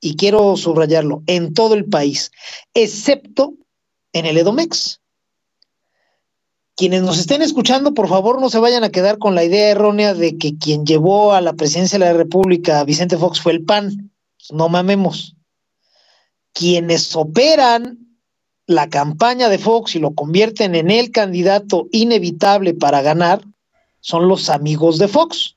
Y 0.00 0.16
quiero 0.16 0.56
subrayarlo, 0.56 1.22
en 1.26 1.54
todo 1.54 1.74
el 1.74 1.86
país, 1.86 2.30
excepto 2.74 3.54
en 4.12 4.26
el 4.26 4.36
Edomex. 4.36 5.00
Quienes 6.76 7.02
nos 7.02 7.18
estén 7.18 7.40
escuchando, 7.40 7.94
por 7.94 8.08
favor, 8.08 8.40
no 8.40 8.50
se 8.50 8.58
vayan 8.58 8.84
a 8.84 8.90
quedar 8.90 9.18
con 9.18 9.34
la 9.34 9.44
idea 9.44 9.70
errónea 9.70 10.12
de 10.12 10.36
que 10.36 10.58
quien 10.58 10.84
llevó 10.84 11.32
a 11.32 11.40
la 11.40 11.54
presidencia 11.54 11.98
de 11.98 12.04
la 12.04 12.12
República 12.12 12.80
a 12.80 12.84
Vicente 12.84 13.16
Fox 13.16 13.40
fue 13.40 13.52
el 13.52 13.64
PAN. 13.64 14.12
No 14.50 14.68
mamemos. 14.68 15.36
Quienes 16.52 17.14
operan 17.16 17.98
la 18.66 18.88
campaña 18.88 19.48
de 19.48 19.58
Fox 19.58 19.94
y 19.96 19.98
lo 19.98 20.14
convierten 20.14 20.74
en 20.74 20.90
el 20.90 21.10
candidato 21.10 21.88
inevitable 21.92 22.74
para 22.74 23.02
ganar 23.02 23.42
son 24.00 24.28
los 24.28 24.50
amigos 24.50 24.98
de 24.98 25.08
Fox, 25.08 25.56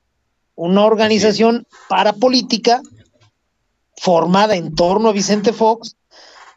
una 0.54 0.84
organización 0.84 1.66
parapolítica 1.88 2.82
formada 3.96 4.56
en 4.56 4.74
torno 4.74 5.08
a 5.10 5.12
Vicente 5.12 5.52
Fox, 5.52 5.96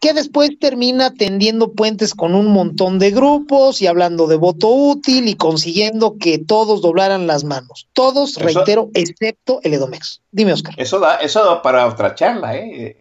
que 0.01 0.13
después 0.13 0.57
termina 0.59 1.13
tendiendo 1.13 1.73
puentes 1.73 2.15
con 2.15 2.33
un 2.33 2.47
montón 2.47 2.97
de 2.97 3.11
grupos 3.11 3.83
y 3.83 3.87
hablando 3.87 4.25
de 4.25 4.35
voto 4.35 4.67
útil 4.67 5.29
y 5.29 5.35
consiguiendo 5.35 6.17
que 6.17 6.39
todos 6.39 6.81
doblaran 6.81 7.27
las 7.27 7.43
manos. 7.43 7.87
Todos, 7.93 8.35
reitero, 8.37 8.89
excepto 8.95 9.59
el 9.63 9.75
Edomex. 9.75 10.21
Dime, 10.31 10.53
Oscar. 10.53 10.73
Eso 10.77 10.99
da, 10.99 11.17
eso 11.17 11.45
da 11.45 11.61
para 11.61 11.85
otra 11.85 12.15
charla, 12.15 12.57
¿eh? 12.57 12.97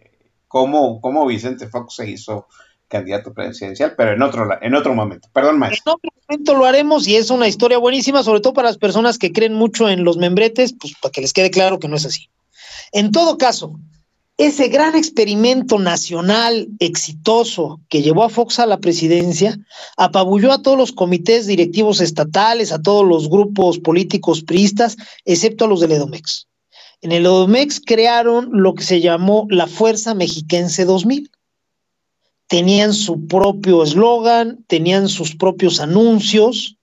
¿Cómo, 0.47 1.01
cómo 1.01 1.25
Vicente 1.25 1.67
Fox 1.67 1.95
se 1.95 2.07
hizo 2.07 2.47
candidato 2.87 3.33
presidencial, 3.33 3.95
pero 3.97 4.11
en 4.11 4.21
otro, 4.21 4.47
en 4.61 4.75
otro 4.75 4.93
momento. 4.93 5.29
Perdón, 5.33 5.57
maestro. 5.57 5.93
En 5.93 5.95
otro 5.95 6.11
momento 6.27 6.55
lo 6.55 6.65
haremos 6.65 7.07
y 7.07 7.15
es 7.15 7.31
una 7.31 7.47
historia 7.47 7.79
buenísima, 7.79 8.21
sobre 8.21 8.41
todo 8.41 8.53
para 8.53 8.67
las 8.67 8.77
personas 8.77 9.17
que 9.17 9.31
creen 9.31 9.53
mucho 9.53 9.89
en 9.89 10.03
los 10.03 10.17
membretes, 10.17 10.75
pues 10.79 10.93
para 11.01 11.11
que 11.11 11.21
les 11.21 11.33
quede 11.33 11.49
claro 11.49 11.79
que 11.79 11.87
no 11.87 11.95
es 11.95 12.05
así. 12.05 12.29
En 12.91 13.11
todo 13.11 13.37
caso, 13.37 13.79
ese 14.45 14.67
gran 14.67 14.95
experimento 14.95 15.79
nacional 15.79 16.67
exitoso 16.79 17.79
que 17.89 18.01
llevó 18.01 18.23
a 18.23 18.29
Fox 18.29 18.59
a 18.59 18.65
la 18.65 18.79
presidencia 18.79 19.57
apabulló 19.97 20.51
a 20.51 20.61
todos 20.61 20.77
los 20.77 20.91
comités 20.91 21.47
directivos 21.47 22.01
estatales, 22.01 22.71
a 22.71 22.81
todos 22.81 23.05
los 23.07 23.29
grupos 23.29 23.79
políticos 23.79 24.41
priistas, 24.41 24.97
excepto 25.25 25.65
a 25.65 25.67
los 25.67 25.79
del 25.79 25.93
Edomex. 25.93 26.47
En 27.01 27.11
el 27.11 27.25
Edomex 27.25 27.79
crearon 27.79 28.49
lo 28.51 28.73
que 28.73 28.83
se 28.83 29.01
llamó 29.01 29.47
la 29.49 29.67
Fuerza 29.67 30.13
Mexiquense 30.13 30.85
2000 30.85 31.29
tenían 32.51 32.93
su 32.93 33.27
propio 33.27 33.81
eslogan, 33.81 34.65
tenían 34.67 35.07
sus 35.07 35.37
propios 35.37 35.79
anuncios, 35.79 36.75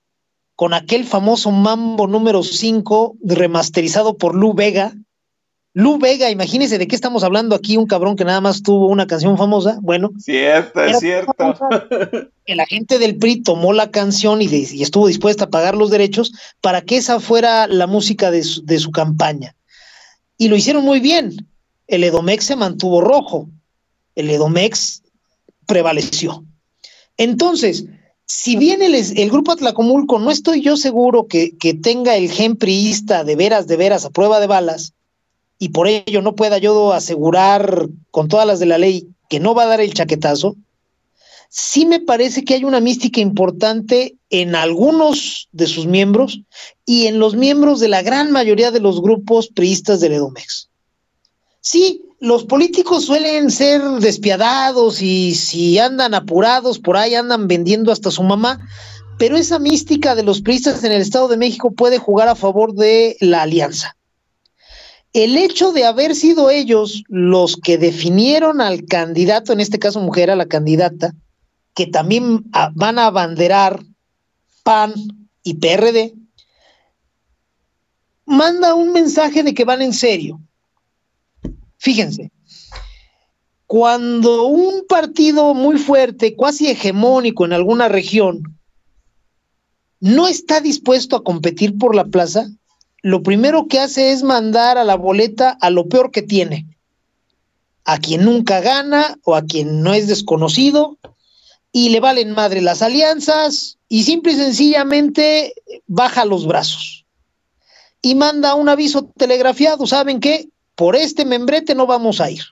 con 0.57 0.73
aquel 0.73 1.05
famoso 1.05 1.51
Mambo 1.51 2.07
número 2.07 2.43
5 2.43 3.17
remasterizado 3.21 4.17
por 4.17 4.35
Lu 4.35 4.55
Vega. 4.55 4.95
Lu 5.75 5.99
Vega, 5.99 6.31
imagínense 6.31 6.79
de 6.79 6.89
qué 6.89 6.97
estamos 6.97 7.23
hablando 7.23 7.55
aquí, 7.55 7.77
un 7.77 7.87
cabrón 7.87 8.17
que 8.17 8.25
nada 8.25 8.41
más 8.41 8.63
tuvo 8.63 8.89
una 8.89 9.07
canción 9.07 9.37
famosa. 9.37 9.79
Bueno, 9.83 10.11
cierto, 10.19 10.83
es 10.83 10.99
cierto. 10.99 11.35
Que 12.47 12.55
la 12.55 12.67
gente 12.67 12.99
del 12.99 13.17
PRI 13.17 13.43
tomó 13.43 13.73
la 13.73 13.91
canción 13.91 14.41
y, 14.41 14.47
y, 14.47 14.83
estuvo 14.83 15.07
dispuesta 15.07 15.45
a 15.45 15.51
pagar 15.51 15.77
los 15.77 15.91
derechos 15.91 16.33
para 16.61 16.81
que 16.81 16.97
esa 16.97 17.21
fuera 17.21 17.67
la 17.67 17.87
música 17.87 18.31
de 18.31 18.43
su, 18.43 18.65
de 18.65 18.79
su 18.79 18.91
campaña. 18.91 19.55
Y 20.39 20.49
lo 20.49 20.57
hicieron 20.57 20.85
muy 20.85 21.01
bien. 21.01 21.47
El 21.87 22.05
Edomex 22.05 22.45
se 22.45 22.57
mantuvo 22.57 23.01
rojo. 23.01 23.49
El 24.15 24.31
Edomex 24.31 25.03
prevaleció. 25.67 26.45
Entonces, 27.19 27.85
si 28.27 28.57
bien 28.57 28.83
el, 28.83 28.95
el, 28.95 29.31
grupo 29.31 29.53
Atlacomulco 29.53 30.19
no 30.19 30.31
estoy 30.31 30.63
yo 30.63 30.77
seguro 30.77 31.27
que, 31.27 31.57
que, 31.59 31.75
tenga 31.75 32.17
el 32.17 32.31
gen 32.31 32.57
priista 32.57 33.25
de 33.25 33.37
veras, 33.37 33.67
de 33.67 33.77
veras 33.77 34.05
a 34.05 34.11
prueba 34.11 34.41
de 34.41 34.47
balas, 34.47 34.95
y 35.59 35.71
por 35.71 35.89
ello 35.89 36.23
no 36.23 36.35
pueda 36.35 36.59
yo 36.59 36.93
asegurar 36.93 37.89
con 38.11 38.29
todas 38.29 38.47
las 38.47 38.61
de 38.61 38.67
la 38.67 38.79
ley 38.79 39.09
que 39.29 39.41
no 39.41 39.55
va 39.55 39.65
a 39.65 39.67
dar 39.67 39.81
el 39.81 39.93
chaquetazo, 39.93 40.57
sí 41.49 41.87
me 41.87 42.01
parece 42.01 42.45
que 42.45 42.55
hay 42.55 42.65
una 42.65 42.81
mística 42.81 43.21
importante 43.21 44.17
en 44.31 44.55
algunos 44.55 45.49
de 45.53 45.67
sus 45.67 45.87
miembros 45.87 46.41
y 46.87 47.07
en 47.07 47.19
los 47.19 47.35
miembros 47.35 47.81
de 47.81 47.89
la 47.89 48.03
gran 48.03 48.31
mayoría 48.31 48.71
de 48.71 48.81
los 48.81 49.01
grupos 49.01 49.49
priistas 49.49 50.01
del 50.01 50.13
Edomex. 50.13 50.69
Sí, 51.61 52.03
los 52.21 52.45
políticos 52.45 53.05
suelen 53.05 53.51
ser 53.51 53.83
despiadados 54.01 55.03
y 55.03 55.35
si 55.35 55.79
andan 55.79 56.15
apurados, 56.15 56.79
por 56.79 56.97
ahí 56.97 57.15
andan 57.15 57.49
vendiendo 57.49 57.93
hasta 57.93 58.11
su 58.11 58.23
mamá, 58.23 58.61
pero 59.19 59.37
esa 59.37 59.59
mística 59.59 60.15
de 60.15 60.23
los 60.23 60.41
priistas 60.41 60.85
en 60.85 60.93
el 60.93 61.03
Estado 61.03 61.29
de 61.29 61.37
México 61.37 61.73
puede 61.73 61.99
jugar 61.99 62.29
a 62.29 62.35
favor 62.35 62.75
de 62.75 63.17
la 63.21 63.43
alianza. 63.43 63.98
El 65.13 65.37
hecho 65.37 65.73
de 65.73 65.85
haber 65.85 66.15
sido 66.15 66.51
ellos 66.51 67.03
los 67.09 67.57
que 67.57 67.79
definieron 67.79 68.61
al 68.61 68.85
candidato, 68.85 69.53
en 69.53 69.61
este 69.61 69.79
caso 69.79 70.01
mujer, 70.01 70.31
a 70.31 70.37
la 70.37 70.47
candidata, 70.47 71.15
que 71.75 71.87
también 71.87 72.45
van 72.75 72.99
a 72.99 73.07
abanderar 73.07 73.83
PAN 74.63 74.95
y 75.43 75.55
PRD, 75.55 76.15
manda 78.27 78.75
un 78.75 78.93
mensaje 78.93 79.43
de 79.43 79.55
que 79.55 79.65
van 79.65 79.81
en 79.81 79.95
serio, 79.95 80.41
Fíjense, 81.79 82.33
cuando 83.67 84.45
un 84.45 84.85
partido 84.89 85.55
muy 85.55 85.79
fuerte, 85.79 86.35
casi 86.37 86.69
hegemónico 86.69 87.45
en 87.45 87.53
alguna 87.53 87.89
región, 87.89 88.59
no 90.01 90.27
está 90.27 90.61
dispuesto 90.61 91.17
a 91.17 91.23
competir 91.23 91.79
por 91.79 91.95
la 91.95 92.05
plaza, 92.05 92.49
lo 93.03 93.23
primero 93.23 93.67
que 93.67 93.81
hace 93.81 94.13
es 94.13 94.23
mandar 94.23 94.79
a 94.79 94.85
la 94.85 94.97
boleta 94.97 95.57
a 95.61 95.71
lo 95.71 95.89
peor 95.89 96.11
que 96.11 96.23
tiene, 96.23 96.67
a 97.85 97.99
quien 97.99 98.25
nunca 98.25 98.61
gana 98.61 99.19
o 99.25 99.35
a 99.35 99.43
quien 99.43 99.83
no 99.83 99.95
es 99.95 100.09
desconocido, 100.09 100.99
y 101.73 101.91
le 101.91 102.01
valen 102.01 102.33
madre 102.33 102.61
las 102.61 102.83
alianzas 102.83 103.79
y 103.89 104.05
simple 104.05 104.33
y 104.33 104.37
sencillamente 104.37 105.55
baja 105.87 106.25
los 106.25 106.47
brazos 106.47 107.05
y 108.01 108.15
manda 108.15 108.55
un 108.55 108.69
aviso 108.69 109.05
telegrafiado, 109.17 109.87
¿saben 109.87 110.21
qué? 110.21 110.49
por 110.79 110.95
este 110.95 111.25
membrete 111.25 111.75
no 111.75 111.89
vamos 111.89 112.21
a 112.21 112.31
ir. 112.31 112.45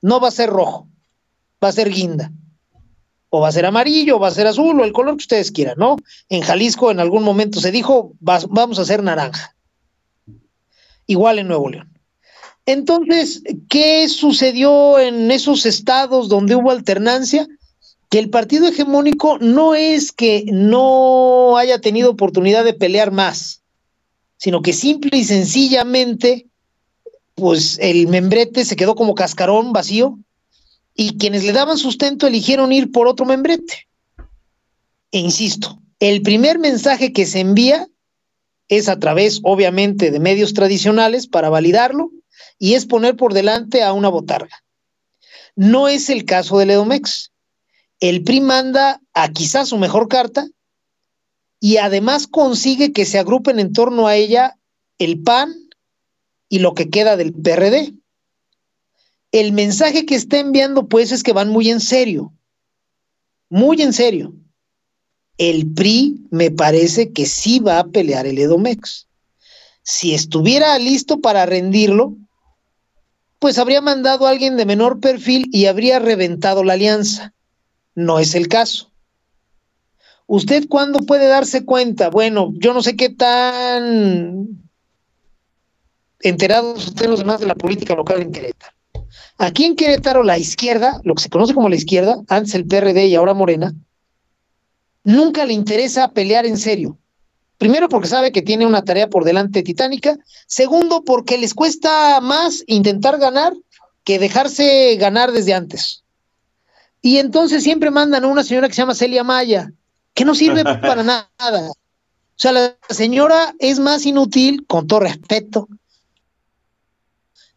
No 0.00 0.18
va 0.18 0.28
a 0.28 0.30
ser 0.30 0.48
rojo, 0.48 0.88
va 1.62 1.68
a 1.68 1.72
ser 1.72 1.90
guinda. 1.90 2.32
O 3.36 3.40
va 3.40 3.48
a 3.48 3.52
ser 3.52 3.66
amarillo, 3.66 4.14
o 4.14 4.20
va 4.20 4.28
a 4.28 4.30
ser 4.30 4.46
azul, 4.46 4.80
o 4.80 4.84
el 4.84 4.92
color 4.92 5.16
que 5.16 5.24
ustedes 5.26 5.50
quieran, 5.50 5.74
¿no? 5.76 5.96
En 6.28 6.42
Jalisco 6.42 6.92
en 6.92 7.00
algún 7.00 7.24
momento 7.24 7.60
se 7.60 7.72
dijo, 7.72 8.12
vamos 8.20 8.78
a 8.78 8.82
hacer 8.82 9.02
naranja. 9.02 9.56
Igual 11.08 11.40
en 11.40 11.48
Nuevo 11.48 11.68
León. 11.68 11.90
Entonces, 12.64 13.42
¿qué 13.68 14.08
sucedió 14.08 15.00
en 15.00 15.32
esos 15.32 15.66
estados 15.66 16.28
donde 16.28 16.54
hubo 16.54 16.70
alternancia? 16.70 17.48
Que 18.08 18.20
el 18.20 18.30
partido 18.30 18.68
hegemónico 18.68 19.38
no 19.40 19.74
es 19.74 20.12
que 20.12 20.44
no 20.52 21.56
haya 21.56 21.80
tenido 21.80 22.12
oportunidad 22.12 22.62
de 22.62 22.74
pelear 22.74 23.10
más, 23.10 23.62
sino 24.36 24.62
que 24.62 24.72
simple 24.72 25.18
y 25.18 25.24
sencillamente 25.24 26.46
pues 27.34 27.80
el 27.80 28.06
membrete 28.06 28.64
se 28.64 28.76
quedó 28.76 28.94
como 28.94 29.16
cascarón 29.16 29.72
vacío 29.72 30.20
y 30.94 31.18
quienes 31.18 31.44
le 31.44 31.52
daban 31.52 31.78
sustento 31.78 32.26
eligieron 32.26 32.72
ir 32.72 32.92
por 32.92 33.06
otro 33.06 33.26
membrete. 33.26 33.88
E 35.10 35.18
insisto, 35.18 35.80
el 36.00 36.22
primer 36.22 36.58
mensaje 36.58 37.12
que 37.12 37.26
se 37.26 37.40
envía 37.40 37.88
es 38.68 38.88
a 38.88 38.98
través, 38.98 39.40
obviamente, 39.42 40.10
de 40.10 40.20
medios 40.20 40.54
tradicionales 40.54 41.26
para 41.26 41.50
validarlo 41.50 42.10
y 42.58 42.74
es 42.74 42.86
poner 42.86 43.16
por 43.16 43.34
delante 43.34 43.82
a 43.82 43.92
una 43.92 44.08
botarga. 44.08 44.64
No 45.56 45.88
es 45.88 46.08
el 46.08 46.24
caso 46.24 46.58
del 46.58 46.70
Edomex. 46.70 47.30
El 48.00 48.24
PRI 48.24 48.40
manda 48.40 49.00
a 49.12 49.30
quizás 49.30 49.68
su 49.68 49.78
mejor 49.78 50.08
carta 50.08 50.46
y 51.60 51.76
además 51.76 52.26
consigue 52.26 52.92
que 52.92 53.06
se 53.06 53.18
agrupen 53.18 53.58
en 53.58 53.72
torno 53.72 54.06
a 54.06 54.16
ella 54.16 54.56
el 54.98 55.22
PAN, 55.22 55.54
y 56.48 56.60
lo 56.60 56.74
que 56.74 56.88
queda 56.88 57.16
del 57.16 57.32
PRD. 57.32 57.94
El 59.34 59.50
mensaje 59.50 60.06
que 60.06 60.14
está 60.14 60.38
enviando 60.38 60.86
pues 60.86 61.10
es 61.10 61.24
que 61.24 61.32
van 61.32 61.48
muy 61.48 61.68
en 61.68 61.80
serio, 61.80 62.32
muy 63.48 63.82
en 63.82 63.92
serio. 63.92 64.32
El 65.38 65.74
PRI 65.74 66.24
me 66.30 66.52
parece 66.52 67.10
que 67.10 67.26
sí 67.26 67.58
va 67.58 67.80
a 67.80 67.86
pelear 67.88 68.28
el 68.28 68.38
Edomex. 68.38 69.08
Si 69.82 70.14
estuviera 70.14 70.78
listo 70.78 71.20
para 71.20 71.46
rendirlo, 71.46 72.16
pues 73.40 73.58
habría 73.58 73.80
mandado 73.80 74.28
a 74.28 74.30
alguien 74.30 74.56
de 74.56 74.66
menor 74.66 75.00
perfil 75.00 75.48
y 75.50 75.66
habría 75.66 75.98
reventado 75.98 76.62
la 76.62 76.74
alianza. 76.74 77.34
No 77.96 78.20
es 78.20 78.36
el 78.36 78.46
caso. 78.46 78.92
¿Usted 80.26 80.68
cuándo 80.68 81.00
puede 81.00 81.26
darse 81.26 81.64
cuenta? 81.64 82.08
Bueno, 82.08 82.52
yo 82.58 82.72
no 82.72 82.84
sé 82.84 82.94
qué 82.94 83.08
tan 83.08 84.70
enterados 86.20 86.86
ustedes 86.86 87.10
los 87.10 87.18
demás 87.18 87.40
de 87.40 87.46
la 87.46 87.56
política 87.56 87.96
local 87.96 88.22
en 88.22 88.30
Querétaro. 88.30 88.74
Aquí 89.38 89.64
en 89.64 89.76
Querétaro, 89.76 90.22
la 90.22 90.38
izquierda, 90.38 91.00
lo 91.04 91.14
que 91.14 91.22
se 91.22 91.30
conoce 91.30 91.54
como 91.54 91.68
la 91.68 91.76
izquierda, 91.76 92.22
antes 92.28 92.54
el 92.54 92.66
PRD 92.66 93.06
y 93.06 93.14
ahora 93.14 93.34
Morena, 93.34 93.74
nunca 95.02 95.44
le 95.44 95.52
interesa 95.52 96.12
pelear 96.12 96.46
en 96.46 96.56
serio. 96.56 96.98
Primero, 97.58 97.88
porque 97.88 98.08
sabe 98.08 98.32
que 98.32 98.42
tiene 98.42 98.66
una 98.66 98.84
tarea 98.84 99.08
por 99.08 99.24
delante 99.24 99.62
titánica. 99.62 100.16
Segundo, 100.46 101.02
porque 101.04 101.38
les 101.38 101.54
cuesta 101.54 102.20
más 102.20 102.64
intentar 102.66 103.18
ganar 103.18 103.52
que 104.04 104.18
dejarse 104.18 104.96
ganar 104.96 105.32
desde 105.32 105.54
antes. 105.54 106.02
Y 107.00 107.18
entonces 107.18 107.62
siempre 107.62 107.90
mandan 107.90 108.24
a 108.24 108.28
una 108.28 108.44
señora 108.44 108.68
que 108.68 108.74
se 108.74 108.82
llama 108.82 108.94
Celia 108.94 109.24
Maya, 109.24 109.72
que 110.14 110.24
no 110.24 110.34
sirve 110.34 110.62
para 110.80 111.02
nada. 111.02 111.28
O 111.36 111.76
sea, 112.36 112.52
la 112.52 112.76
señora 112.90 113.54
es 113.58 113.78
más 113.78 114.04
inútil, 114.06 114.66
con 114.66 114.86
todo 114.86 115.00
respeto, 115.00 115.68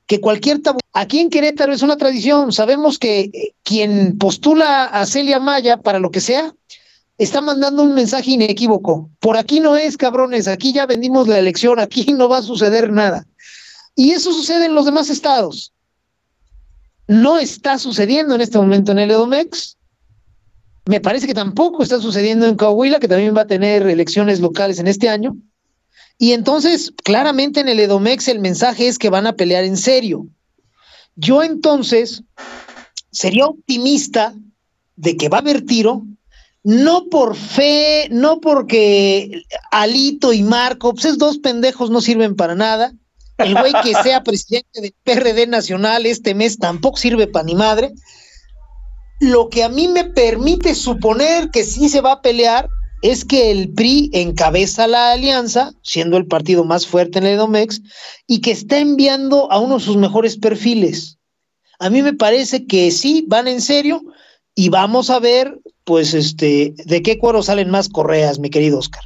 que 0.08 0.22
cualquier 0.22 0.62
tabú. 0.62 0.80
Aquí 0.93 1.20
en 1.20 1.30
Querétaro 1.30 1.74
es 1.74 1.82
una 1.82 1.97
tradición. 1.97 2.51
Sabemos 2.51 2.97
que 2.97 3.20
eh, 3.20 3.53
quien 3.64 4.18
postula 4.18 4.86
a 4.86 5.05
Celia 5.05 5.39
Maya 5.39 5.78
para 5.78 5.99
lo 5.99 6.10
que 6.10 6.22
sea, 6.22 6.55
está 7.18 7.41
mandando 7.41 7.84
un 7.84 7.93
mensaje 7.93 8.32
inequívoco. 8.32 9.10
Por 9.20 9.38
aquí 9.38 9.60
no 9.60 9.76
es, 9.78 9.97
cabrones, 9.97 10.47
aquí 10.47 10.74
ya 10.74 10.86
vendimos 10.86 11.28
la 11.28 11.38
elección, 11.38 11.80
aquí 11.80 12.14
no 12.14 12.30
va 12.30 12.38
a 12.38 12.41
suceder 12.41 12.91
nada. 12.91 13.28
Y 13.95 14.12
eso 14.12 14.32
sucede 14.32 14.66
en 14.66 14.76
los 14.76 14.86
demás 14.86 15.10
estados. 15.10 15.74
No 17.08 17.38
está 17.38 17.78
sucediendo 17.78 18.36
en 18.36 18.41
este 18.41 18.58
momento 18.58 18.91
en 18.91 18.99
el 18.99 19.12
Edomex. 19.12 19.78
Me 20.86 21.01
parece 21.01 21.28
que 21.28 21.34
tampoco 21.34 21.84
está 21.84 21.99
sucediendo 21.99 22.47
en 22.47 22.55
Coahuila, 22.55 22.99
que 22.99 23.08
también 23.08 23.36
va 23.36 23.41
a 23.41 23.47
tener 23.47 23.86
elecciones 23.88 24.39
locales 24.39 24.80
en 24.80 24.88
este 24.88 25.10
año. 25.10 25.36
Y 26.18 26.34
entonces, 26.34 26.91
claramente 27.03 27.59
en 27.59 27.68
el 27.68 27.80
Edomex 27.80 28.28
el 28.28 28.39
mensaje 28.39 28.88
es 28.88 28.97
que 28.97 29.09
van 29.09 29.28
a 29.28 29.36
pelear 29.36 29.63
en 29.63 29.78
serio. 29.78 30.28
Yo 31.15 31.43
entonces 31.43 32.24
sería 33.11 33.45
optimista 33.45 34.34
de 34.95 35.15
que 35.15 35.30
va 35.30 35.38
a 35.38 35.41
haber 35.41 35.65
tiro, 35.65 36.03
no 36.63 37.07
por 37.09 37.36
fe, 37.36 38.07
no 38.09 38.39
porque 38.41 39.43
Alito 39.72 40.34
y 40.34 40.43
Marco, 40.43 40.93
pues 40.93 41.05
esos 41.05 41.18
dos 41.18 41.38
pendejos 41.38 41.89
no 41.89 42.01
sirven 42.01 42.36
para 42.36 42.55
nada. 42.55 42.93
El 43.38 43.53
güey 43.55 43.74
que 43.84 43.93
sea 44.03 44.24
presidente 44.24 44.82
del 44.82 44.93
PRD 45.03 45.47
nacional 45.47 46.05
este 46.05 46.34
mes 46.34 46.57
tampoco 46.57 46.97
sirve 46.97 47.28
para 47.28 47.45
ni 47.45 47.55
madre. 47.55 47.93
Lo 49.20 49.49
que 49.49 49.63
a 49.63 49.70
mí 49.70 49.88
me 49.88 50.03
permite 50.03 50.76
suponer 50.76 51.49
que 51.51 51.63
sí 51.63 51.89
se 51.89 52.01
va 52.01 52.13
a 52.13 52.22
pelear 52.22 52.68
es 53.02 53.26
que 53.26 53.52
el 53.52 53.70
PRI 53.74 54.10
encabeza 54.14 54.88
la 54.88 55.12
alianza, 55.12 55.74
siendo 55.84 56.18
el 56.18 56.26
partido 56.26 56.64
más 56.66 56.88
fuerte 56.88 57.20
en 57.20 57.26
el 57.26 57.34
Edomex, 57.34 57.82
y 58.26 58.41
que 58.41 58.52
está 58.52 58.80
enviando 58.80 59.52
a 59.52 59.60
uno 59.60 59.78
de 59.78 59.84
sus 59.84 59.98
mejores 59.98 60.38
perfiles. 60.38 61.18
A 61.80 61.89
mí 61.89 62.02
me 62.02 62.14
parece 62.14 62.66
que 62.66 62.91
sí, 62.91 63.24
van 63.28 63.48
en 63.48 63.62
serio, 63.62 64.02
y 64.56 64.70
vamos 64.70 65.10
a 65.10 65.20
ver 65.20 65.60
pues 65.88 66.14
este, 66.14 66.74
¿de 66.86 67.02
qué 67.02 67.18
cuero 67.18 67.41
salen 67.41 67.70
más 67.70 67.88
correas, 67.88 68.39
mi 68.39 68.50
querido 68.50 68.80
Oscar? 68.80 69.04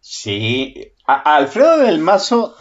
Sí, 0.00 0.74
Alfredo 1.06 1.78
del 1.78 2.00
Mazo, 2.00 2.56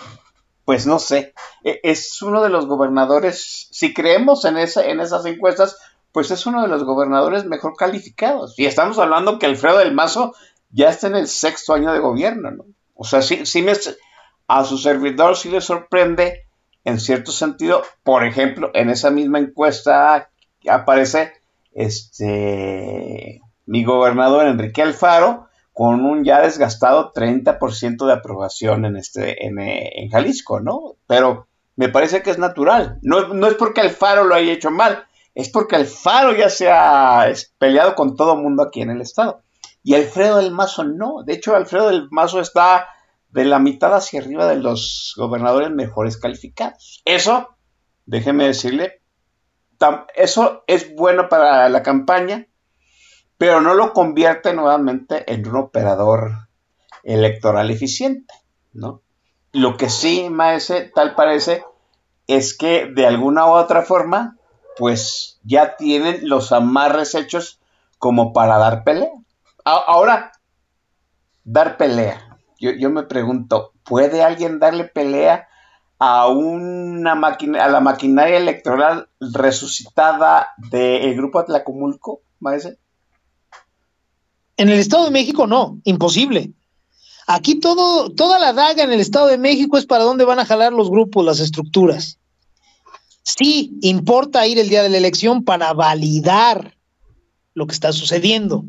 pues 0.64 0.86
no 0.86 1.00
sé, 1.00 1.34
e, 1.64 1.80
es 1.82 2.22
uno 2.22 2.44
de 2.44 2.50
los 2.50 2.68
gobernadores, 2.68 3.68
si 3.72 3.96
creemos 3.96 4.46
en, 4.46 4.58
en 4.58 5.00
esas 5.00 5.26
encuestas, 5.26 5.76
pues 6.12 6.32
es 6.32 6.46
uno 6.46 6.62
de 6.62 6.68
los 6.68 6.84
gobernadores 6.84 7.46
mejor 7.46 7.76
calificados. 7.76 8.58
Y 8.58 8.66
estamos 8.66 9.00
hablando 9.00 9.40
que 9.40 9.46
Alfredo 9.46 9.80
del 9.80 9.94
Mazo 9.94 10.34
ya 10.70 10.90
está 10.90 11.08
en 11.08 11.16
el 11.16 11.28
sexto 11.28 11.74
año 11.74 11.92
de 11.92 12.00
gobierno, 12.00 12.52
¿no? 12.52 12.66
O 12.96 13.04
sea, 13.04 13.22
sí, 13.22 13.46
sí 13.46 13.62
me, 13.62 13.74
a 14.48 14.64
su 14.64 14.78
servidor 14.78 15.38
sí 15.38 15.50
le 15.50 15.62
sorprende 15.62 16.46
en 16.84 17.00
cierto 17.00 17.32
sentido, 17.32 17.84
por 18.04 18.26
ejemplo, 18.26 18.72
en 18.74 18.90
esa 18.90 19.12
misma 19.12 19.40
encuesta 19.40 20.30
aparece 20.68 21.34
este, 21.74 23.42
mi 23.66 23.84
gobernador 23.84 24.48
Enrique 24.48 24.82
Alfaro 24.82 25.48
con 25.74 26.06
un 26.06 26.24
ya 26.24 26.42
desgastado 26.42 27.14
30% 27.14 28.06
de 28.06 28.14
aprobación 28.14 28.86
en, 28.86 28.98
este, 28.98 29.46
en, 29.46 30.10
Jalisco, 30.10 30.60
¿no? 30.60 30.96
Pero 31.08 31.48
me 31.76 31.90
parece 31.90 32.22
que 32.22 32.32
es 32.32 32.38
natural. 32.38 33.00
No, 33.02 33.30
no, 33.30 33.48
es 33.48 33.56
porque 33.56 33.82
Alfaro 33.82 34.26
lo 34.26 34.36
haya 34.36 34.52
hecho 34.52 34.70
mal, 34.70 35.06
es 35.34 35.50
porque 35.50 35.76
Alfaro 35.76 36.36
ya 36.36 36.50
se 36.50 36.70
ha 36.70 37.32
peleado 37.58 37.96
con 37.96 38.16
todo 38.16 38.36
mundo 38.36 38.64
aquí 38.64 38.82
en 38.82 38.90
el 38.90 39.02
estado. 39.02 39.44
Y 39.84 39.96
Alfredo 39.96 40.38
del 40.38 40.52
Mazo 40.52 40.84
no. 40.84 41.24
De 41.24 41.34
hecho, 41.34 41.56
Alfredo 41.56 41.88
del 41.88 42.08
Mazo 42.12 42.40
está 42.40 42.88
de 43.30 43.46
la 43.46 43.60
mitad 43.60 43.94
hacia 43.96 44.22
arriba 44.22 44.46
de 44.48 44.58
los 44.58 45.14
gobernadores 45.18 45.72
mejores 45.72 46.18
calificados. 46.18 47.02
Eso, 47.06 47.50
déjeme 48.06 48.46
decirle, 48.46 49.02
eso 50.16 50.64
es 50.68 50.94
bueno 50.96 51.30
para 51.30 51.70
la 51.70 51.82
campaña, 51.82 52.48
pero 53.38 53.62
no 53.62 53.74
lo 53.74 53.94
convierte 53.94 54.54
nuevamente 54.54 55.32
en 55.34 55.48
un 55.48 55.56
operador 55.56 56.50
electoral 57.04 57.72
eficiente, 57.72 58.34
¿no? 58.74 59.02
Lo 59.54 59.78
que 59.78 59.90
sí, 59.90 60.30
Maese, 60.30 60.92
tal 60.94 61.16
parece, 61.16 61.64
es 62.28 62.56
que 62.56 62.86
de 62.86 63.08
alguna 63.08 63.48
u 63.48 63.54
otra 63.54 63.82
forma, 63.82 64.38
pues 64.78 65.40
ya 65.44 65.76
tienen 65.76 66.28
los 66.28 66.52
amarres 66.52 67.16
hechos 67.16 67.60
como 67.98 68.34
para 68.34 68.58
dar 68.58 68.84
pelea. 68.84 69.12
Ahora, 69.64 70.32
dar 71.44 71.78
pelea. 71.78 72.38
Yo, 72.60 72.72
yo 72.72 72.90
me 72.90 73.04
pregunto, 73.04 73.74
¿puede 73.84 74.24
alguien 74.24 74.60
darle 74.60 74.86
pelea 74.86 75.48
a 76.00 76.28
una 76.28 77.14
máquina, 77.14 77.64
a 77.64 77.70
la 77.70 77.80
maquinaria 77.80 78.38
electoral 78.38 79.08
resucitada 79.20 80.48
del 80.58 81.16
grupo 81.16 81.40
Atlacomulco, 81.40 82.22
maese? 82.40 82.80
En 84.58 84.70
el 84.70 84.80
Estado 84.80 85.06
de 85.06 85.12
México 85.12 85.48
no, 85.48 85.80
imposible. 85.84 86.54
Aquí 87.28 87.60
todo, 87.60 88.12
toda 88.12 88.40
la 88.40 88.54
daga 88.54 88.84
en 88.84 88.92
el 88.92 89.00
Estado 89.00 89.28
de 89.28 89.38
México 89.38 89.78
es 89.78 89.86
para 89.86 90.04
dónde 90.04 90.26
van 90.26 90.40
a 90.40 90.46
jalar 90.46 90.74
los 90.74 90.90
grupos, 90.90 91.24
las 91.24 91.40
estructuras. 91.40 92.20
Sí, 93.24 93.78
importa 93.82 94.48
ir 94.48 94.58
el 94.58 94.70
día 94.70 94.84
de 94.84 94.90
la 94.90 94.98
elección 94.98 95.44
para 95.44 95.74
validar 95.74 96.76
lo 97.54 97.68
que 97.68 97.74
está 97.74 97.92
sucediendo, 97.92 98.66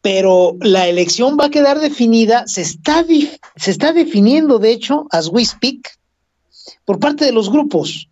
pero 0.00 0.56
la 0.60 0.88
elección 0.88 1.36
va 1.38 1.46
a 1.46 1.50
quedar 1.50 1.80
definida, 1.80 2.46
se 2.46 2.62
está, 2.62 3.04
se 3.56 3.70
está 3.70 3.92
definiendo, 3.92 4.58
de 4.58 4.72
hecho, 4.72 5.06
as 5.10 5.28
we 5.28 5.44
speak, 5.44 5.88
por 6.84 6.98
parte 6.98 7.24
de 7.24 7.32
los 7.32 7.50
grupos. 7.50 8.08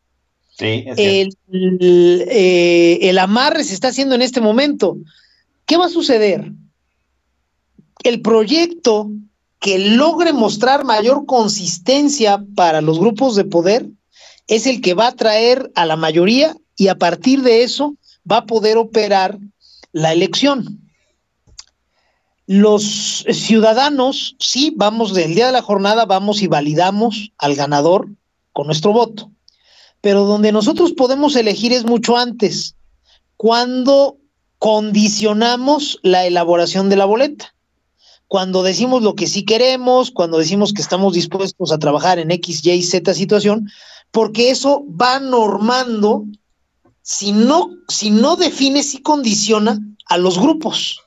Sí, 0.58 0.84
el, 0.96 1.36
eh, 1.50 2.98
el, 3.00 3.18
amarre 3.18 3.64
se 3.64 3.72
está 3.72 3.88
haciendo 3.88 4.14
en 4.14 4.22
este 4.22 4.42
momento. 4.42 4.98
¿Qué 5.64 5.78
va 5.78 5.86
a 5.86 5.90
suceder? 5.90 6.52
El 8.02 8.20
proyecto 8.20 9.10
que 9.58 9.78
logre 9.78 10.32
mostrar 10.32 10.84
mayor 10.84 11.24
consistencia 11.24 12.44
para 12.54 12.82
los 12.82 12.98
grupos 12.98 13.36
de 13.36 13.44
poder 13.44 13.86
es 14.50 14.66
el 14.66 14.80
que 14.80 14.94
va 14.94 15.06
a 15.06 15.14
traer 15.14 15.70
a 15.76 15.86
la 15.86 15.94
mayoría 15.94 16.56
y 16.76 16.88
a 16.88 16.96
partir 16.96 17.42
de 17.42 17.62
eso 17.62 17.94
va 18.30 18.38
a 18.38 18.46
poder 18.46 18.78
operar 18.78 19.38
la 19.92 20.12
elección. 20.12 20.90
Los 22.46 23.24
ciudadanos, 23.30 24.34
sí, 24.40 24.72
vamos 24.76 25.14
del 25.14 25.36
día 25.36 25.46
de 25.46 25.52
la 25.52 25.62
jornada, 25.62 26.04
vamos 26.04 26.42
y 26.42 26.48
validamos 26.48 27.30
al 27.38 27.54
ganador 27.54 28.08
con 28.52 28.66
nuestro 28.66 28.92
voto. 28.92 29.30
Pero 30.00 30.24
donde 30.24 30.50
nosotros 30.50 30.94
podemos 30.94 31.36
elegir 31.36 31.72
es 31.72 31.84
mucho 31.84 32.16
antes, 32.16 32.74
cuando 33.36 34.16
condicionamos 34.58 36.00
la 36.02 36.26
elaboración 36.26 36.88
de 36.88 36.96
la 36.96 37.04
boleta. 37.04 37.54
Cuando 38.26 38.64
decimos 38.64 39.02
lo 39.02 39.14
que 39.14 39.28
sí 39.28 39.44
queremos, 39.44 40.10
cuando 40.10 40.38
decimos 40.38 40.72
que 40.72 40.82
estamos 40.82 41.14
dispuestos 41.14 41.70
a 41.70 41.78
trabajar 41.78 42.18
en 42.18 42.32
X, 42.32 42.66
Y, 42.66 42.82
Z 42.82 43.14
situación, 43.14 43.70
porque 44.10 44.50
eso 44.50 44.84
va 44.88 45.20
normando, 45.20 46.24
si 47.02 47.32
no, 47.32 47.70
si 47.88 48.10
no 48.10 48.36
define, 48.36 48.82
si 48.82 49.02
condiciona 49.02 49.78
a 50.06 50.18
los 50.18 50.38
grupos. 50.38 51.00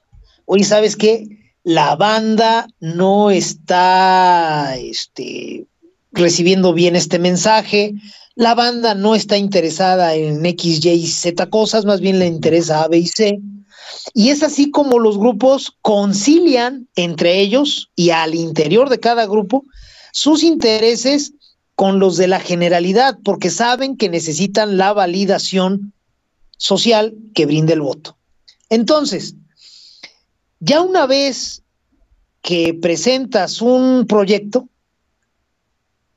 Oye, 0.45 0.63
¿sabes 0.63 0.95
qué? 0.95 1.27
La 1.63 1.95
banda 1.95 2.67
no 2.79 3.31
está 3.31 4.75
este, 4.77 5.65
recibiendo 6.11 6.73
bien 6.73 6.95
este 6.95 7.19
mensaje. 7.19 7.93
La 8.35 8.55
banda 8.55 8.95
no 8.95 9.15
está 9.15 9.37
interesada 9.37 10.15
en 10.15 10.45
X, 10.45 10.83
Y, 10.83 11.07
Z 11.07 11.49
cosas, 11.49 11.85
más 11.85 12.01
bien 12.01 12.19
le 12.19 12.27
interesa 12.27 12.83
A, 12.83 12.87
B 12.87 12.97
y 12.99 13.07
C. 13.07 13.39
Y 14.13 14.29
es 14.29 14.43
así 14.43 14.71
como 14.71 14.99
los 14.99 15.17
grupos 15.17 15.77
concilian 15.81 16.87
entre 16.95 17.39
ellos 17.39 17.89
y 17.95 18.09
al 18.09 18.35
interior 18.35 18.89
de 18.89 18.99
cada 18.99 19.25
grupo 19.25 19.63
sus 20.11 20.43
intereses 20.43 21.33
con 21.75 21.99
los 21.99 22.17
de 22.17 22.27
la 22.27 22.39
generalidad, 22.39 23.17
porque 23.23 23.49
saben 23.49 23.97
que 23.97 24.09
necesitan 24.09 24.77
la 24.77 24.93
validación 24.93 25.93
social 26.57 27.15
que 27.33 27.45
brinde 27.45 27.73
el 27.73 27.81
voto. 27.81 28.17
Entonces, 28.69 29.35
ya 30.59 30.81
una 30.81 31.05
vez 31.05 31.63
que 32.41 32.73
presentas 32.73 33.61
un 33.61 34.05
proyecto, 34.07 34.67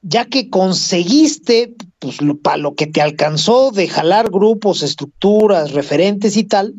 ya 0.02 0.26
que 0.26 0.50
conseguiste 0.50 1.74
pues, 1.98 2.20
lo, 2.20 2.36
para 2.36 2.58
lo 2.58 2.74
que 2.74 2.86
te 2.86 3.00
alcanzó 3.00 3.72
de 3.72 3.88
jalar 3.88 4.30
grupos, 4.30 4.82
estructuras, 4.82 5.72
referentes 5.72 6.36
y 6.36 6.44
tal, 6.44 6.74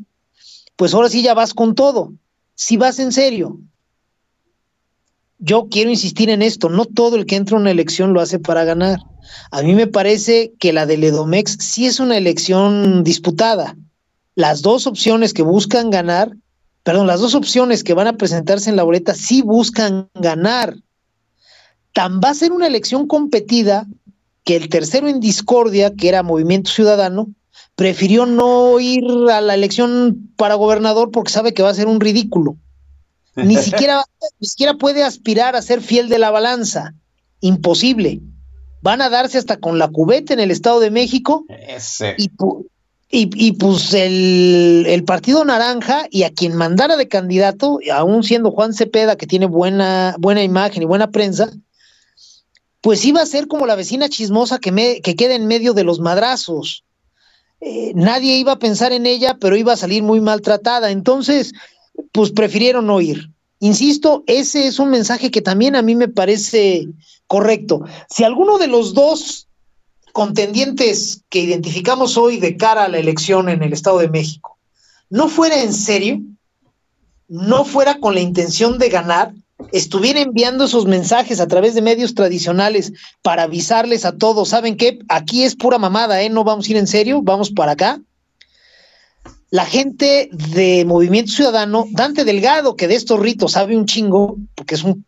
pues 0.76 0.94
ahora 0.94 1.10
sí 1.10 1.24
ya 1.24 1.34
vas 1.34 1.54
con 1.54 1.76
todo. 1.76 2.14
Si 2.56 2.78
vas 2.78 3.00
en 3.00 3.12
serio. 3.12 3.60
Yo 5.40 5.68
quiero 5.70 5.90
insistir 5.90 6.30
en 6.30 6.42
esto, 6.42 6.70
no 6.70 6.86
todo 6.86 7.16
el 7.16 7.26
que 7.26 7.36
entra 7.36 7.58
a 7.58 7.60
una 7.62 7.72
elección 7.72 8.14
lo 8.14 8.22
hace 8.22 8.40
para 8.40 8.64
ganar. 8.64 9.00
A 9.52 9.62
mí 9.62 9.76
me 9.76 9.88
parece 9.88 10.54
que 10.60 10.74
la 10.74 10.86
del 10.86 11.04
Edomex 11.04 11.58
sí 11.60 11.86
es 11.86 12.00
una 12.00 12.18
elección 12.18 13.04
disputada. 13.04 13.76
Las 14.36 14.62
dos 14.62 14.88
opciones 14.88 15.34
que 15.34 15.44
buscan 15.44 15.90
ganar, 15.90 16.32
perdón, 16.84 17.08
las 17.08 17.20
dos 17.20 17.36
opciones 17.36 17.84
que 17.84 17.94
van 17.94 18.08
a 18.08 18.18
presentarse 18.18 18.70
en 18.70 18.76
la 18.76 18.84
boleta 18.84 19.14
sí 19.14 19.42
buscan 19.42 20.10
ganar. 20.16 20.76
Tan 21.94 22.20
va 22.20 22.30
a 22.30 22.36
ser 22.36 22.52
una 22.52 22.68
elección 22.68 23.08
competida 23.08 23.88
que 24.44 24.56
el 24.56 24.70
tercero 24.70 25.08
en 25.08 25.20
discordia, 25.20 25.94
que 25.94 26.10
era 26.10 26.24
Movimiento 26.24 26.72
Ciudadano, 26.72 27.28
prefirió 27.76 28.26
no 28.26 28.80
ir 28.80 29.04
a 29.32 29.42
la 29.42 29.54
elección 29.54 30.32
para 30.36 30.56
gobernador 30.56 31.12
porque 31.12 31.32
sabe 31.32 31.54
que 31.54 31.64
va 31.64 31.70
a 31.70 31.76
ser 31.76 31.88
un 31.88 32.00
ridículo. 32.00 32.56
Ni 33.38 33.58
siquiera, 33.58 34.04
ni 34.40 34.48
siquiera 34.48 34.74
puede 34.74 35.04
aspirar 35.04 35.56
a 35.56 35.62
ser 35.62 35.82
fiel 35.82 36.10
de 36.10 36.20
la 36.20 36.32
balanza. 36.32 36.94
Imposible. 37.40 38.20
Van 38.82 39.02
a 39.02 39.10
darse 39.10 39.38
hasta 39.38 39.58
con 39.58 39.80
la 39.80 39.88
cubeta 39.88 40.34
en 40.34 40.40
el 40.40 40.52
Estado 40.52 40.80
de 40.80 40.92
México. 40.92 41.46
Y, 43.10 43.30
y, 43.36 43.52
pues 43.54 43.94
el, 43.94 44.86
el, 44.86 45.06
Partido 45.06 45.46
Naranja 45.46 46.08
y 46.12 46.24
a 46.24 46.30
quien 46.30 46.56
mandara 46.56 46.98
de 46.98 47.08
candidato, 47.08 47.80
aún 47.94 48.24
siendo 48.24 48.52
Juan 48.52 48.74
Cepeda, 48.74 49.16
que 49.16 49.26
tiene 49.26 49.46
buena, 49.46 50.16
buena 50.20 50.44
imagen 50.44 50.84
y 50.84 50.86
buena 50.86 51.10
prensa, 51.10 51.50
pues 52.82 53.06
iba 53.06 53.22
a 53.22 53.26
ser 53.26 53.48
como 53.48 53.66
la 53.66 53.76
vecina 53.76 54.10
chismosa 54.10 54.60
que, 54.60 54.74
me, 54.74 55.00
que 55.02 55.16
queda 55.16 55.36
en 55.36 55.48
medio 55.48 55.74
de 55.74 55.86
los 55.86 56.00
madrazos. 56.00 56.84
Eh, 57.60 57.94
nadie 57.96 58.38
iba 58.38 58.54
a 58.54 58.60
pensar 58.60 58.92
en 58.92 59.06
ella, 59.06 59.38
pero 59.40 59.56
iba 59.56 59.74
a 59.74 59.78
salir 59.78 60.04
muy 60.04 60.22
maltratada. 60.22 60.92
Entonces, 60.92 61.54
pues 62.12 62.32
prefirieron 62.32 62.88
no 62.88 63.02
ir. 63.02 63.30
Insisto, 63.60 64.24
ese 64.28 64.68
es 64.68 64.80
un 64.80 64.90
mensaje 64.90 65.32
que 65.32 65.42
también 65.42 65.76
a 65.76 65.82
mí 65.82 65.96
me 65.96 66.08
parece 66.08 66.88
correcto. 67.26 67.82
Si 68.10 68.24
alguno 68.24 68.58
de 68.58 68.68
los 68.68 68.94
dos 68.94 69.48
contendientes 70.14 71.22
que 71.30 71.40
identificamos 71.40 72.18
hoy 72.18 72.38
de 72.38 72.58
cara 72.58 72.86
a 72.86 72.88
la 72.88 73.00
elección 73.00 73.50
en 73.50 73.64
el 73.64 73.74
Estado 73.74 74.00
de 74.00 74.10
México 74.10 74.58
no 75.10 75.28
fuera 75.28 75.62
en 75.62 75.74
serio, 75.74 76.20
no 77.28 77.66
fuera 77.66 78.00
con 78.00 78.14
la 78.14 78.22
intención 78.22 78.78
de 78.78 78.90
ganar, 78.90 79.34
estuviera 79.72 80.20
enviando 80.20 80.66
esos 80.66 80.86
mensajes 80.86 81.40
a 81.40 81.48
través 81.48 81.76
de 81.76 81.82
medios 81.82 82.14
tradicionales 82.14 82.94
para 83.22 83.44
avisarles 83.44 84.06
a 84.06 84.18
todos, 84.18 84.50
¿saben 84.50 84.76
qué? 84.76 85.00
Aquí 85.08 85.44
es 85.44 85.56
pura 85.56 85.78
mamada, 85.78 86.22
¿eh? 86.22 86.30
No 86.30 86.44
vamos 86.44 86.68
a 86.68 86.72
ir 86.72 86.78
en 86.78 86.88
serio, 86.88 87.22
vamos 87.22 87.52
para 87.52 87.72
acá 87.74 88.02
la 89.50 89.66
gente 89.66 90.30
de 90.32 90.84
Movimiento 90.86 91.32
Ciudadano, 91.32 91.86
Dante 91.92 92.26
Delgado, 92.26 92.76
que 92.76 92.88
de 92.88 92.96
estos 92.96 93.20
ritos 93.20 93.54
sabe 93.54 93.78
un 93.78 93.86
chingo, 93.86 94.38
porque 94.56 94.76
es 94.76 94.84
un 94.84 95.06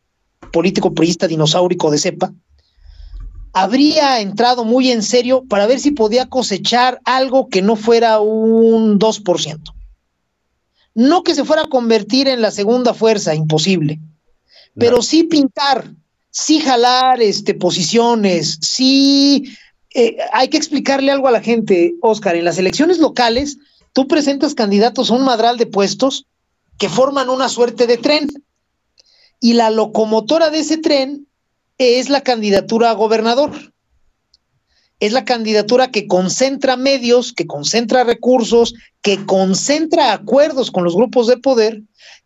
político 0.51 0.93
priista 0.93 1.27
dinosaurico 1.27 1.91
de 1.91 1.97
cepa, 1.97 2.33
habría 3.51 4.19
entrado 4.21 4.63
muy 4.63 4.91
en 4.91 5.03
serio 5.03 5.43
para 5.49 5.67
ver 5.67 5.79
si 5.79 5.91
podía 5.91 6.27
cosechar 6.27 6.99
algo 7.03 7.49
que 7.49 7.61
no 7.61 7.75
fuera 7.75 8.19
un 8.19 8.97
2%. 8.99 9.59
No 10.95 11.23
que 11.23 11.35
se 11.35 11.45
fuera 11.45 11.63
a 11.63 11.69
convertir 11.69 12.27
en 12.27 12.41
la 12.41 12.51
segunda 12.51 12.93
fuerza, 12.93 13.35
imposible, 13.35 13.99
pero 14.75 15.01
sí 15.01 15.23
pintar, 15.23 15.91
sí 16.29 16.59
jalar 16.61 17.21
este, 17.21 17.53
posiciones, 17.53 18.57
sí... 18.61 19.55
Eh, 19.95 20.17
hay 20.33 20.49
que 20.49 20.57
explicarle 20.57 21.11
algo 21.11 21.27
a 21.27 21.31
la 21.31 21.41
gente, 21.41 21.95
Oscar, 22.01 22.35
en 22.35 22.45
las 22.45 22.59
elecciones 22.59 22.99
locales 22.99 23.57
tú 23.93 24.07
presentas 24.07 24.55
candidatos 24.55 25.09
a 25.09 25.15
un 25.15 25.23
madral 25.23 25.57
de 25.57 25.65
puestos 25.65 26.25
que 26.77 26.89
forman 26.89 27.29
una 27.29 27.49
suerte 27.49 27.87
de 27.87 27.97
tren. 27.97 28.27
Y 29.39 29.53
la 29.53 29.69
locomotora 29.69 30.49
de 30.49 30.59
ese 30.59 30.77
tren 30.77 31.27
es 31.77 32.09
la 32.09 32.21
candidatura 32.21 32.89
a 32.89 32.93
gobernador. 32.93 33.51
Es 34.99 35.13
la 35.13 35.23
candidatura 35.23 35.91
que 35.91 36.07
concentra 36.07 36.75
medios, 36.75 37.31
que 37.31 37.47
concentra 37.47 38.03
recursos, 38.03 38.73
que 39.01 39.25
concentra 39.25 40.11
acuerdos 40.11 40.71
con 40.71 40.83
los 40.83 40.95
grupos 40.95 41.27
de 41.27 41.37
poder, 41.37 41.81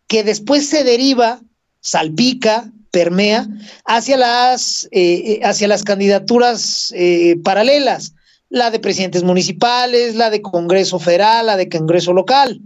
que 0.08 0.24
después 0.24 0.68
se 0.68 0.82
deriva, 0.82 1.40
salpica, 1.80 2.70
permea 2.90 3.46
hacia 3.84 4.16
las, 4.16 4.88
eh, 4.90 5.40
hacia 5.44 5.68
las 5.68 5.82
candidaturas 5.82 6.92
eh, 6.96 7.36
paralelas 7.42 8.14
la 8.54 8.70
de 8.70 8.78
presidentes 8.78 9.24
municipales, 9.24 10.14
la 10.14 10.30
de 10.30 10.40
Congreso 10.40 11.00
Federal, 11.00 11.46
la 11.46 11.56
de 11.56 11.68
Congreso 11.68 12.12
Local. 12.12 12.60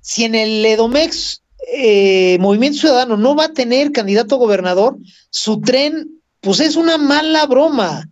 Si 0.00 0.24
en 0.24 0.34
el 0.34 0.64
Edomex 0.64 1.42
eh, 1.74 2.38
Movimiento 2.40 2.78
Ciudadano 2.78 3.18
no 3.18 3.36
va 3.36 3.44
a 3.44 3.52
tener 3.52 3.92
candidato 3.92 4.34
a 4.34 4.38
gobernador, 4.38 4.96
su 5.28 5.60
tren, 5.60 6.08
pues 6.40 6.58
es 6.60 6.76
una 6.76 6.96
mala 6.96 7.44
broma. 7.44 8.08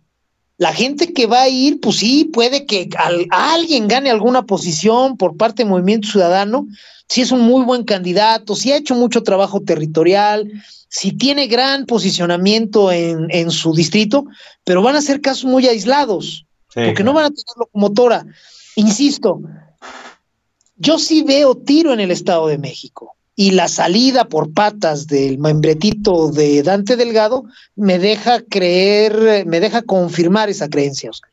La 0.59 0.71
gente 0.71 1.11
que 1.11 1.25
va 1.25 1.41
a 1.41 1.49
ir, 1.49 1.79
pues 1.81 1.97
sí, 1.97 2.25
puede 2.25 2.67
que 2.67 2.87
alguien 3.31 3.87
gane 3.87 4.11
alguna 4.11 4.43
posición 4.43 5.17
por 5.17 5.37
parte 5.37 5.63
del 5.63 5.71
Movimiento 5.71 6.09
Ciudadano, 6.09 6.67
si 7.09 7.21
es 7.21 7.31
un 7.31 7.41
muy 7.41 7.65
buen 7.65 7.83
candidato, 7.85 8.55
si 8.55 8.71
ha 8.71 8.77
hecho 8.77 8.93
mucho 8.93 9.23
trabajo 9.23 9.61
territorial, 9.61 10.47
si 10.89 11.11
tiene 11.11 11.47
gran 11.47 11.87
posicionamiento 11.87 12.91
en, 12.91 13.25
en 13.31 13.49
su 13.49 13.73
distrito, 13.73 14.25
pero 14.63 14.83
van 14.83 14.95
a 14.95 15.01
ser 15.01 15.21
casos 15.21 15.45
muy 15.45 15.67
aislados 15.67 16.45
porque 16.73 17.03
no 17.03 17.13
van 17.13 17.25
a 17.25 17.29
tener 17.29 17.57
locomotora. 17.57 18.25
Insisto, 18.75 19.41
yo 20.75 20.97
sí 20.97 21.23
veo 21.23 21.55
tiro 21.55 21.93
en 21.93 21.99
el 21.99 22.11
Estado 22.11 22.47
de 22.47 22.57
México 22.57 23.15
y 23.35 23.51
la 23.51 23.67
salida 23.67 24.25
por 24.25 24.53
patas 24.53 25.07
del 25.07 25.37
membretito 25.37 26.31
de 26.31 26.63
Dante 26.63 26.95
Delgado 26.95 27.45
me 27.75 27.97
deja 27.97 28.41
creer, 28.43 29.45
me 29.45 29.59
deja 29.59 29.81
confirmar 29.81 30.49
esa 30.49 30.69
creencia, 30.69 31.09
Oscar. 31.09 31.31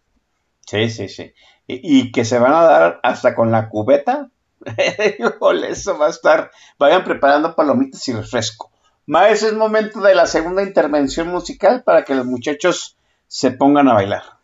Sí, 0.66 0.90
sí, 0.90 1.08
sí. 1.08 1.32
Y, 1.66 2.12
que 2.12 2.24
se 2.24 2.38
van 2.38 2.52
a 2.52 2.62
dar 2.62 3.00
hasta 3.02 3.34
con 3.34 3.50
la 3.50 3.68
cubeta. 3.68 4.30
eso 5.68 5.98
va 5.98 6.06
a 6.06 6.10
estar. 6.10 6.50
Vayan 6.78 7.04
preparando 7.04 7.54
palomitas 7.54 8.06
y 8.08 8.12
refresco. 8.12 8.70
Más 9.06 9.42
es 9.42 9.52
momento 9.52 10.00
de 10.00 10.14
la 10.14 10.26
segunda 10.26 10.62
intervención 10.62 11.28
musical 11.28 11.82
para 11.82 12.04
que 12.04 12.14
los 12.14 12.26
muchachos 12.26 12.96
se 13.26 13.50
pongan 13.50 13.88
a 13.88 13.94
bailar. 13.94 14.37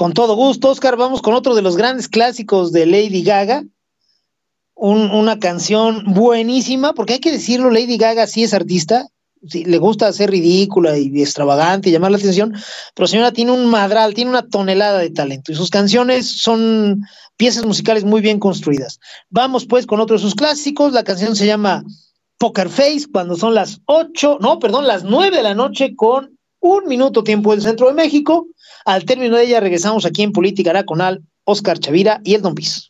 Con 0.00 0.14
todo 0.14 0.34
gusto, 0.34 0.70
Oscar, 0.70 0.96
vamos 0.96 1.20
con 1.20 1.34
otro 1.34 1.54
de 1.54 1.60
los 1.60 1.76
grandes 1.76 2.08
clásicos 2.08 2.72
de 2.72 2.86
Lady 2.86 3.22
Gaga. 3.22 3.64
una 4.74 5.38
canción 5.38 6.14
buenísima, 6.14 6.94
porque 6.94 7.12
hay 7.12 7.18
que 7.18 7.32
decirlo, 7.32 7.68
Lady 7.68 7.98
Gaga 7.98 8.26
sí 8.26 8.42
es 8.42 8.54
artista, 8.54 9.08
le 9.42 9.76
gusta 9.76 10.10
ser 10.14 10.30
ridícula 10.30 10.96
y 10.96 11.20
extravagante 11.20 11.90
y 11.90 11.92
llamar 11.92 12.12
la 12.12 12.16
atención, 12.16 12.54
pero 12.94 13.08
señora 13.08 13.30
tiene 13.32 13.52
un 13.52 13.66
madral, 13.66 14.14
tiene 14.14 14.30
una 14.30 14.48
tonelada 14.48 15.00
de 15.00 15.10
talento 15.10 15.52
y 15.52 15.54
sus 15.54 15.68
canciones 15.68 16.26
son 16.26 17.02
piezas 17.36 17.66
musicales 17.66 18.02
muy 18.02 18.22
bien 18.22 18.40
construidas. 18.40 19.00
Vamos 19.28 19.66
pues 19.66 19.84
con 19.84 20.00
otro 20.00 20.16
de 20.16 20.22
sus 20.22 20.34
clásicos, 20.34 20.94
la 20.94 21.04
canción 21.04 21.36
se 21.36 21.44
llama 21.44 21.84
Poker 22.38 22.70
Face, 22.70 23.04
cuando 23.12 23.36
son 23.36 23.54
las 23.54 23.82
ocho, 23.84 24.38
no, 24.40 24.60
perdón, 24.60 24.86
las 24.86 25.04
nueve 25.04 25.36
de 25.36 25.42
la 25.42 25.54
noche 25.54 25.94
con 25.94 26.38
un 26.60 26.86
minuto 26.86 27.22
tiempo 27.22 27.50
del 27.50 27.60
centro 27.60 27.88
de 27.88 27.92
México. 27.94 28.46
Al 28.90 29.04
término 29.04 29.36
de 29.36 29.44
ella 29.44 29.60
regresamos 29.60 30.04
aquí 30.04 30.24
en 30.24 30.32
Política 30.32 30.70
Araconal, 30.70 31.22
Oscar 31.44 31.78
Chavira 31.78 32.20
y 32.24 32.34
el 32.34 32.42
Don 32.42 32.56
Piz. 32.56 32.89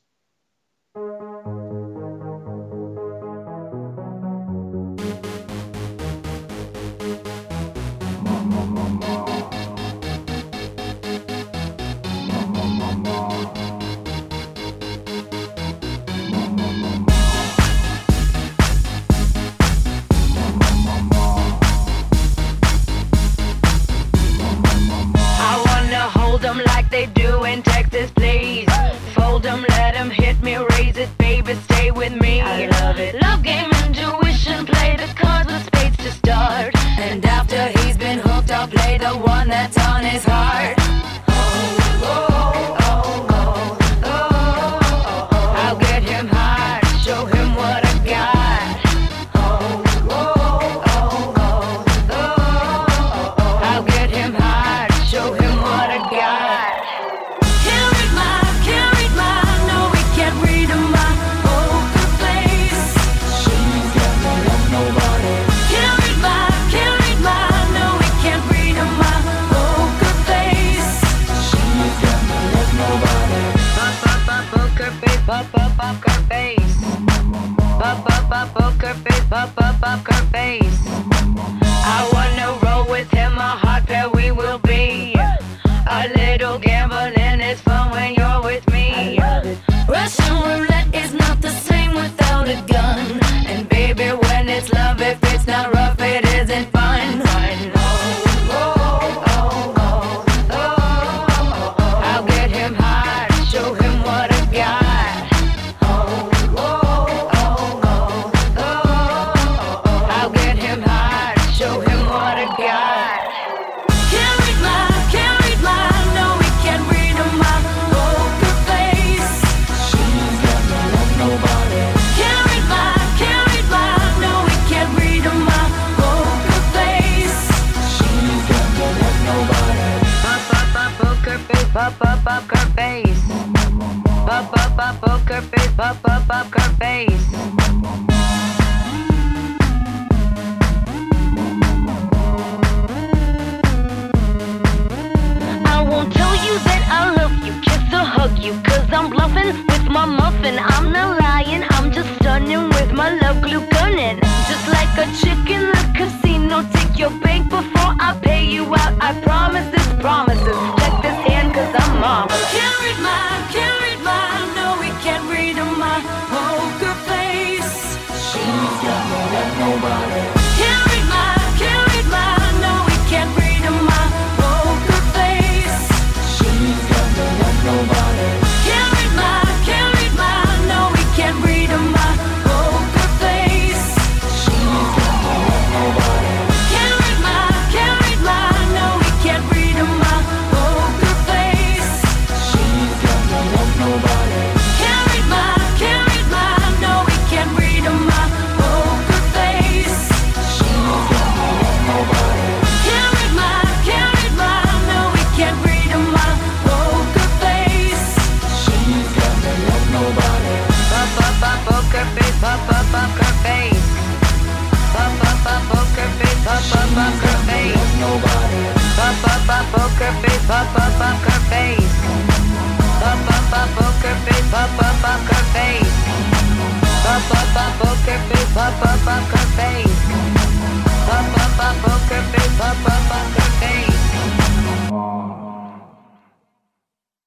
This 159.70 159.86
promises. 160.00 160.56
Check 160.78 161.02
this 161.02 161.18
hand, 161.28 161.54
cause 161.54 161.74
I'm 161.74 162.00
marvelous. 162.00 162.54
Read 162.54 162.98
my, 163.02 163.48
can't 163.52 163.89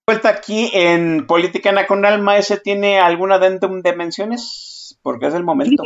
Vuelta 0.06 0.30
aquí 0.30 0.70
en 0.74 1.26
Política 1.26 1.72
Nacional, 1.72 2.22
Maese, 2.22 2.58
¿tiene 2.58 3.00
algún 3.00 3.32
adendum 3.32 3.82
de 3.82 3.96
menciones? 3.96 5.00
Porque 5.02 5.28
es 5.28 5.34
el 5.34 5.44
momento. 5.44 5.84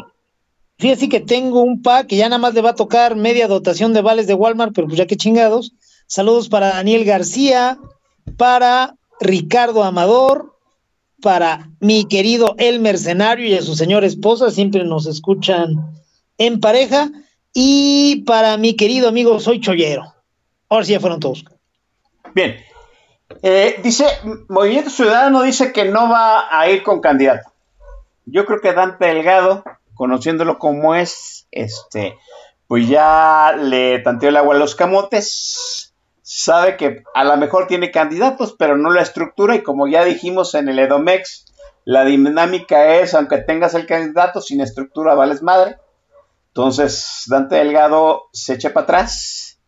Fíjate 0.79 1.07
que 1.07 1.21
tengo 1.21 1.61
un 1.61 1.81
pack 1.81 2.07
que 2.07 2.17
ya 2.17 2.27
nada 2.27 2.39
más 2.39 2.53
le 2.53 2.61
va 2.61 2.71
a 2.71 2.75
tocar 2.75 3.15
media 3.15 3.47
dotación 3.47 3.93
de 3.93 4.01
vales 4.01 4.27
de 4.27 4.33
Walmart, 4.33 4.73
pero 4.75 4.87
pues 4.87 4.97
ya 4.97 5.07
que 5.07 5.17
chingados. 5.17 5.73
Saludos 6.07 6.49
para 6.49 6.69
Daniel 6.69 7.05
García, 7.05 7.77
para 8.37 8.95
Ricardo 9.19 9.83
Amador, 9.83 10.57
para 11.21 11.69
mi 11.79 12.05
querido 12.05 12.55
El 12.57 12.79
Mercenario 12.79 13.45
y 13.47 13.55
a 13.55 13.61
su 13.61 13.75
señora 13.75 14.07
esposa, 14.07 14.49
siempre 14.49 14.83
nos 14.83 15.05
escuchan 15.05 15.75
en 16.37 16.59
pareja, 16.59 17.09
y 17.53 18.23
para 18.25 18.55
mi 18.57 18.75
querido 18.75 19.09
amigo 19.09 19.39
Soy 19.39 19.59
Chollero. 19.59 20.13
Ahora 20.69 20.85
sí 20.85 20.93
ya 20.93 20.99
fueron 20.99 21.19
todos. 21.19 21.43
Bien. 22.33 22.55
Eh, 23.41 23.79
dice, 23.83 24.05
Movimiento 24.47 24.89
Ciudadano 24.89 25.41
dice 25.41 25.73
que 25.73 25.85
no 25.85 26.09
va 26.09 26.47
a 26.49 26.69
ir 26.69 26.83
con 26.83 27.01
candidato. 27.01 27.51
Yo 28.25 28.45
creo 28.45 28.61
que 28.61 28.73
Dante 28.73 29.05
Delgado, 29.05 29.63
conociéndolo 29.93 30.59
como 30.59 30.95
es, 30.95 31.47
este, 31.51 32.17
pues 32.67 32.87
ya 32.87 33.55
le 33.59 33.99
tanteó 33.99 34.29
el 34.29 34.37
agua 34.37 34.55
a 34.55 34.59
los 34.59 34.75
camotes. 34.75 35.86
Sabe 36.29 36.75
que 36.75 37.03
a 37.13 37.23
lo 37.23 37.37
mejor 37.37 37.67
tiene 37.67 37.89
candidatos, 37.89 38.53
pero 38.59 38.75
no 38.75 38.89
la 38.91 39.01
estructura. 39.01 39.55
Y 39.55 39.63
como 39.63 39.87
ya 39.87 40.03
dijimos 40.03 40.55
en 40.55 40.67
el 40.67 40.77
Edomex, 40.77 41.45
la 41.85 42.03
dinámica 42.03 42.95
es, 42.95 43.13
aunque 43.13 43.37
tengas 43.37 43.75
el 43.75 43.85
candidato, 43.85 44.41
sin 44.41 44.59
estructura 44.59 45.15
vales 45.15 45.41
madre. 45.41 45.77
Entonces, 46.49 47.23
Dante 47.27 47.55
Delgado 47.55 48.23
se 48.33 48.55
echa 48.55 48.73
para 48.73 48.83
atrás. 48.83 49.61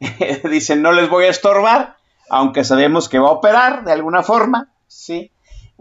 Dice, 0.50 0.74
no 0.76 0.92
les 0.92 1.10
voy 1.10 1.26
a 1.26 1.28
estorbar, 1.28 1.96
aunque 2.30 2.64
sabemos 2.64 3.10
que 3.10 3.18
va 3.18 3.28
a 3.28 3.32
operar 3.32 3.84
de 3.84 3.92
alguna 3.92 4.22
forma, 4.22 4.72
¿sí? 4.86 5.32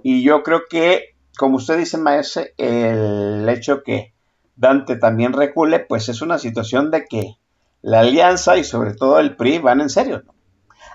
Y 0.03 0.21
yo 0.21 0.43
creo 0.43 0.63
que, 0.69 1.15
como 1.37 1.55
usted 1.55 1.77
dice, 1.77 1.97
maestro, 1.97 2.43
el 2.57 3.47
hecho 3.47 3.83
que 3.83 4.13
Dante 4.57 4.97
también 4.97 5.31
recule, 5.31 5.79
pues 5.79 6.09
es 6.09 6.21
una 6.21 6.39
situación 6.39 6.91
de 6.91 7.05
que 7.05 7.37
la 7.85 7.99
alianza 7.99 8.57
y 8.57 8.63
sobre 8.63 8.95
todo 8.95 9.19
el 9.19 9.35
PRI 9.35 9.59
van 9.59 9.79
en 9.79 9.89
serio. 9.89 10.23
¿no? 10.25 10.33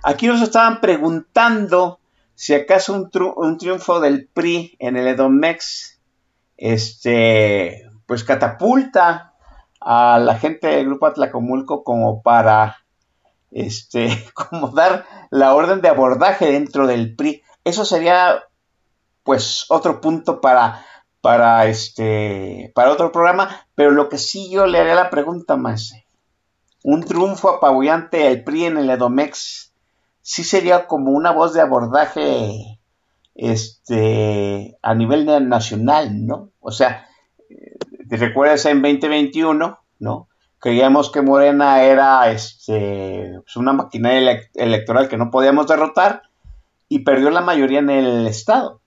Aquí 0.03 0.27
nos 0.27 0.43
estaban 0.43 0.81
preguntando 0.81 2.01
si 2.35 2.53
acaso 2.53 2.95
un, 2.95 3.59
triunfo 3.59 4.01
del 4.01 4.27
PRI 4.27 4.77
en 4.81 4.97
el 4.97 5.07
Edomex, 5.07 6.01
este, 6.57 7.89
pues 8.07 8.25
catapulta 8.25 9.35
a 9.81 10.19
la 10.19 10.37
gente 10.37 10.67
del 10.67 10.87
Grupo 10.87 11.07
Atlacomulco 11.07 11.85
como 11.85 12.23
para, 12.23 12.79
este, 13.53 14.09
como 14.35 14.71
dar 14.71 15.07
la 15.31 15.55
orden 15.55 15.83
de 15.83 15.91
abordaje 15.91 16.51
dentro 16.51 16.89
del 16.89 17.15
PRI. 17.15 17.45
Eso 17.63 17.85
sería, 17.85 18.43
pues, 19.23 19.67
otro 19.69 20.01
punto 20.01 20.41
para, 20.41 20.85
para, 21.21 21.67
este, 21.67 22.73
para 22.75 22.91
otro 22.91 23.13
programa. 23.13 23.65
Pero 23.77 23.93
lo 23.93 24.09
que 24.09 24.19
sí 24.19 24.51
yo 24.51 24.67
le 24.67 24.81
haría 24.81 24.97
la 24.97 25.11
pregunta 25.11 25.57
más, 25.57 25.93
un 26.85 27.03
triunfo 27.03 27.51
apabullante 27.51 28.19
del 28.19 28.45
PRI 28.45 28.65
en 28.67 28.79
el 28.79 28.91
Edomex, 28.91 29.73
sí 30.23 30.45
sería 30.45 30.87
como 30.87 31.13
una 31.13 31.31
voz 31.33 31.53
de 31.55 31.61
abordaje, 31.61 32.81
este, 33.35 34.77
a 34.83 34.95
nivel 34.95 35.27
nacional, 35.49 36.27
¿no? 36.27 36.51
O 36.61 36.71
sea, 36.71 37.07
¿Te 38.09 38.17
recuerdas 38.17 38.67
en 38.67 38.83
2021, 38.83 39.79
no? 40.01 40.29
Creíamos 40.59 41.13
que 41.13 41.23
Morena 41.23 41.83
era 41.85 42.29
este, 42.33 43.39
pues 43.45 43.57
una 43.57 43.73
maquinaria 43.73 44.21
elec- 44.21 44.51
electoral 44.55 45.09
que 45.09 45.17
no 45.17 45.31
podíamos 45.31 45.69
derrotar 45.69 46.23
y 46.89 47.01
perdió 47.01 47.31
la 47.31 47.41
mayoría 47.41 47.79
en 47.79 47.89
el 47.91 48.27
estado. 48.27 48.81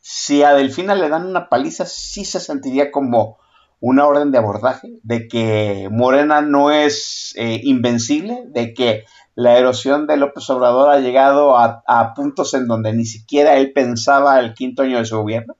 Si 0.00 0.42
a 0.42 0.52
Delfina 0.52 0.96
le 0.96 1.08
dan 1.08 1.26
una 1.26 1.48
paliza, 1.48 1.86
sí 1.86 2.24
se 2.24 2.40
sentiría 2.40 2.90
como 2.90 3.38
una 3.86 4.04
orden 4.04 4.32
de 4.32 4.38
abordaje, 4.38 4.98
de 5.04 5.28
que 5.28 5.88
Morena 5.92 6.40
no 6.40 6.72
es 6.72 7.32
eh, 7.36 7.60
invencible, 7.62 8.42
de 8.48 8.74
que 8.74 9.04
la 9.36 9.58
erosión 9.58 10.08
de 10.08 10.16
López 10.16 10.50
Obrador 10.50 10.90
ha 10.90 10.98
llegado 10.98 11.56
a, 11.56 11.84
a 11.86 12.12
puntos 12.12 12.52
en 12.54 12.66
donde 12.66 12.92
ni 12.92 13.04
siquiera 13.04 13.56
él 13.56 13.72
pensaba 13.72 14.40
el 14.40 14.54
quinto 14.54 14.82
año 14.82 14.98
de 14.98 15.04
su 15.04 15.18
gobierno. 15.18 15.54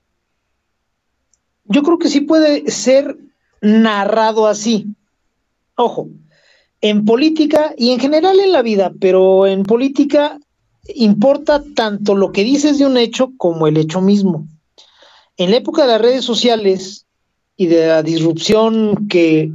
yo 1.63 1.83
creo 1.83 1.97
que 1.97 2.09
sí 2.09 2.19
puede 2.19 2.69
ser 2.69 3.17
narrado 3.61 4.45
así. 4.45 4.87
Ojo, 5.77 6.09
en 6.81 7.05
política 7.05 7.73
y 7.77 7.91
en 7.91 7.99
general 8.01 8.41
en 8.41 8.51
la 8.51 8.61
vida, 8.61 8.91
pero 8.99 9.47
en 9.47 9.63
política 9.63 10.37
importa 10.95 11.63
tanto 11.75 12.13
lo 12.13 12.33
que 12.33 12.43
dices 12.43 12.77
de 12.77 12.85
un 12.85 12.97
hecho 12.97 13.31
como 13.37 13.67
el 13.67 13.77
hecho 13.77 14.01
mismo. 14.01 14.49
En 15.37 15.51
la 15.51 15.57
época 15.57 15.83
de 15.83 15.93
las 15.93 16.01
redes 16.01 16.25
sociales 16.25 17.06
y 17.57 17.65
de 17.65 17.87
la 17.87 18.03
disrupción 18.03 19.07
que 19.07 19.51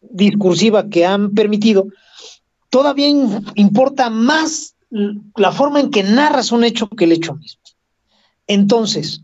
discursiva 0.00 0.88
que 0.88 1.06
han 1.06 1.32
permitido, 1.32 1.86
todavía 2.68 3.08
importa 3.54 4.10
más 4.10 4.74
la 4.90 5.52
forma 5.52 5.80
en 5.80 5.90
que 5.90 6.02
narras 6.02 6.52
un 6.52 6.64
hecho 6.64 6.88
que 6.88 7.04
el 7.04 7.12
hecho 7.12 7.34
mismo. 7.34 7.62
Entonces, 8.46 9.22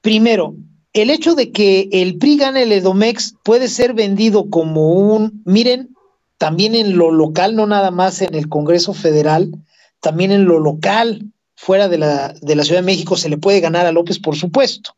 primero, 0.00 0.56
el 0.92 1.10
hecho 1.10 1.34
de 1.34 1.52
que 1.52 1.88
el 1.92 2.16
PRI 2.16 2.38
gane 2.38 2.62
el 2.62 2.72
Edomex 2.72 3.34
puede 3.44 3.68
ser 3.68 3.92
vendido 3.92 4.48
como 4.48 4.92
un, 4.92 5.42
miren, 5.44 5.94
también 6.38 6.74
en 6.74 6.96
lo 6.96 7.10
local, 7.10 7.54
no 7.54 7.66
nada 7.66 7.90
más 7.90 8.22
en 8.22 8.34
el 8.34 8.48
Congreso 8.48 8.94
Federal, 8.94 9.52
también 10.00 10.32
en 10.32 10.46
lo 10.46 10.58
local, 10.58 11.32
fuera 11.54 11.88
de 11.88 11.98
la, 11.98 12.34
de 12.40 12.56
la 12.56 12.64
Ciudad 12.64 12.80
de 12.80 12.86
México, 12.86 13.16
se 13.16 13.28
le 13.28 13.38
puede 13.38 13.60
ganar 13.60 13.86
a 13.86 13.92
López, 13.92 14.18
por 14.18 14.36
supuesto. 14.36 14.96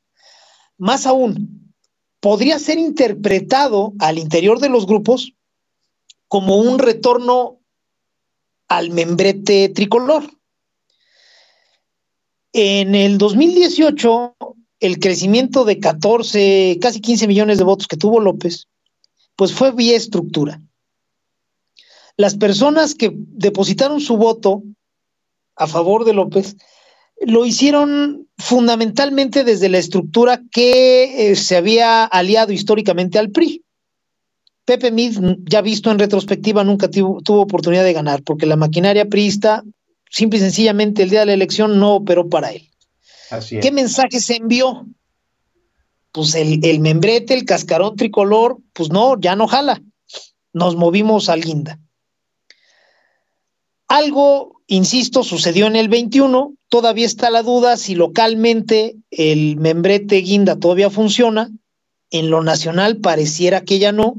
Más 0.77 1.07
aún, 1.07 1.68
podría 2.21 2.59
ser 2.59 2.79
interpretado 2.79 3.93
al 3.99 4.19
interior 4.19 4.61
de 4.61 4.69
los 4.69 4.87
grupos 4.87 5.35
como 6.27 6.57
un 6.57 6.79
retorno 6.79 7.61
al 8.69 8.91
membrete 8.91 9.69
tricolor. 9.71 10.25
En 12.53 12.95
el 12.95 13.19
2018, 13.19 14.37
el 14.81 14.99
crecimiento 14.99 15.65
de 15.65 15.79
14, 15.79 16.79
casi 16.81 17.01
15 17.01 17.27
millones 17.27 17.59
de 17.59 17.65
votos 17.65 17.87
que 17.87 17.97
tuvo 17.97 18.21
López, 18.21 18.69
pues 19.37 19.53
fue 19.53 19.73
vía 19.73 19.97
estructura. 19.97 20.61
Las 22.17 22.37
personas 22.37 22.95
que 22.95 23.13
depositaron 23.15 24.01
su 24.01 24.17
voto 24.17 24.63
a 25.57 25.67
favor 25.67 26.05
de 26.05 26.15
López 26.15 26.57
lo 27.27 27.45
hicieron 27.45 28.29
fundamentalmente 28.39 29.45
desde 29.45 29.69
la 29.69 29.79
estructura 29.79 30.41
que 30.51 31.31
eh, 31.31 31.37
se 31.37 31.57
había 31.57 32.05
aliado 32.05 32.53
históricamente 32.53 33.19
al 33.19 33.31
PRI. 33.31 33.65
Pepe 34.65 34.91
Mid, 34.91 35.19
ya 35.45 35.63
visto 35.63 35.91
en 35.91 35.99
retrospectiva, 35.99 36.63
nunca 36.63 36.91
tuvo 36.91 37.41
oportunidad 37.41 37.85
de 37.85 37.95
ganar, 37.95 38.23
porque 38.23 38.45
la 38.45 38.57
maquinaria 38.57 39.09
priista, 39.09 39.65
simple 40.11 40.39
y 40.39 40.43
sencillamente, 40.43 41.03
el 41.03 41.11
día 41.11 41.21
de 41.21 41.27
la 41.27 41.33
elección 41.33 41.81
no 41.81 41.95
operó 41.95 42.29
para 42.29 42.53
él. 42.53 42.69
¿Qué 43.49 43.73
mensaje 43.73 44.21
se 44.21 44.37
envió? 44.37 44.87
Pues 46.13 46.35
el, 46.35 46.65
el 46.65 46.81
membrete, 46.81 47.35
el 47.35 47.45
cascarón 47.45 47.97
tricolor, 47.97 48.59
pues 48.75 48.91
no, 48.91 49.19
ya 49.19 49.37
no 49.37 49.47
jala. 49.47 49.83
Nos 50.53 50.77
movimos 50.77 51.29
al 51.29 51.43
guinda. 51.43 51.79
Algo, 53.87 54.58
insisto, 54.69 55.25
sucedió 55.25 55.67
en 55.67 55.75
el 55.75 55.89
21, 55.89 56.55
todavía 56.69 57.07
está 57.07 57.31
la 57.31 57.43
duda 57.43 57.77
si 57.77 57.97
localmente 57.97 58.97
el 59.11 59.57
membrete 59.57 60.17
guinda 60.19 60.57
todavía 60.57 60.91
funciona, 60.91 61.51
en 62.11 62.31
lo 62.31 62.43
nacional 62.43 62.99
pareciera 62.99 63.63
que 63.63 63.79
ya 63.79 63.93
no, 63.93 64.15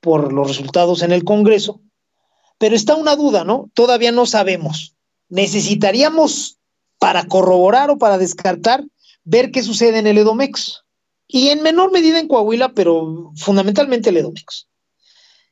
por 0.00 0.32
los 0.32 0.48
resultados 0.48 1.02
en 1.02 1.12
el 1.12 1.24
Congreso, 1.24 1.80
pero 2.58 2.76
está 2.76 2.94
una 2.96 3.16
duda, 3.16 3.44
¿no? 3.44 3.70
Todavía 3.74 4.12
no 4.12 4.26
sabemos. 4.26 4.94
Necesitaríamos, 5.28 6.58
para 6.98 7.26
corroborar 7.26 7.90
o 7.90 7.98
para 7.98 8.18
descartar, 8.18 8.84
ver 9.24 9.52
qué 9.52 9.62
sucede 9.62 9.98
en 9.98 10.06
el 10.06 10.18
Edomex. 10.18 10.82
Y 11.28 11.48
en 11.48 11.62
menor 11.62 11.92
medida 11.92 12.18
en 12.18 12.26
Coahuila, 12.26 12.70
pero 12.70 13.32
fundamentalmente 13.36 14.10
el 14.10 14.16
Edomex. 14.16 14.66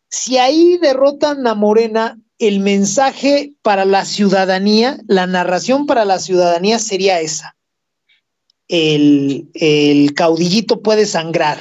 Si 0.09 0.39
ahí 0.39 0.79
derrotan 0.79 1.47
a 1.47 1.55
Morena, 1.55 2.19
el 2.39 2.61
mensaje 2.61 3.53
para 3.63 3.85
la 3.85 4.05
ciudadanía, 4.05 4.99
la 5.07 5.27
narración 5.27 5.87
para 5.87 6.05
la 6.05 6.19
ciudadanía 6.19 6.79
sería 6.79 7.21
esa. 7.21 7.57
El, 8.69 10.13
caudillito 10.15 10.83
puede 10.83 11.07
sangrar. 11.07 11.59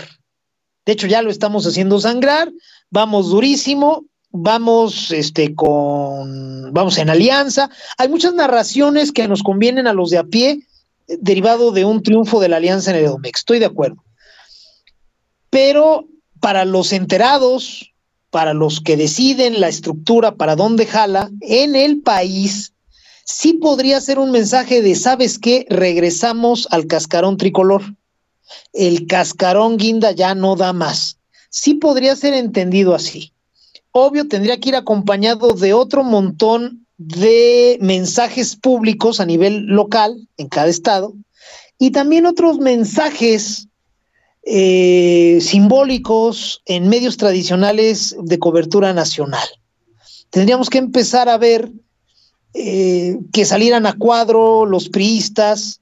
De 0.85 0.93
hecho, 0.93 1.07
ya 1.07 1.21
lo 1.21 1.29
estamos 1.29 1.65
haciendo 1.65 1.99
sangrar 1.99 2.51
vamos 2.95 3.29
durísimo, 3.29 4.05
vamos 4.31 5.11
este 5.11 5.53
con 5.53 6.73
vamos 6.73 6.97
en 6.97 7.09
alianza. 7.09 7.69
Hay 7.97 8.07
muchas 8.09 8.33
narraciones 8.33 9.11
que 9.11 9.27
nos 9.27 9.43
convienen 9.43 9.87
a 9.87 9.93
los 9.93 10.09
de 10.09 10.17
a 10.17 10.23
pie 10.23 10.59
eh, 11.07 11.17
derivado 11.19 11.71
de 11.71 11.83
un 11.85 12.01
triunfo 12.03 12.39
de 12.39 12.49
la 12.49 12.57
alianza 12.57 12.91
en 12.91 12.97
el 12.97 13.05
Edomex. 13.05 13.39
Estoy 13.39 13.59
de 13.59 13.65
acuerdo. 13.65 14.03
Pero 15.49 16.07
para 16.39 16.63
los 16.63 16.93
enterados, 16.93 17.93
para 18.35 18.53
los 18.53 18.81
que 18.81 18.97
deciden 18.97 19.61
la 19.61 19.69
estructura, 19.69 20.35
para 20.35 20.57
dónde 20.57 20.85
jala, 20.85 21.31
en 21.39 21.73
el 21.73 22.01
país, 22.01 22.73
sí 23.23 23.53
podría 23.53 24.01
ser 24.01 24.19
un 24.19 24.31
mensaje 24.31 24.81
de, 24.81 24.95
¿sabes 24.95 25.39
qué? 25.39 25.65
Regresamos 25.69 26.67
al 26.69 26.85
cascarón 26.85 27.37
tricolor. 27.37 27.81
El 28.73 29.07
cascarón 29.07 29.77
guinda 29.77 30.11
ya 30.11 30.35
no 30.35 30.57
da 30.57 30.73
más 30.73 31.17
sí 31.55 31.75
podría 31.75 32.15
ser 32.17 32.33
entendido 32.33 32.93
así. 32.93 33.31
Obvio, 33.91 34.27
tendría 34.27 34.59
que 34.59 34.69
ir 34.69 34.75
acompañado 34.75 35.53
de 35.53 35.73
otro 35.73 36.03
montón 36.03 36.85
de 36.97 37.77
mensajes 37.81 38.57
públicos 38.57 39.21
a 39.21 39.25
nivel 39.25 39.65
local 39.65 40.27
en 40.35 40.49
cada 40.49 40.67
estado 40.67 41.13
y 41.79 41.91
también 41.91 42.25
otros 42.25 42.59
mensajes 42.59 43.69
eh, 44.45 45.39
simbólicos 45.41 46.61
en 46.65 46.87
medios 46.87 47.17
tradicionales 47.17 48.15
de 48.21 48.39
cobertura 48.39 48.93
nacional. 48.93 49.47
Tendríamos 50.29 50.69
que 50.69 50.77
empezar 50.77 51.29
a 51.29 51.37
ver 51.37 51.71
eh, 52.53 53.17
que 53.33 53.43
salieran 53.43 53.85
a 53.87 53.97
cuadro 53.97 54.65
los 54.65 54.89
priistas, 54.89 55.81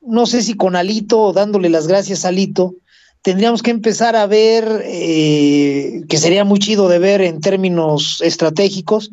no 0.00 0.26
sé 0.26 0.42
si 0.42 0.54
con 0.54 0.76
Alito 0.76 1.20
o 1.20 1.32
dándole 1.32 1.68
las 1.68 1.86
gracias 1.86 2.24
a 2.24 2.28
Alito, 2.28 2.76
tendríamos 3.22 3.62
que 3.62 3.72
empezar 3.72 4.16
a 4.16 4.26
ver, 4.26 4.82
eh, 4.84 6.02
que 6.08 6.18
sería 6.18 6.44
muy 6.44 6.60
chido 6.60 6.88
de 6.88 6.98
ver 6.98 7.20
en 7.20 7.40
términos 7.40 8.20
estratégicos, 8.22 9.10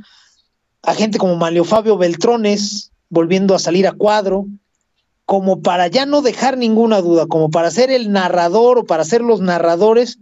a 0.84 0.94
gente 0.94 1.18
como 1.18 1.36
Malio 1.36 1.66
Fabio 1.66 1.98
Beltrones 1.98 2.92
volviendo 3.10 3.56
a 3.56 3.60
salir 3.60 3.88
a 3.88 3.92
cuadro, 3.94 4.46
como 5.30 5.62
para 5.62 5.86
ya 5.86 6.08
no 6.08 6.24
dejar 6.24 6.58
ninguna 6.58 7.02
duda, 7.02 7.28
como 7.28 7.52
para 7.52 7.70
ser 7.70 7.92
el 7.92 8.12
narrador 8.12 8.80
o 8.80 8.86
para 8.86 9.06
ser 9.06 9.22
los 9.22 9.42
narradores 9.42 10.18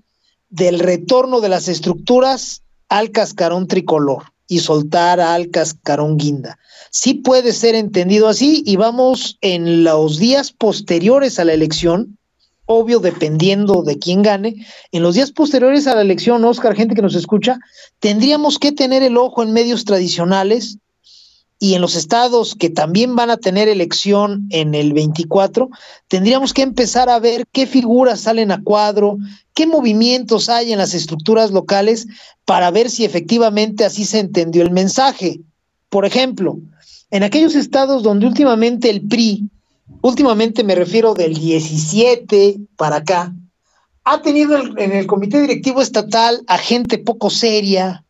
del 0.49 0.79
retorno 0.79 1.39
de 1.39 1.47
las 1.47 1.69
estructuras 1.69 2.61
al 2.89 3.11
cascarón 3.11 3.69
tricolor 3.69 4.23
y 4.49 4.59
soltar 4.59 5.21
al 5.21 5.49
cascarón 5.49 6.17
guinda. 6.17 6.59
Sí 6.89 7.13
puede 7.13 7.53
ser 7.53 7.73
entendido 7.73 8.27
así 8.27 8.63
y 8.65 8.75
vamos 8.75 9.37
en 9.39 9.85
los 9.85 10.17
días 10.17 10.51
posteriores 10.51 11.39
a 11.39 11.45
la 11.45 11.53
elección 11.53 12.17
obvio, 12.65 12.99
dependiendo 12.99 13.83
de 13.83 13.97
quién 13.97 14.23
gane, 14.23 14.67
en 14.91 15.03
los 15.03 15.15
días 15.15 15.31
posteriores 15.31 15.87
a 15.87 15.95
la 15.95 16.01
elección, 16.01 16.43
Oscar, 16.43 16.75
gente 16.75 16.95
que 16.95 17.01
nos 17.01 17.15
escucha, 17.15 17.59
tendríamos 17.99 18.59
que 18.59 18.73
tener 18.73 19.03
el 19.03 19.15
ojo 19.15 19.41
en 19.41 19.53
medios 19.53 19.85
tradicionales 19.85 20.79
y 21.59 21.73
en 21.73 21.81
los 21.81 21.95
estados 21.95 22.55
que 22.55 22.69
también 22.69 23.15
van 23.15 23.29
a 23.29 23.37
tener 23.37 23.67
elección 23.67 24.47
en 24.51 24.75
el 24.75 24.93
24, 24.93 25.69
tendríamos 26.07 26.53
que 26.53 26.61
empezar 26.61 27.09
a 27.09 27.19
ver 27.19 27.45
qué 27.51 27.65
figuras 27.65 28.21
salen 28.21 28.51
a 28.51 28.61
cuadro, 28.61 29.17
qué 29.53 29.65
movimientos 29.65 30.49
hay 30.49 30.71
en 30.71 30.77
las 30.77 30.93
estructuras 30.93 31.51
locales 31.51 32.07
para 32.45 32.69
ver 32.69 32.89
si 32.89 33.05
efectivamente 33.05 33.85
así 33.85 34.05
se 34.05 34.19
entendió 34.19 34.61
el 34.61 34.71
mensaje. 34.71 35.39
Por 35.89 36.05
ejemplo, 36.05 36.59
en 37.09 37.23
aquellos 37.23 37.55
estados 37.55 38.03
donde 38.03 38.27
últimamente 38.27 38.89
el 38.89 39.07
PRI 39.07 39.49
últimamente 40.01 40.63
me 40.63 40.75
refiero 40.75 41.13
del 41.13 41.33
17 41.33 42.57
para 42.75 42.97
acá, 42.97 43.33
ha 44.03 44.21
tenido 44.21 44.57
en 44.77 44.91
el 44.91 45.07
comité 45.07 45.41
directivo 45.41 45.81
estatal 45.81 46.41
a 46.47 46.57
gente 46.57 46.97
poco 46.97 47.29
seria 47.29 48.03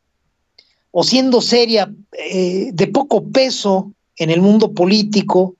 o 0.99 1.03
siendo 1.03 1.41
seria 1.41 1.93
eh, 2.11 2.71
de 2.73 2.87
poco 2.87 3.29
peso 3.29 3.93
en 4.15 4.31
el 4.31 4.41
mundo 4.41 4.73
político, 4.73 5.55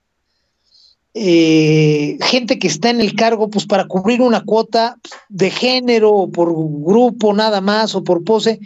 eh, 1.13 2.17
gente 2.21 2.57
que 2.57 2.67
está 2.67 2.89
en 2.89 3.01
el 3.01 3.13
cargo 3.13 3.47
pues 3.47 3.67
para 3.67 3.85
cubrir 3.85 4.19
una 4.23 4.43
cuota 4.43 4.97
de 5.29 5.51
género 5.51 6.11
o 6.11 6.31
por 6.31 6.51
grupo 6.51 7.35
nada 7.35 7.61
más 7.61 7.93
o 7.93 8.03
por 8.03 8.23
pose. 8.23 8.59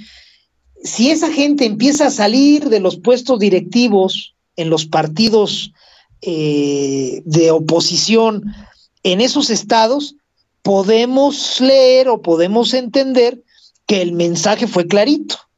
Si 0.82 1.12
esa 1.12 1.30
gente 1.30 1.66
empieza 1.66 2.08
a 2.08 2.10
salir 2.10 2.70
de 2.70 2.80
los 2.80 2.96
puestos 2.96 3.38
directivos 3.38 4.34
en 4.56 4.70
los 4.70 4.86
partidos 4.86 5.74
eh, 6.22 7.22
de 7.26 7.52
oposición 7.52 8.46
en 9.04 9.20
esos 9.20 9.50
estados, 9.50 10.16
podemos 10.62 11.60
leer 11.60 12.08
o 12.08 12.22
podemos 12.22 12.74
entender 12.74 13.44
que 13.88 14.02
el 14.02 14.14
mensaje 14.14 14.68
fue 14.68 14.88
clarito. 14.88 15.51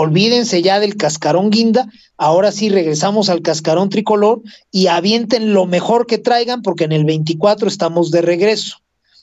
Olvídense 0.00 0.62
ya 0.62 0.78
del 0.78 0.96
cascarón 0.96 1.50
guinda, 1.50 1.88
ahora 2.16 2.52
sí 2.52 2.68
regresamos 2.68 3.28
al 3.30 3.42
cascarón 3.42 3.88
tricolor 3.88 4.42
y 4.70 4.86
avienten 4.86 5.52
lo 5.52 5.66
mejor 5.66 6.06
que 6.06 6.18
traigan 6.18 6.62
porque 6.62 6.84
en 6.84 6.92
el 6.92 7.04
24 7.04 7.66
estamos 7.66 8.12
de 8.12 8.22
regreso. 8.22 8.78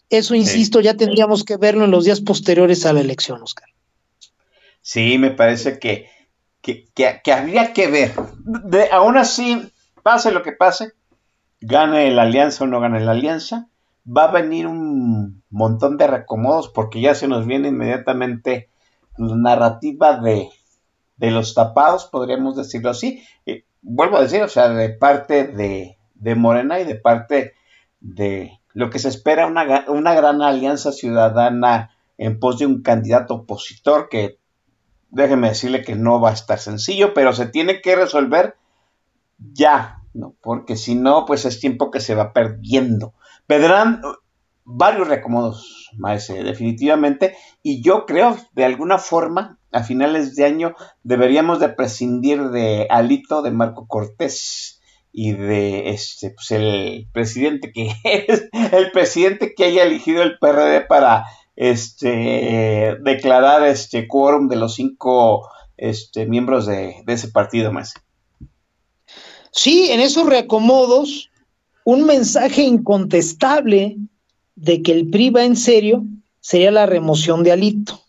Eso, 0.10 0.36
insisto, 0.36 0.82
ya 0.82 0.96
tendríamos 0.96 1.46
que 1.46 1.56
verlo 1.56 1.86
en 1.86 1.92
los 1.92 2.04
días 2.04 2.20
posteriores 2.20 2.86
a 2.86 2.92
la 2.92 3.00
elección, 3.00 3.42
Oscar. 3.42 3.70
Sí, 4.82 5.18
me 5.18 5.32
parece 5.32 5.80
que, 5.80 6.10
que, 6.62 6.90
que, 6.94 7.32
habría 7.32 7.72
que 7.72 7.88
ver. 7.88 8.14
De, 8.44 8.90
aún 8.92 9.16
así, 9.16 9.72
pase 10.04 10.32
lo 10.32 10.44
que 10.44 10.52
pase, 10.52 10.92
gane 11.62 12.12
la 12.12 12.24
alianza 12.24 12.66
o 12.66 12.68
no 12.68 12.82
gane 12.82 13.00
la 13.00 13.12
alianza, 13.12 13.70
va 14.06 14.26
a 14.26 14.32
venir 14.32 14.68
un 14.68 15.42
montón 15.50 15.96
de 15.96 16.08
recomodos 16.08 16.68
porque 16.68 17.00
ya 17.00 17.16
se 17.16 17.30
nos 17.30 17.48
viene 17.48 17.70
inmediatamente 17.70 18.68
la 19.18 19.38
narrativa 19.38 20.20
de, 20.20 20.50
de 21.18 21.32
los 21.32 21.54
tapados, 21.54 22.06
podríamos 22.06 22.56
decirlo 22.56 22.90
así. 22.90 23.24
vuelvo 23.82 24.18
a 24.18 24.22
decir, 24.22 24.42
o 24.42 24.50
sea, 24.50 24.70
de 24.70 24.90
parte 24.90 25.48
de, 25.48 25.98
de 26.16 26.36
Morena 26.36 26.80
y 26.80 26.86
de 26.86 26.96
parte 26.96 27.54
de 28.00 28.60
lo 28.74 28.90
que 28.90 29.00
se 29.00 29.10
espera 29.10 29.48
una, 29.48 29.86
una 29.88 30.14
gran 30.14 30.42
alianza 30.42 30.92
ciudadana 30.92 31.92
en 32.18 32.40
pos 32.40 32.60
de 32.60 32.66
un 32.66 32.82
candidato 32.82 33.36
opositor 33.36 34.10
que 34.10 34.40
déjeme 35.10 35.50
decirle 35.50 35.82
que 35.82 35.96
no 35.96 36.20
va 36.20 36.32
a 36.32 36.34
estar 36.34 36.60
sencillo, 36.60 37.14
pero 37.14 37.34
se 37.34 37.48
tiene 37.48 37.82
que 37.82 37.96
resolver 37.96 38.56
ya, 39.38 40.02
¿no? 40.14 40.36
Porque 40.42 40.76
si 40.76 40.96
no, 40.96 41.26
pues 41.26 41.46
es 41.46 41.60
tiempo 41.60 41.90
que 41.90 42.02
se 42.02 42.16
va 42.16 42.34
perdiendo. 42.34 43.14
Vendrán 43.48 44.02
varios 44.66 45.08
recomodos, 45.08 45.90
maese, 45.98 46.44
definitivamente, 46.44 47.36
y 47.64 47.82
yo 47.82 48.06
creo, 48.06 48.36
de 48.54 48.66
alguna 48.66 48.98
forma, 48.98 49.58
a 49.76 49.84
finales 49.84 50.36
de 50.36 50.46
año 50.46 50.74
deberíamos 51.04 51.60
de 51.60 51.68
prescindir 51.68 52.50
de 52.50 52.88
Alito, 52.90 53.42
de 53.42 53.52
Marco 53.52 53.88
Cortés, 53.88 54.80
y 55.12 55.34
de 55.34 55.90
este 55.90 56.32
pues 56.32 56.52
el 56.52 57.08
presidente 57.12 57.72
que 57.74 57.92
es 58.04 58.50
el 58.72 58.92
presidente 58.92 59.54
que 59.54 59.66
haya 59.66 59.84
elegido 59.84 60.24
el 60.24 60.38
PRD 60.40 60.82
para 60.88 61.26
este 61.58 62.98
declarar 63.02 63.66
este 63.66 64.08
quórum 64.08 64.48
de 64.48 64.56
los 64.56 64.76
cinco 64.76 65.50
este, 65.78 66.26
miembros 66.26 66.66
de, 66.66 67.04
ese 67.08 67.28
partido 67.30 67.72
más. 67.72 67.94
Sí, 69.52 69.90
en 69.92 70.00
esos 70.00 70.26
reacomodos, 70.26 71.32
un 71.84 72.06
mensaje 72.06 72.64
incontestable 72.64 73.98
de 74.56 74.82
que 74.82 74.94
el 74.94 75.10
PRI 75.10 75.30
va 75.32 75.44
en 75.44 75.56
serio 75.58 76.04
sería 76.40 76.72
la 76.72 76.86
remoción 76.86 77.44
de 77.44 77.52
Alito 77.52 78.05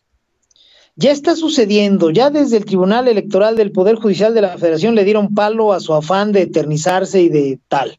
ya 0.97 1.11
está 1.11 1.37
sucediendo, 1.37 2.11
ya 2.11 2.31
desde 2.31 2.57
el 2.57 2.65
Tribunal 2.65 3.07
Electoral 3.07 3.55
del 3.55 3.71
Poder 3.71 3.97
Judicial 3.97 4.35
de 4.35 4.41
la 4.41 4.57
Federación 4.57 4.95
le 4.95 5.05
dieron 5.05 5.35
palo 5.35 5.75
a 5.75 5.81
su 5.81 5.93
afán 5.93 6.33
de 6.33 6.43
eternizarse 6.43 7.21
y 7.21 7.29
de 7.29 7.59
tal. 7.69 7.99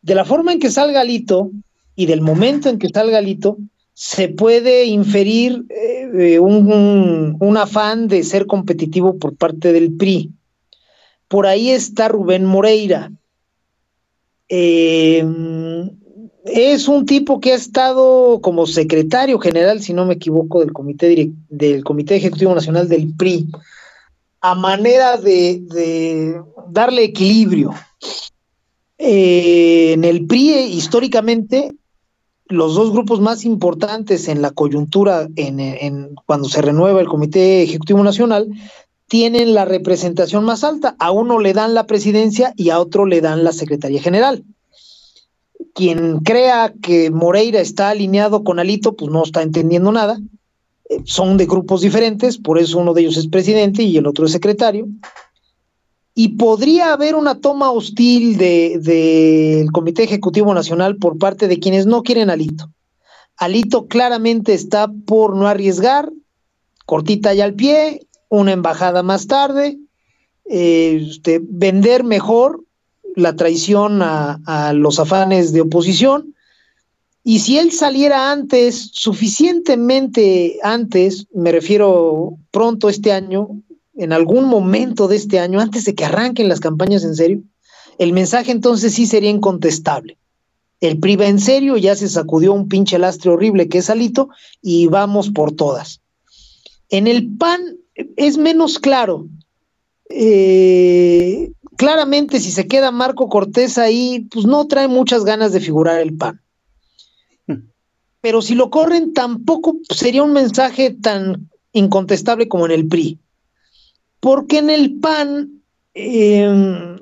De 0.00 0.14
la 0.14 0.24
forma 0.24 0.52
en 0.52 0.58
que 0.58 0.70
salga 0.70 1.04
Lito 1.04 1.50
y 1.94 2.06
del 2.06 2.22
momento 2.22 2.70
en 2.70 2.78
que 2.78 2.88
salga 2.88 3.20
Lito, 3.20 3.58
se 3.92 4.30
puede 4.30 4.86
inferir 4.86 5.66
eh, 5.68 6.38
un, 6.38 7.36
un, 7.38 7.56
afán 7.58 8.08
de 8.08 8.24
ser 8.24 8.46
competitivo 8.46 9.18
por 9.18 9.36
parte 9.36 9.74
del 9.74 9.92
PRI. 9.92 10.30
Por 11.28 11.46
ahí 11.46 11.68
está 11.70 12.08
Rubén 12.08 12.46
Moreira. 12.46 13.12
Eh, 14.48 15.22
es 16.44 16.88
un 16.88 17.06
tipo 17.06 17.40
que 17.40 17.52
ha 17.52 17.56
estado 17.56 18.40
como 18.40 18.66
secretario 18.66 19.38
general, 19.38 19.80
si 19.80 19.92
no 19.92 20.04
me 20.04 20.14
equivoco, 20.14 20.60
del 20.60 20.72
Comité, 20.72 21.30
del 21.48 21.84
Comité 21.84 22.16
Ejecutivo 22.16 22.54
Nacional 22.54 22.88
del 22.88 23.14
PRI, 23.14 23.48
a 24.40 24.54
manera 24.54 25.16
de, 25.16 26.40
darle 26.68 27.04
equilibrio. 27.04 27.72
Eh, 28.98 29.92
en 29.92 30.04
el 30.04 30.26
PRI, 30.26 30.50
históricamente, 30.64 31.72
los 32.48 32.74
dos 32.74 32.92
grupos 32.92 33.20
más 33.20 33.44
importantes 33.44 34.28
en 34.28 34.42
la 34.42 34.50
coyuntura, 34.50 35.28
en, 35.36 36.14
cuando 36.26 36.48
se 36.48 36.60
renueva 36.60 37.00
el 37.00 37.08
Comité 37.08 37.62
Ejecutivo 37.62 38.02
Nacional, 38.02 38.48
tienen 39.06 39.54
la 39.54 39.64
representación 39.64 40.44
más 40.44 40.64
alta. 40.64 40.96
A 40.98 41.12
uno 41.12 41.38
le 41.38 41.52
dan 41.52 41.74
la 41.74 41.86
presidencia 41.86 42.52
y 42.56 42.70
a 42.70 42.80
otro 42.80 43.06
le 43.06 43.20
dan 43.20 43.44
la 43.44 43.52
Secretaría 43.52 44.02
General 44.02 44.42
quien 45.74 46.20
crea 46.20 46.72
que 46.82 47.10
Moreira 47.10 47.60
está 47.60 47.90
alineado 47.90 48.44
con 48.44 48.58
Alito, 48.58 48.94
pues 48.94 49.10
no 49.10 49.22
está 49.22 49.42
entendiendo 49.42 49.92
nada. 49.92 50.18
Eh, 50.88 51.00
son 51.04 51.36
de 51.36 51.46
grupos 51.46 51.80
diferentes, 51.80 52.38
por 52.38 52.58
eso 52.58 52.78
uno 52.78 52.94
de 52.94 53.02
ellos 53.02 53.16
es 53.16 53.28
presidente 53.28 53.82
y 53.82 53.96
el 53.96 54.06
otro 54.06 54.26
es 54.26 54.32
secretario. 54.32 54.86
Y 56.14 56.30
podría 56.36 56.92
haber 56.92 57.14
una 57.14 57.40
toma 57.40 57.70
hostil 57.70 58.36
del 58.36 58.82
de, 58.82 59.66
Comité 59.72 60.02
Ejecutivo 60.02 60.52
Nacional 60.52 60.96
por 60.96 61.18
parte 61.18 61.48
de 61.48 61.58
quienes 61.58 61.86
no 61.86 62.02
quieren 62.02 62.28
Alito. 62.28 62.70
Alito 63.38 63.86
claramente 63.86 64.52
está 64.52 64.90
por 65.06 65.34
no 65.34 65.48
arriesgar, 65.48 66.12
cortita 66.84 67.32
ya 67.32 67.44
al 67.44 67.54
pie, 67.54 68.06
una 68.28 68.52
embajada 68.52 69.02
más 69.02 69.26
tarde, 69.26 69.78
eh, 70.44 71.06
este, 71.08 71.40
vender 71.42 72.04
mejor 72.04 72.62
la 73.16 73.36
traición 73.36 74.00
a, 74.02 74.72
los 74.74 74.98
afanes 74.98 75.52
de 75.52 75.60
oposición. 75.60 76.34
Y 77.24 77.38
si 77.40 77.58
él 77.58 77.70
saliera 77.70 78.32
antes, 78.32 78.90
suficientemente 78.92 80.58
antes, 80.62 81.26
me 81.32 81.52
refiero 81.52 82.36
pronto 82.50 82.88
este 82.88 83.12
año, 83.12 83.48
en 83.94 84.12
algún 84.12 84.46
momento 84.46 85.06
de 85.06 85.16
este 85.16 85.38
año, 85.38 85.60
antes 85.60 85.84
de 85.84 85.94
que 85.94 86.04
arranquen 86.04 86.48
las 86.48 86.60
campañas 86.60 87.04
en 87.04 87.14
serio, 87.14 87.42
el 87.98 88.12
mensaje 88.12 88.50
entonces 88.50 88.94
sí 88.94 89.06
sería 89.06 89.30
incontestable. 89.30 90.16
El 90.80 90.98
PRI 90.98 91.14
va 91.14 91.26
en 91.28 91.38
serio, 91.38 91.76
ya 91.76 91.94
se 91.94 92.08
sacudió 92.08 92.52
un 92.52 92.66
pinche 92.66 92.98
lastre 92.98 93.30
horrible 93.30 93.68
que 93.68 93.78
es 93.78 93.88
Alito 93.88 94.30
y 94.60 94.88
vamos 94.88 95.30
por 95.30 95.52
todas. 95.52 96.00
En 96.88 97.06
el 97.06 97.36
PAN 97.36 97.60
es 98.16 98.36
menos 98.36 98.80
claro. 98.80 99.28
Eh, 100.08 101.52
claramente 101.82 102.38
si 102.38 102.52
se 102.52 102.68
queda 102.68 102.92
Marco 102.92 103.28
Cortés 103.28 103.76
ahí, 103.76 104.28
pues 104.30 104.46
no 104.46 104.68
trae 104.68 104.86
muchas 104.86 105.24
ganas 105.24 105.52
de 105.52 105.58
figurar 105.58 105.98
el 106.00 106.16
PAN. 106.16 106.40
Hmm. 107.48 107.70
Pero 108.20 108.40
si 108.40 108.54
lo 108.54 108.70
corren, 108.70 109.12
tampoco 109.12 109.78
sería 109.90 110.22
un 110.22 110.32
mensaje 110.32 110.92
tan 110.92 111.50
incontestable 111.72 112.46
como 112.46 112.66
en 112.66 112.70
el 112.70 112.86
PRI. 112.86 113.18
Porque 114.20 114.58
en 114.58 114.70
el 114.70 115.00
PAN, 115.00 115.60
em, 115.94 117.00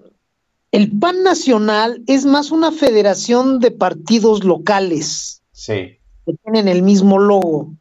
el 0.73 0.99
PAN 0.99 1.25
nacional 1.25 2.03
es 2.07 2.25
más 2.25 2.51
una 2.51 2.73
federación 2.73 3.61
de 3.61 3.73
partidos 3.73 4.45
locales. 4.45 5.43
Sí. 5.53 5.99
Que 6.25 6.33
tienen 6.43 6.69
el 6.69 6.83
mismo 6.83 7.19
logo. 7.19 7.75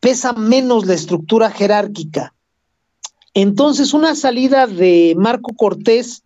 Pesa 0.00 0.32
menos 0.32 0.86
la 0.86 0.94
estructura 0.94 1.50
jerárquica. 1.50 2.34
Entonces, 3.34 3.94
una 3.94 4.14
salida 4.14 4.66
de 4.66 5.14
Marco 5.16 5.54
Cortés, 5.54 6.22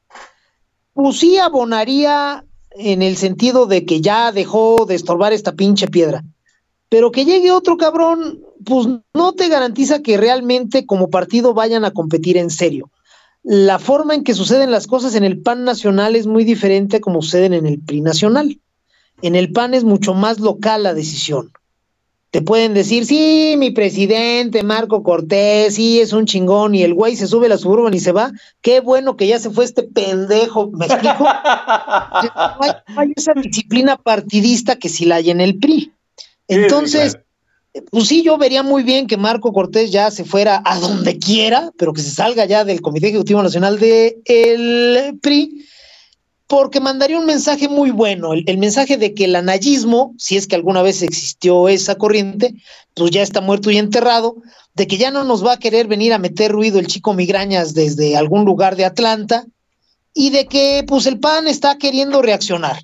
pues 0.92 1.18
sí 1.18 1.38
abonaría 1.38 2.44
en 2.70 3.02
el 3.02 3.16
sentido 3.16 3.66
de 3.66 3.84
que 3.84 4.00
ya 4.00 4.32
dejó 4.32 4.86
de 4.86 4.96
estorbar 4.96 5.32
esta 5.32 5.52
pinche 5.52 5.88
piedra. 5.88 6.24
Pero 6.88 7.10
que 7.10 7.24
llegue 7.24 7.52
otro 7.52 7.76
cabrón, 7.76 8.40
pues 8.64 8.88
no 9.14 9.32
te 9.32 9.48
garantiza 9.48 10.02
que 10.02 10.16
realmente 10.16 10.86
como 10.86 11.10
partido 11.10 11.54
vayan 11.54 11.84
a 11.84 11.92
competir 11.92 12.36
en 12.36 12.50
serio. 12.50 12.90
La 13.42 13.78
forma 13.78 14.14
en 14.14 14.24
que 14.24 14.34
suceden 14.34 14.70
las 14.70 14.86
cosas 14.86 15.14
en 15.14 15.24
el 15.24 15.40
PAN 15.40 15.64
nacional 15.64 16.16
es 16.16 16.26
muy 16.26 16.44
diferente 16.44 16.96
a 16.96 17.00
como 17.00 17.22
suceden 17.22 17.54
en 17.54 17.66
el 17.66 17.80
PRI 17.80 18.00
nacional. 18.00 18.60
En 19.22 19.36
el 19.36 19.52
PAN 19.52 19.74
es 19.74 19.84
mucho 19.84 20.14
más 20.14 20.40
local 20.40 20.82
la 20.82 20.94
decisión 20.94 21.52
te 22.36 22.42
pueden 22.42 22.74
decir, 22.74 23.06
sí, 23.06 23.54
mi 23.56 23.70
presidente 23.70 24.62
Marco 24.62 25.02
Cortés, 25.02 25.76
sí, 25.76 26.00
es 26.00 26.12
un 26.12 26.26
chingón, 26.26 26.74
y 26.74 26.82
el 26.82 26.92
güey 26.92 27.16
se 27.16 27.26
sube 27.26 27.46
a 27.46 27.48
la 27.48 27.56
suburban 27.56 27.94
y 27.94 27.98
se 27.98 28.12
va. 28.12 28.30
Qué 28.60 28.80
bueno 28.80 29.16
que 29.16 29.26
ya 29.26 29.38
se 29.38 29.48
fue 29.48 29.64
este 29.64 29.84
pendejo, 29.84 30.70
¿me 30.72 30.84
explico? 30.84 31.26
hay, 32.94 33.12
esa 33.16 33.32
disciplina 33.32 33.96
partidista 33.96 34.76
que 34.76 34.90
sí 34.90 35.06
la 35.06 35.14
hay 35.14 35.30
en 35.30 35.40
el 35.40 35.58
PRI. 35.58 35.94
Entonces, 36.46 37.16
pues 37.90 38.06
sí, 38.06 38.22
yo 38.22 38.36
vería 38.36 38.62
muy 38.62 38.82
bien 38.82 39.06
que 39.06 39.16
Marco 39.16 39.50
Cortés 39.54 39.90
ya 39.90 40.10
se 40.10 40.26
fuera 40.26 40.60
a 40.66 40.78
donde 40.78 41.18
quiera, 41.18 41.70
pero 41.78 41.94
que 41.94 42.02
se 42.02 42.10
salga 42.10 42.44
ya 42.44 42.66
del 42.66 42.82
Comité 42.82 43.08
Ejecutivo 43.08 43.42
Nacional 43.42 43.78
del 43.78 44.20
el 44.26 45.18
PRI 45.22 45.64
porque 46.46 46.80
mandaría 46.80 47.18
un 47.18 47.26
mensaje 47.26 47.68
muy 47.68 47.90
bueno, 47.90 48.32
el, 48.32 48.58
mensaje 48.58 48.96
de 48.96 49.14
que 49.14 49.24
el 49.24 49.36
anayismo, 49.36 50.14
si 50.16 50.36
es 50.36 50.46
que 50.46 50.54
alguna 50.54 50.82
vez 50.82 51.02
existió 51.02 51.68
esa 51.68 51.96
corriente, 51.96 52.54
pues 52.94 53.10
ya 53.10 53.22
está 53.22 53.40
muerto 53.40 53.70
y 53.70 53.78
enterrado, 53.78 54.36
de 54.74 54.86
que 54.86 54.96
ya 54.96 55.10
no 55.10 55.24
nos 55.24 55.44
va 55.44 55.54
a 55.54 55.58
querer 55.58 55.88
venir 55.88 56.12
a 56.12 56.18
meter 56.18 56.52
ruido 56.52 56.78
el 56.78 56.86
chico 56.86 57.14
migrañas 57.14 57.74
desde 57.74 58.16
algún 58.16 58.44
lugar 58.44 58.76
de 58.76 58.84
Atlanta, 58.84 59.44
y 60.18 60.30
de 60.30 60.46
que 60.46 60.82
pues 60.88 61.04
el 61.04 61.20
PAN 61.20 61.46
está 61.46 61.76
queriendo 61.76 62.22
reaccionar. 62.22 62.82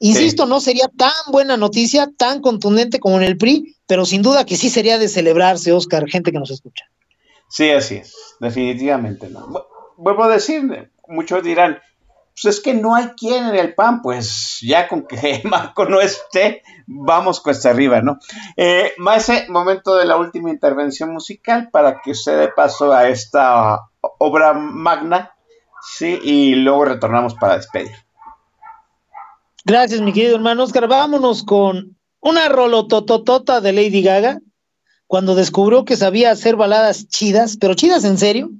Insisto, 0.00 0.44
no 0.44 0.60
sería 0.60 0.86
tan 0.94 1.12
buena 1.32 1.56
noticia, 1.56 2.10
tan 2.18 2.42
contundente 2.42 3.00
como 3.00 3.16
en 3.16 3.22
el 3.22 3.38
PRI, 3.38 3.74
pero 3.86 4.04
sin 4.04 4.20
duda 4.20 4.44
que 4.44 4.56
sí 4.56 4.68
sería 4.68 4.98
de 4.98 5.08
celebrarse, 5.08 5.72
Oscar, 5.72 6.06
gente 6.10 6.30
que 6.30 6.38
nos 6.38 6.50
escucha. 6.50 6.84
Sí, 7.48 7.70
así 7.70 7.96
es, 7.96 8.14
definitivamente 8.38 9.30
no. 9.30 9.64
Vuelvo 9.96 10.24
a 10.24 10.28
decir, 10.28 10.90
muchos 11.08 11.42
dirán, 11.42 11.78
pues 12.34 12.56
es 12.56 12.62
que 12.62 12.74
no 12.74 12.94
hay 12.94 13.10
quien 13.10 13.46
en 13.48 13.54
el 13.54 13.74
PAN, 13.74 14.02
pues 14.02 14.58
ya 14.60 14.88
con 14.88 15.06
que 15.06 15.40
Marco 15.44 15.84
no 15.84 16.00
esté, 16.00 16.62
vamos 16.86 17.40
cuesta 17.40 17.70
arriba, 17.70 18.02
¿no? 18.02 18.18
Eh, 18.56 18.92
ese 19.16 19.46
momento 19.48 19.94
de 19.94 20.04
la 20.04 20.16
última 20.16 20.50
intervención 20.50 21.12
musical 21.12 21.68
para 21.70 22.00
que 22.02 22.10
usted 22.10 22.38
dé 22.38 22.48
paso 22.48 22.92
a 22.92 23.08
esta 23.08 23.78
obra 24.18 24.52
magna, 24.52 25.32
sí, 25.80 26.18
y 26.22 26.54
luego 26.56 26.86
retornamos 26.86 27.34
para 27.34 27.56
despedir. 27.56 27.92
Gracias, 29.64 30.00
mi 30.00 30.12
querido 30.12 30.34
hermano 30.34 30.64
Oscar. 30.64 30.88
Vámonos 30.88 31.44
con 31.44 31.96
una 32.20 32.48
rolotototota 32.48 33.60
de 33.60 33.72
Lady 33.72 34.02
Gaga, 34.02 34.40
cuando 35.06 35.34
descubrió 35.34 35.84
que 35.84 35.96
sabía 35.96 36.32
hacer 36.32 36.56
baladas 36.56 37.08
chidas, 37.08 37.56
pero 37.58 37.74
chidas 37.74 38.04
en 38.04 38.18
serio, 38.18 38.50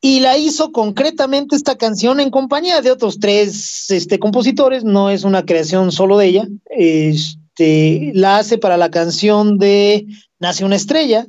y 0.00 0.20
la 0.20 0.36
hizo 0.36 0.70
concretamente 0.70 1.56
esta 1.56 1.76
canción 1.76 2.20
en 2.20 2.30
compañía 2.30 2.80
de 2.80 2.90
otros 2.90 3.18
tres 3.18 3.90
este, 3.90 4.18
compositores, 4.18 4.84
no 4.84 5.10
es 5.10 5.24
una 5.24 5.44
creación 5.44 5.90
solo 5.90 6.18
de 6.18 6.26
ella, 6.26 6.48
este, 6.70 8.12
la 8.14 8.38
hace 8.38 8.58
para 8.58 8.76
la 8.76 8.90
canción 8.90 9.58
de 9.58 10.06
Nace 10.40 10.64
una 10.64 10.76
estrella, 10.76 11.26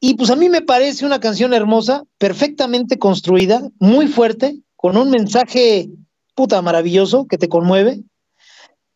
y 0.00 0.14
pues 0.14 0.30
a 0.30 0.36
mí 0.36 0.48
me 0.48 0.62
parece 0.62 1.06
una 1.06 1.20
canción 1.20 1.54
hermosa, 1.54 2.04
perfectamente 2.18 2.98
construida, 2.98 3.62
muy 3.80 4.06
fuerte, 4.06 4.58
con 4.76 4.96
un 4.96 5.10
mensaje 5.10 5.88
puta 6.34 6.62
maravilloso 6.62 7.26
que 7.26 7.38
te 7.38 7.48
conmueve. 7.48 8.02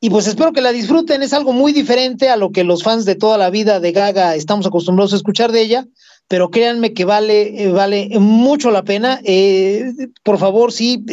Y 0.00 0.10
pues 0.10 0.26
espero 0.26 0.52
que 0.52 0.60
la 0.60 0.70
disfruten, 0.72 1.22
es 1.22 1.32
algo 1.32 1.52
muy 1.52 1.72
diferente 1.72 2.28
a 2.28 2.36
lo 2.36 2.52
que 2.52 2.64
los 2.64 2.82
fans 2.82 3.04
de 3.04 3.14
toda 3.14 3.38
la 3.38 3.50
vida 3.50 3.80
de 3.80 3.92
Gaga 3.92 4.36
estamos 4.36 4.66
acostumbrados 4.66 5.12
a 5.12 5.16
escuchar 5.16 5.50
de 5.50 5.62
ella, 5.62 5.86
pero 6.32 6.50
créanme 6.50 6.94
que 6.94 7.04
vale, 7.04 7.62
eh, 7.62 7.70
vale 7.70 8.08
mucho 8.18 8.70
la 8.70 8.82
pena. 8.82 9.20
Eh, 9.22 9.92
por 10.22 10.38
favor, 10.38 10.72
sí, 10.72 11.04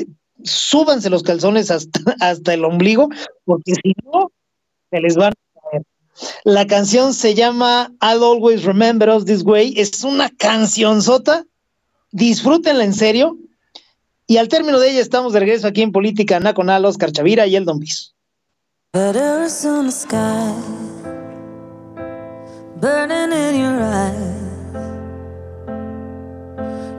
súbanse 0.46 1.10
los 1.10 1.24
calzones 1.24 1.70
hasta, 1.70 2.00
hasta 2.22 2.54
el 2.54 2.64
ombligo, 2.64 3.10
porque 3.44 3.74
si 3.84 3.94
no, 4.06 4.32
se 4.90 5.02
les 5.02 5.18
van 5.18 5.34
a 5.34 5.70
caer. 5.72 5.84
La 6.46 6.66
canción 6.66 7.14
se 7.14 7.36
llama 7.36 7.92
I'll 8.02 8.24
Always 8.24 8.64
Remember 8.64 9.10
Us 9.10 9.26
This 9.26 9.44
Way. 9.44 9.74
Es 9.76 10.06
una 10.06 10.30
cancionzota. 10.30 11.46
Disfrútenla 12.12 12.86
en 12.86 12.94
serio. 12.94 13.38
Y 14.26 14.38
al 14.38 14.48
término 14.48 14.80
de 14.80 14.92
ella 14.92 15.02
estamos 15.02 15.34
de 15.34 15.42
regreso 15.42 15.68
aquí 15.68 15.82
en 15.82 15.92
Política 15.92 16.40
Nacional, 16.40 16.86
Oscar 16.86 17.12
Chavira 17.12 17.46
y 17.46 17.58
el 17.58 17.66
Don 17.66 17.80
Bis. 17.80 18.16
Burning 22.80 23.34
in 23.34 23.60
your 23.60 23.82
eyes. 23.82 24.39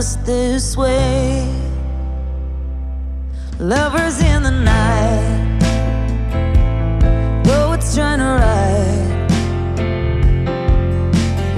this 0.00 0.78
way. 0.78 1.46
Lovers 3.58 4.22
in 4.22 4.42
the 4.42 4.50
night, 4.50 5.60
poets 7.44 7.94
trying 7.94 8.18
to 8.18 8.30
write. 8.40 9.28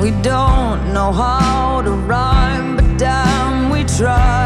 We 0.02 0.10
don't 0.22 0.92
know 0.92 1.12
how 1.12 1.82
to 1.82 1.92
rhyme, 1.92 2.74
but 2.74 2.98
damn, 2.98 3.70
we 3.70 3.84
try. 3.84 4.41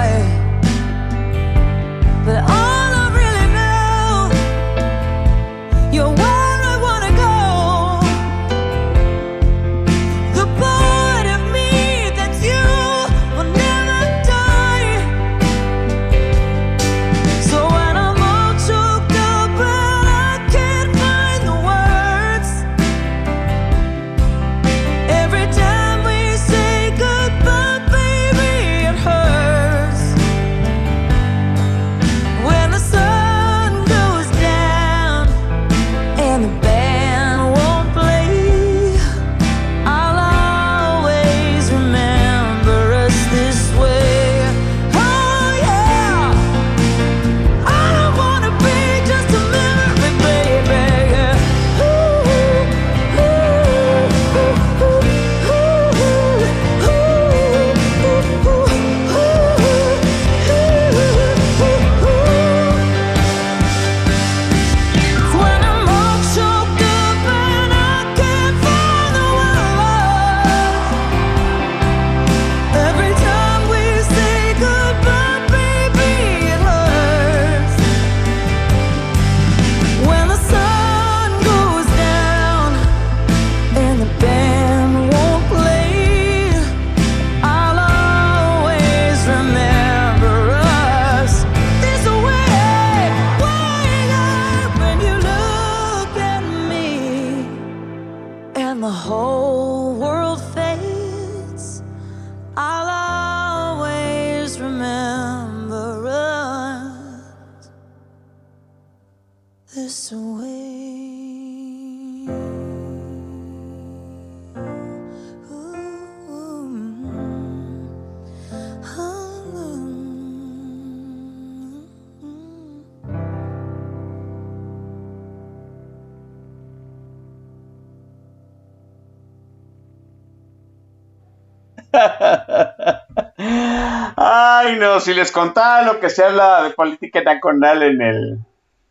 Si 135.01 135.15
les 135.15 135.33
contaba 135.33 135.83
lo 135.83 136.01
que 136.01 136.11
se 136.11 136.25
habla 136.25 136.63
de 136.65 136.71
política 136.71 137.23
nacional 137.23 137.83
en 137.83 138.03
el, 138.03 138.39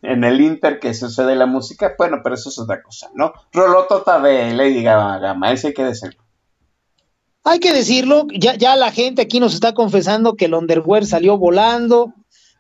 en 0.02 0.24
el 0.24 0.42
Inter 0.42 0.80
que 0.80 0.94
sucede 0.94 1.36
la 1.36 1.46
música, 1.46 1.96
bueno, 1.98 2.22
pero 2.24 2.36
eso 2.36 2.50
es 2.50 2.60
otra 2.60 2.82
cosa, 2.82 3.10
¿no? 3.14 3.34
Rolotota 3.52 4.20
de 4.20 4.54
Lady 4.54 4.84
Gaga, 4.84 5.36
ese 5.52 5.68
hay 5.68 5.74
que 5.74 5.84
decirlo. 5.84 6.22
Hay 7.44 7.60
que 7.60 7.74
decirlo, 7.74 8.26
ya, 8.34 8.56
ya 8.56 8.76
la 8.76 8.92
gente 8.92 9.22
aquí 9.22 9.40
nos 9.40 9.54
está 9.54 9.74
confesando 9.74 10.36
que 10.36 10.46
el 10.46 10.56
Underwear 10.56 11.06
salió 11.06 11.38
volando, 11.38 12.14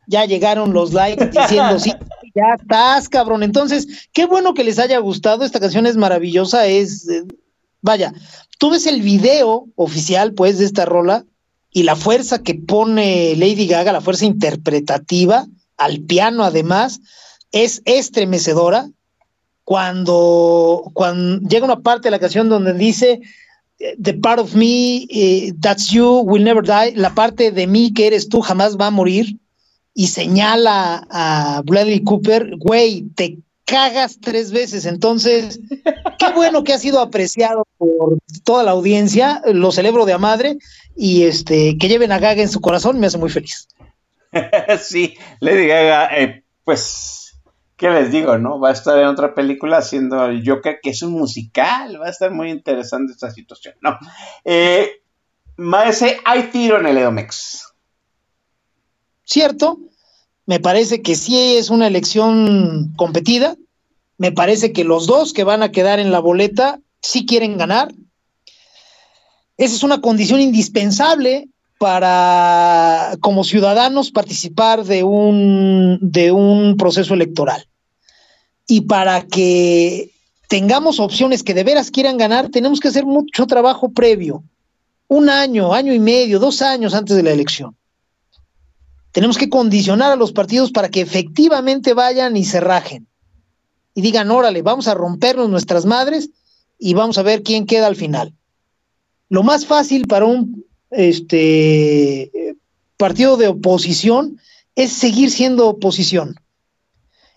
ya 0.07 0.25
llegaron 0.25 0.73
los 0.73 0.93
likes 0.93 1.25
diciendo, 1.27 1.79
sí, 1.79 1.93
ya 2.35 2.55
estás, 2.59 3.09
cabrón. 3.09 3.41
Entonces, 3.41 4.07
qué 4.13 4.25
bueno 4.25 4.53
que 4.53 4.63
les 4.63 4.77
haya 4.77 4.99
gustado, 4.99 5.43
esta 5.43 5.59
canción 5.59 5.87
es 5.87 5.97
maravillosa, 5.97 6.67
es, 6.67 7.09
eh, 7.09 7.23
vaya, 7.81 8.13
tú 8.59 8.69
ves 8.69 8.85
el 8.85 9.01
video 9.01 9.65
oficial, 9.75 10.33
pues, 10.33 10.59
de 10.59 10.65
esta 10.65 10.85
rola 10.85 11.25
y 11.75 11.83
la 11.83 11.97
fuerza 11.97 12.41
que 12.41 12.55
pone 12.55 13.35
Lady 13.35 13.67
Gaga, 13.67 13.91
la 13.91 13.99
fuerza 13.99 14.23
interpretativa, 14.23 15.45
al 15.75 15.99
piano 15.99 16.45
además, 16.45 17.01
es 17.51 17.81
estremecedora. 17.83 18.89
Cuando, 19.65 20.89
cuando 20.93 21.45
llega 21.45 21.65
una 21.65 21.81
parte 21.81 22.07
de 22.07 22.11
la 22.11 22.19
canción 22.19 22.47
donde 22.47 22.73
dice, 22.75 23.19
The 24.01 24.13
part 24.13 24.39
of 24.39 24.55
me 24.55 25.05
eh, 25.09 25.51
that's 25.59 25.89
you 25.89 26.21
will 26.21 26.45
never 26.45 26.63
die, 26.63 26.95
la 26.95 27.13
parte 27.13 27.51
de 27.51 27.67
mí 27.67 27.93
que 27.93 28.07
eres 28.07 28.29
tú 28.29 28.39
jamás 28.39 28.77
va 28.77 28.87
a 28.87 28.91
morir, 28.91 29.37
y 29.93 30.07
señala 30.07 31.05
a 31.09 31.61
Bradley 31.65 32.03
Cooper, 32.03 32.55
güey, 32.55 33.01
te 33.15 33.37
cagas 33.65 34.17
tres 34.21 34.51
veces. 34.51 34.85
Entonces, 34.85 35.59
qué 36.19 36.31
bueno 36.33 36.63
que 36.63 36.71
ha 36.71 36.79
sido 36.79 37.01
apreciado 37.01 37.65
por 37.77 38.17
toda 38.45 38.63
la 38.63 38.71
audiencia, 38.71 39.41
lo 39.45 39.73
celebro 39.73 40.05
de 40.05 40.13
a 40.13 40.17
madre, 40.17 40.57
y 40.95 41.23
este, 41.23 41.77
que 41.77 41.87
lleven 41.87 42.11
a 42.11 42.19
Gaga 42.19 42.41
en 42.41 42.49
su 42.49 42.61
corazón 42.61 42.99
me 42.99 43.07
hace 43.07 43.17
muy 43.17 43.29
feliz. 43.29 43.67
sí, 44.81 45.15
Lady 45.39 45.67
Gaga, 45.67 46.17
eh, 46.17 46.43
pues, 46.63 47.37
¿qué 47.75 47.89
les 47.89 48.11
digo, 48.11 48.37
no? 48.37 48.59
Va 48.59 48.69
a 48.69 48.73
estar 48.73 48.97
en 48.99 49.07
otra 49.07 49.33
película 49.33 49.77
haciendo 49.77 50.25
el 50.25 50.47
Joker, 50.47 50.79
que 50.81 50.91
es 50.91 51.01
un 51.01 51.13
musical, 51.13 52.01
va 52.01 52.07
a 52.07 52.11
estar 52.11 52.31
muy 52.31 52.49
interesante 52.49 53.13
esta 53.13 53.31
situación, 53.31 53.75
¿no? 53.81 53.97
Eh, 54.43 55.01
Maese, 55.57 56.19
hay 56.25 56.43
tiro 56.43 56.79
en 56.79 56.87
el 56.87 56.97
Edomex. 56.97 57.73
Cierto, 59.23 59.79
me 60.45 60.59
parece 60.59 61.01
que 61.01 61.15
sí 61.15 61.57
es 61.57 61.69
una 61.69 61.87
elección 61.87 62.93
competida, 62.95 63.55
me 64.17 64.31
parece 64.31 64.71
que 64.71 64.83
los 64.83 65.07
dos 65.07 65.33
que 65.33 65.43
van 65.43 65.63
a 65.63 65.71
quedar 65.71 65.99
en 65.99 66.11
la 66.11 66.19
boleta 66.19 66.79
sí 67.01 67.25
quieren 67.25 67.57
ganar. 67.57 67.93
Esa 69.57 69.75
es 69.75 69.83
una 69.83 70.01
condición 70.01 70.41
indispensable 70.41 71.47
para, 71.77 73.15
como 73.21 73.43
ciudadanos, 73.43 74.11
participar 74.11 74.83
de 74.83 75.03
un, 75.03 75.99
de 76.01 76.31
un 76.31 76.77
proceso 76.77 77.13
electoral. 77.13 77.67
Y 78.67 78.81
para 78.81 79.21
que 79.21 80.11
tengamos 80.47 80.99
opciones 80.99 81.43
que 81.43 81.53
de 81.53 81.63
veras 81.63 81.91
quieran 81.91 82.17
ganar, 82.17 82.49
tenemos 82.49 82.79
que 82.79 82.87
hacer 82.87 83.05
mucho 83.05 83.45
trabajo 83.45 83.89
previo. 83.89 84.43
Un 85.07 85.29
año, 85.29 85.73
año 85.73 85.93
y 85.93 85.99
medio, 85.99 86.39
dos 86.39 86.61
años 86.61 86.93
antes 86.93 87.15
de 87.15 87.23
la 87.23 87.31
elección. 87.31 87.75
Tenemos 89.11 89.37
que 89.37 89.49
condicionar 89.49 90.11
a 90.11 90.15
los 90.17 90.33
partidos 90.33 90.71
para 90.71 90.89
que 90.89 91.01
efectivamente 91.01 91.93
vayan 91.93 92.35
y 92.35 92.43
se 92.43 92.59
rajen. 92.59 93.07
Y 93.93 94.01
digan, 94.01 94.29
órale, 94.29 94.61
vamos 94.61 94.87
a 94.89 94.93
rompernos 94.93 95.49
nuestras 95.49 95.85
madres 95.85 96.31
y 96.77 96.95
vamos 96.95 97.17
a 97.17 97.23
ver 97.23 97.43
quién 97.43 97.65
queda 97.65 97.87
al 97.87 97.95
final. 97.95 98.33
Lo 99.29 99.43
más 99.43 99.65
fácil 99.65 100.07
para 100.07 100.25
un 100.25 100.65
este, 100.91 102.55
partido 102.97 103.37
de 103.37 103.47
oposición 103.47 104.39
es 104.75 104.91
seguir 104.93 105.31
siendo 105.31 105.67
oposición. 105.67 106.35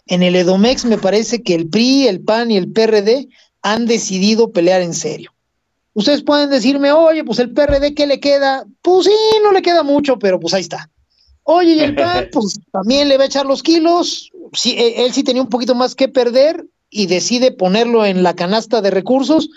En 0.06 0.22
el 0.22 0.36
Edomex 0.36 0.84
me 0.84 0.98
parece 0.98 1.42
que 1.42 1.54
el 1.54 1.68
PRI, 1.68 2.08
el 2.08 2.20
PAN 2.20 2.50
y 2.50 2.56
el 2.56 2.72
PRD 2.72 3.28
han 3.62 3.86
decidido 3.86 4.52
pelear 4.52 4.80
en 4.80 4.94
serio. 4.94 5.32
Ustedes 5.94 6.22
pueden 6.22 6.50
decirme, 6.50 6.92
oye, 6.92 7.24
pues 7.24 7.38
el 7.38 7.52
PRD, 7.52 7.94
¿qué 7.94 8.06
le 8.06 8.20
queda? 8.20 8.64
Pues 8.82 9.06
sí, 9.06 9.12
no 9.42 9.52
le 9.52 9.62
queda 9.62 9.82
mucho, 9.82 10.18
pero 10.18 10.38
pues 10.38 10.54
ahí 10.54 10.62
está. 10.62 10.88
Oye, 11.42 11.74
y 11.74 11.80
el 11.80 11.94
PAN, 11.94 12.28
pues 12.32 12.58
también 12.72 13.08
le 13.08 13.16
va 13.16 13.24
a 13.24 13.26
echar 13.26 13.46
los 13.46 13.62
kilos. 13.62 14.30
Sí, 14.52 14.72
e, 14.78 15.04
él 15.04 15.12
sí 15.12 15.22
tenía 15.22 15.42
un 15.42 15.48
poquito 15.48 15.74
más 15.74 15.94
que 15.94 16.08
perder 16.08 16.64
y 16.90 17.06
decide 17.06 17.52
ponerlo 17.52 18.06
en 18.06 18.22
la 18.22 18.34
canasta 18.34 18.80
de 18.80 18.90
recursos 18.90 19.50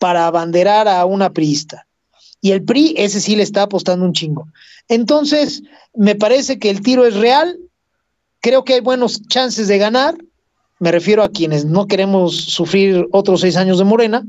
para 0.00 0.26
abanderar 0.26 0.88
a 0.88 1.04
una 1.04 1.30
priista. 1.30 1.86
Y 2.40 2.52
el 2.52 2.64
PRI, 2.64 2.94
ese 2.96 3.20
sí 3.20 3.36
le 3.36 3.42
está 3.42 3.62
apostando 3.62 4.04
un 4.04 4.14
chingo. 4.14 4.48
Entonces, 4.88 5.62
me 5.94 6.14
parece 6.14 6.58
que 6.58 6.70
el 6.70 6.80
tiro 6.80 7.06
es 7.06 7.14
real. 7.14 7.58
Creo 8.40 8.64
que 8.64 8.74
hay 8.74 8.80
buenos 8.80 9.20
chances 9.28 9.68
de 9.68 9.76
ganar. 9.76 10.16
Me 10.78 10.90
refiero 10.90 11.22
a 11.22 11.28
quienes 11.28 11.66
no 11.66 11.86
queremos 11.86 12.34
sufrir 12.34 13.06
otros 13.12 13.42
seis 13.42 13.56
años 13.56 13.76
de 13.76 13.84
Morena. 13.84 14.24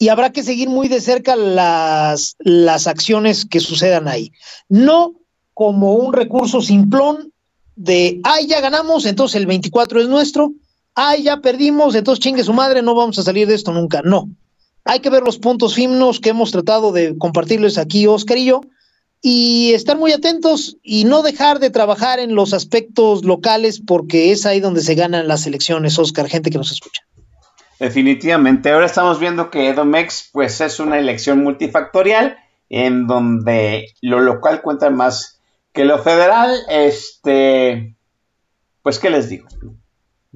Y 0.00 0.08
habrá 0.08 0.32
que 0.32 0.42
seguir 0.42 0.68
muy 0.68 0.88
de 0.88 1.00
cerca 1.00 1.36
las, 1.36 2.34
las 2.40 2.88
acciones 2.88 3.44
que 3.44 3.60
sucedan 3.60 4.08
ahí. 4.08 4.32
No 4.68 5.14
como 5.54 5.94
un 5.94 6.12
recurso 6.12 6.60
simplón 6.60 7.32
de, 7.76 8.20
ay, 8.24 8.48
ya 8.48 8.60
ganamos, 8.60 9.06
entonces 9.06 9.36
el 9.40 9.46
24 9.46 10.00
es 10.00 10.08
nuestro, 10.08 10.52
ay, 11.00 11.22
ya 11.22 11.36
perdimos, 11.36 11.94
entonces 11.94 12.20
chingue 12.20 12.42
su 12.42 12.52
madre, 12.52 12.82
no 12.82 12.92
vamos 12.92 13.16
a 13.20 13.22
salir 13.22 13.46
de 13.46 13.54
esto 13.54 13.72
nunca. 13.72 14.02
No, 14.02 14.28
hay 14.84 14.98
que 14.98 15.10
ver 15.10 15.22
los 15.22 15.38
puntos 15.38 15.74
finos 15.74 16.18
que 16.18 16.30
hemos 16.30 16.50
tratado 16.50 16.90
de 16.90 17.16
compartirles 17.16 17.78
aquí, 17.78 18.08
Oscar 18.08 18.36
y 18.36 18.46
yo, 18.46 18.62
y 19.22 19.74
estar 19.74 19.96
muy 19.96 20.10
atentos 20.12 20.76
y 20.82 21.04
no 21.04 21.22
dejar 21.22 21.60
de 21.60 21.70
trabajar 21.70 22.18
en 22.18 22.34
los 22.34 22.52
aspectos 22.52 23.24
locales 23.24 23.80
porque 23.80 24.32
es 24.32 24.44
ahí 24.44 24.58
donde 24.58 24.80
se 24.80 24.96
ganan 24.96 25.28
las 25.28 25.46
elecciones, 25.46 25.96
Oscar, 26.00 26.28
gente 26.28 26.50
que 26.50 26.58
nos 26.58 26.72
escucha. 26.72 27.02
Definitivamente, 27.78 28.72
ahora 28.72 28.86
estamos 28.86 29.20
viendo 29.20 29.50
que 29.50 29.68
Edomex 29.68 30.30
pues 30.32 30.60
es 30.60 30.80
una 30.80 30.98
elección 30.98 31.44
multifactorial 31.44 32.36
en 32.70 33.06
donde 33.06 33.94
lo 34.02 34.18
local 34.18 34.62
cuenta 34.62 34.90
más 34.90 35.40
que 35.72 35.84
lo 35.84 36.02
federal, 36.02 36.56
este, 36.68 37.94
pues 38.82 38.98
qué 38.98 39.10
les 39.10 39.28
digo, 39.28 39.46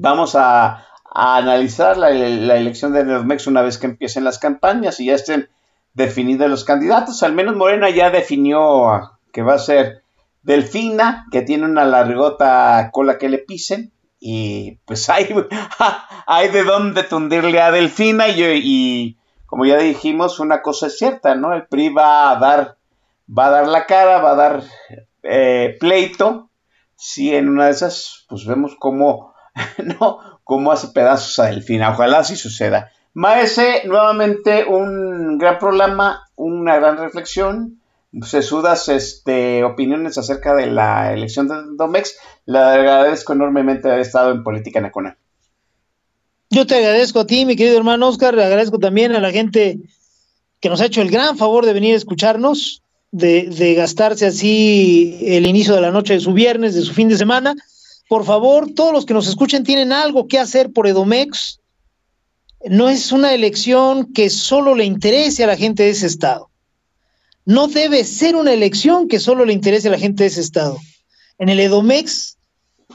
Vamos 0.03 0.35
a, 0.35 0.85
analizar 1.15 1.97
la, 1.97 2.11
elección 2.11 2.93
de 2.93 3.05
Neomex 3.05 3.47
una 3.47 3.63
vez 3.63 3.79
que 3.79 3.87
empiecen 3.87 4.25
las 4.25 4.41
campañas 4.41 4.99
y 4.99 5.07
ya 5.07 5.15
estén 5.15 5.49
definidos 5.95 6.51
los 6.51 6.65
candidatos. 6.65 7.23
Al 7.23 7.35
menos 7.35 7.55
Morena 7.55 7.89
ya 7.89 8.11
definió 8.11 9.13
que 9.33 9.43
va 9.43 9.55
a 9.55 9.59
ser 9.61 10.03
Delfina, 10.43 11.27
que 11.31 11.43
tiene 11.43 11.67
una 11.67 11.85
largota 11.85 12.91
cola 12.93 13.17
que 13.17 13.29
le 13.29 13.39
pisen. 13.39 13.93
Y 14.19 14.79
pues 14.87 15.09
hay, 15.09 15.33
hay 16.27 16.49
de 16.49 16.65
dónde 16.65 17.05
tundirle 17.05 17.61
a 17.61 17.71
Delfina. 17.71 18.27
Y, 18.27 18.43
y, 18.43 19.19
como 19.47 19.67
ya 19.67 19.79
dijimos, 19.79 20.41
una 20.41 20.63
cosa 20.63 20.89
es 20.89 20.99
cierta, 20.99 21.37
¿no? 21.37 21.53
El 21.53 21.69
PRI 21.69 21.91
va 21.91 22.33
a 22.33 22.41
dar, 22.41 22.77
va 23.29 23.47
a 23.47 23.51
dar 23.51 23.69
la 23.69 23.87
cara, 23.87 24.21
va 24.21 24.33
a 24.33 24.37
dar 24.37 24.63
eh, 25.23 25.77
pleito. 25.79 26.51
Si 26.97 27.33
en 27.33 27.49
una 27.49 27.67
de 27.67 27.71
esas, 27.71 28.27
pues 28.29 28.45
vemos 28.47 28.75
cómo 28.81 29.32
¿no? 30.01 30.19
Cómo 30.45 30.73
hace 30.73 30.89
pedazos 30.89 31.39
a 31.39 31.47
Delfina. 31.47 31.91
Ojalá 31.91 32.19
así 32.19 32.37
suceda. 32.37 32.91
Maese, 33.15 33.83
nuevamente 33.85 34.65
un 34.65 35.39
gran 35.39 35.59
programa, 35.59 36.29
una 36.37 36.77
gran 36.77 36.97
reflexión. 36.97 37.81
Se 38.23 38.43
sudas 38.43 38.89
este, 38.89 39.65
opiniones 39.65 40.19
acerca 40.19 40.55
de 40.55 40.67
la 40.67 41.13
elección 41.13 41.49
de 41.49 41.55
Domex. 41.77 42.17
Le 42.47 42.59
agradezco 42.59 43.33
enormemente 43.33 43.89
haber 43.89 44.01
estado 44.01 44.33
en 44.33 44.43
Política 44.43 44.81
Nacional. 44.81 45.17
Yo 46.51 46.67
te 46.67 46.77
agradezco 46.77 47.21
a 47.21 47.27
ti, 47.27 47.47
mi 47.47 47.57
querido 47.57 47.79
hermano 47.79 48.09
Oscar. 48.09 48.35
Le 48.35 48.45
agradezco 48.45 48.79
también 48.79 49.15
a 49.15 49.21
la 49.21 49.31
gente 49.31 49.79
que 50.61 50.69
nos 50.69 50.81
ha 50.81 50.87
hecho 50.87 51.01
el 51.01 51.11
gran 51.11 51.39
favor 51.39 51.65
de 51.65 51.73
venir 51.73 51.95
a 51.95 51.99
escucharnos, 51.99 52.83
de 53.11 53.75
gastarse 53.77 54.27
así 54.27 55.19
el 55.23 55.47
inicio 55.47 55.75
de 55.75 55.81
la 55.81 55.91
noche 55.91 56.15
de 56.15 56.21
su 56.21 56.33
viernes, 56.33 56.75
de 56.75 56.83
su 56.83 56.93
fin 56.93 57.09
de 57.09 57.17
semana 57.17 57.55
por 58.13 58.27
favor, 58.27 58.71
todos 58.75 58.93
los 58.93 59.07
que 59.07 59.15
nos 59.15 59.27
escuchen 59.27 59.65
tienen 59.65 59.91
algo 59.91 60.29
que 60.29 60.39
hacer 60.39 60.71
por 60.71 60.87
Edomex. 60.87 61.61
No 62.67 62.91
es 62.91 63.11
una 63.11 63.33
elección 63.33 64.13
que 64.13 64.29
solo 64.29 64.75
le 64.75 64.85
interese 64.85 65.45
a 65.45 65.47
la 65.47 65.57
gente 65.57 65.85
de 65.85 65.89
ese 65.89 66.09
estado. 66.09 66.51
No 67.47 67.69
debe 67.69 68.05
ser 68.05 68.37
una 68.37 68.53
elección 68.53 69.09
que 69.09 69.19
solo 69.19 69.47
le 69.47 69.55
interese 69.55 69.89
a 69.89 69.93
la 69.93 69.99
gente 69.99 70.25
de 70.25 70.29
ese 70.29 70.43
estado. 70.43 70.79
En 71.39 71.49
el 71.49 71.59
Edomex, 71.59 72.37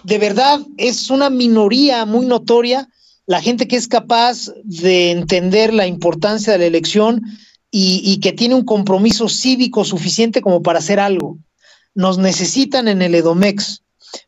de 0.04 0.20
verdad, 0.20 0.60
es 0.78 1.10
una 1.10 1.32
minoría 1.32 2.06
muy 2.06 2.28
notoria 2.28 2.88
la 3.26 3.42
gente 3.42 3.68
que 3.68 3.78
es 3.78 3.88
capaz 3.88 4.52
de 4.66 5.10
entender 5.10 5.74
la 5.74 5.88
importancia 5.88 6.54
de 6.54 6.60
la 6.60 6.66
elección 6.66 7.24
y, 7.72 8.04
y, 8.06 8.20
que 8.20 8.34
tiene 8.34 8.54
un 8.54 8.66
compromiso 8.66 9.30
cívico 9.30 9.84
suficiente 9.84 10.42
como 10.42 10.62
para 10.62 10.78
hacer 10.78 11.00
algo. 11.00 11.40
Nos 11.96 12.20
necesitan 12.20 12.88
en 12.88 13.02
el 13.02 13.16
Edomex. 13.16 13.82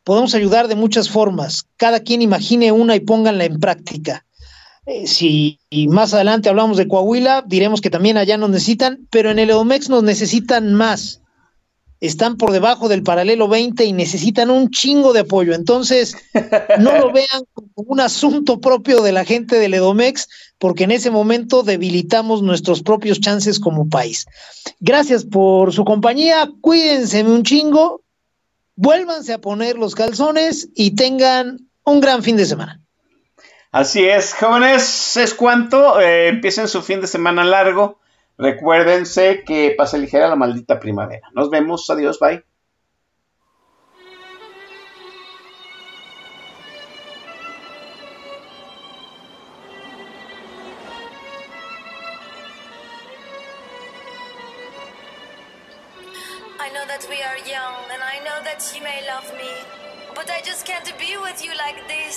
Podemos 0.03 0.35
ayudar 0.35 0.67
de 0.67 0.75
muchas 0.75 1.09
formas. 1.09 1.65
Cada 1.77 2.01
quien 2.01 2.21
imagine 2.21 2.71
una 2.71 2.95
y 2.95 2.99
pónganla 2.99 3.45
en 3.45 3.59
práctica. 3.59 4.25
Eh, 4.85 5.05
si 5.05 5.59
más 5.87 6.15
adelante 6.15 6.49
hablamos 6.49 6.77
de 6.77 6.87
Coahuila, 6.87 7.43
diremos 7.45 7.79
que 7.79 7.91
también 7.91 8.17
allá 8.17 8.37
nos 8.37 8.49
necesitan, 8.49 9.07
pero 9.11 9.29
en 9.29 9.37
el 9.37 9.51
Edomex 9.51 9.87
nos 9.89 10.03
necesitan 10.03 10.73
más. 10.73 11.21
están 12.01 12.37
por 12.37 12.51
debajo 12.51 12.87
del 12.87 13.03
paralelo 13.03 13.49
20 13.49 13.83
y 13.83 13.91
necesitan 13.91 14.49
un 14.49 14.69
chingo 14.71 15.11
de 15.11 15.19
apoyo. 15.19 15.53
Entonces, 15.53 16.15
no 16.79 16.97
lo 16.97 17.11
vean 17.13 17.43
como 17.53 17.69
un 17.75 17.99
asunto 17.99 18.59
propio 18.59 19.01
de 19.01 19.11
la 19.11 19.25
gente 19.25 19.59
del 19.59 19.73
Edomex, 19.73 20.27
porque 20.57 20.85
en 20.85 20.91
ese 20.91 21.11
momento 21.11 21.61
debilitamos 21.61 22.41
nuestros 22.41 22.81
propios 22.81 23.19
chances 23.19 23.59
como 23.59 23.89
país. 23.89 24.25
Gracias 24.79 25.25
por 25.25 25.73
su 25.73 25.83
compañía, 25.83 26.49
cuídense 26.61 27.21
un 27.23 27.43
chingo, 27.43 28.01
vuélvanse 28.79 29.33
a 29.33 29.41
poner 29.41 29.77
los 29.77 29.93
calzones 29.93 30.69
y 30.73 30.95
tengan 30.95 31.69
un 31.83 31.99
gran 31.99 32.23
fin 32.23 32.37
de 32.37 32.45
semana. 32.45 32.81
Así 33.71 34.07
es, 34.07 34.33
jóvenes, 34.33 35.17
es 35.17 35.33
cuanto. 35.33 35.99
Eh, 35.99 36.29
empiecen 36.29 36.69
su 36.69 36.81
fin 36.81 37.01
de 37.01 37.07
semana 37.07 37.43
largo. 37.43 37.99
Recuérdense 38.37 39.43
que 39.45 39.75
pase 39.77 39.97
ligera 39.99 40.29
la 40.29 40.37
maldita 40.37 40.79
primavera. 40.79 41.27
Nos 41.33 41.49
vemos, 41.49 41.89
adiós, 41.89 42.19
bye. 42.19 42.41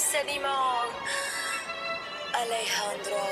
This 0.02 0.14
anymore. 0.14 0.88
Alejandro. 2.34 3.22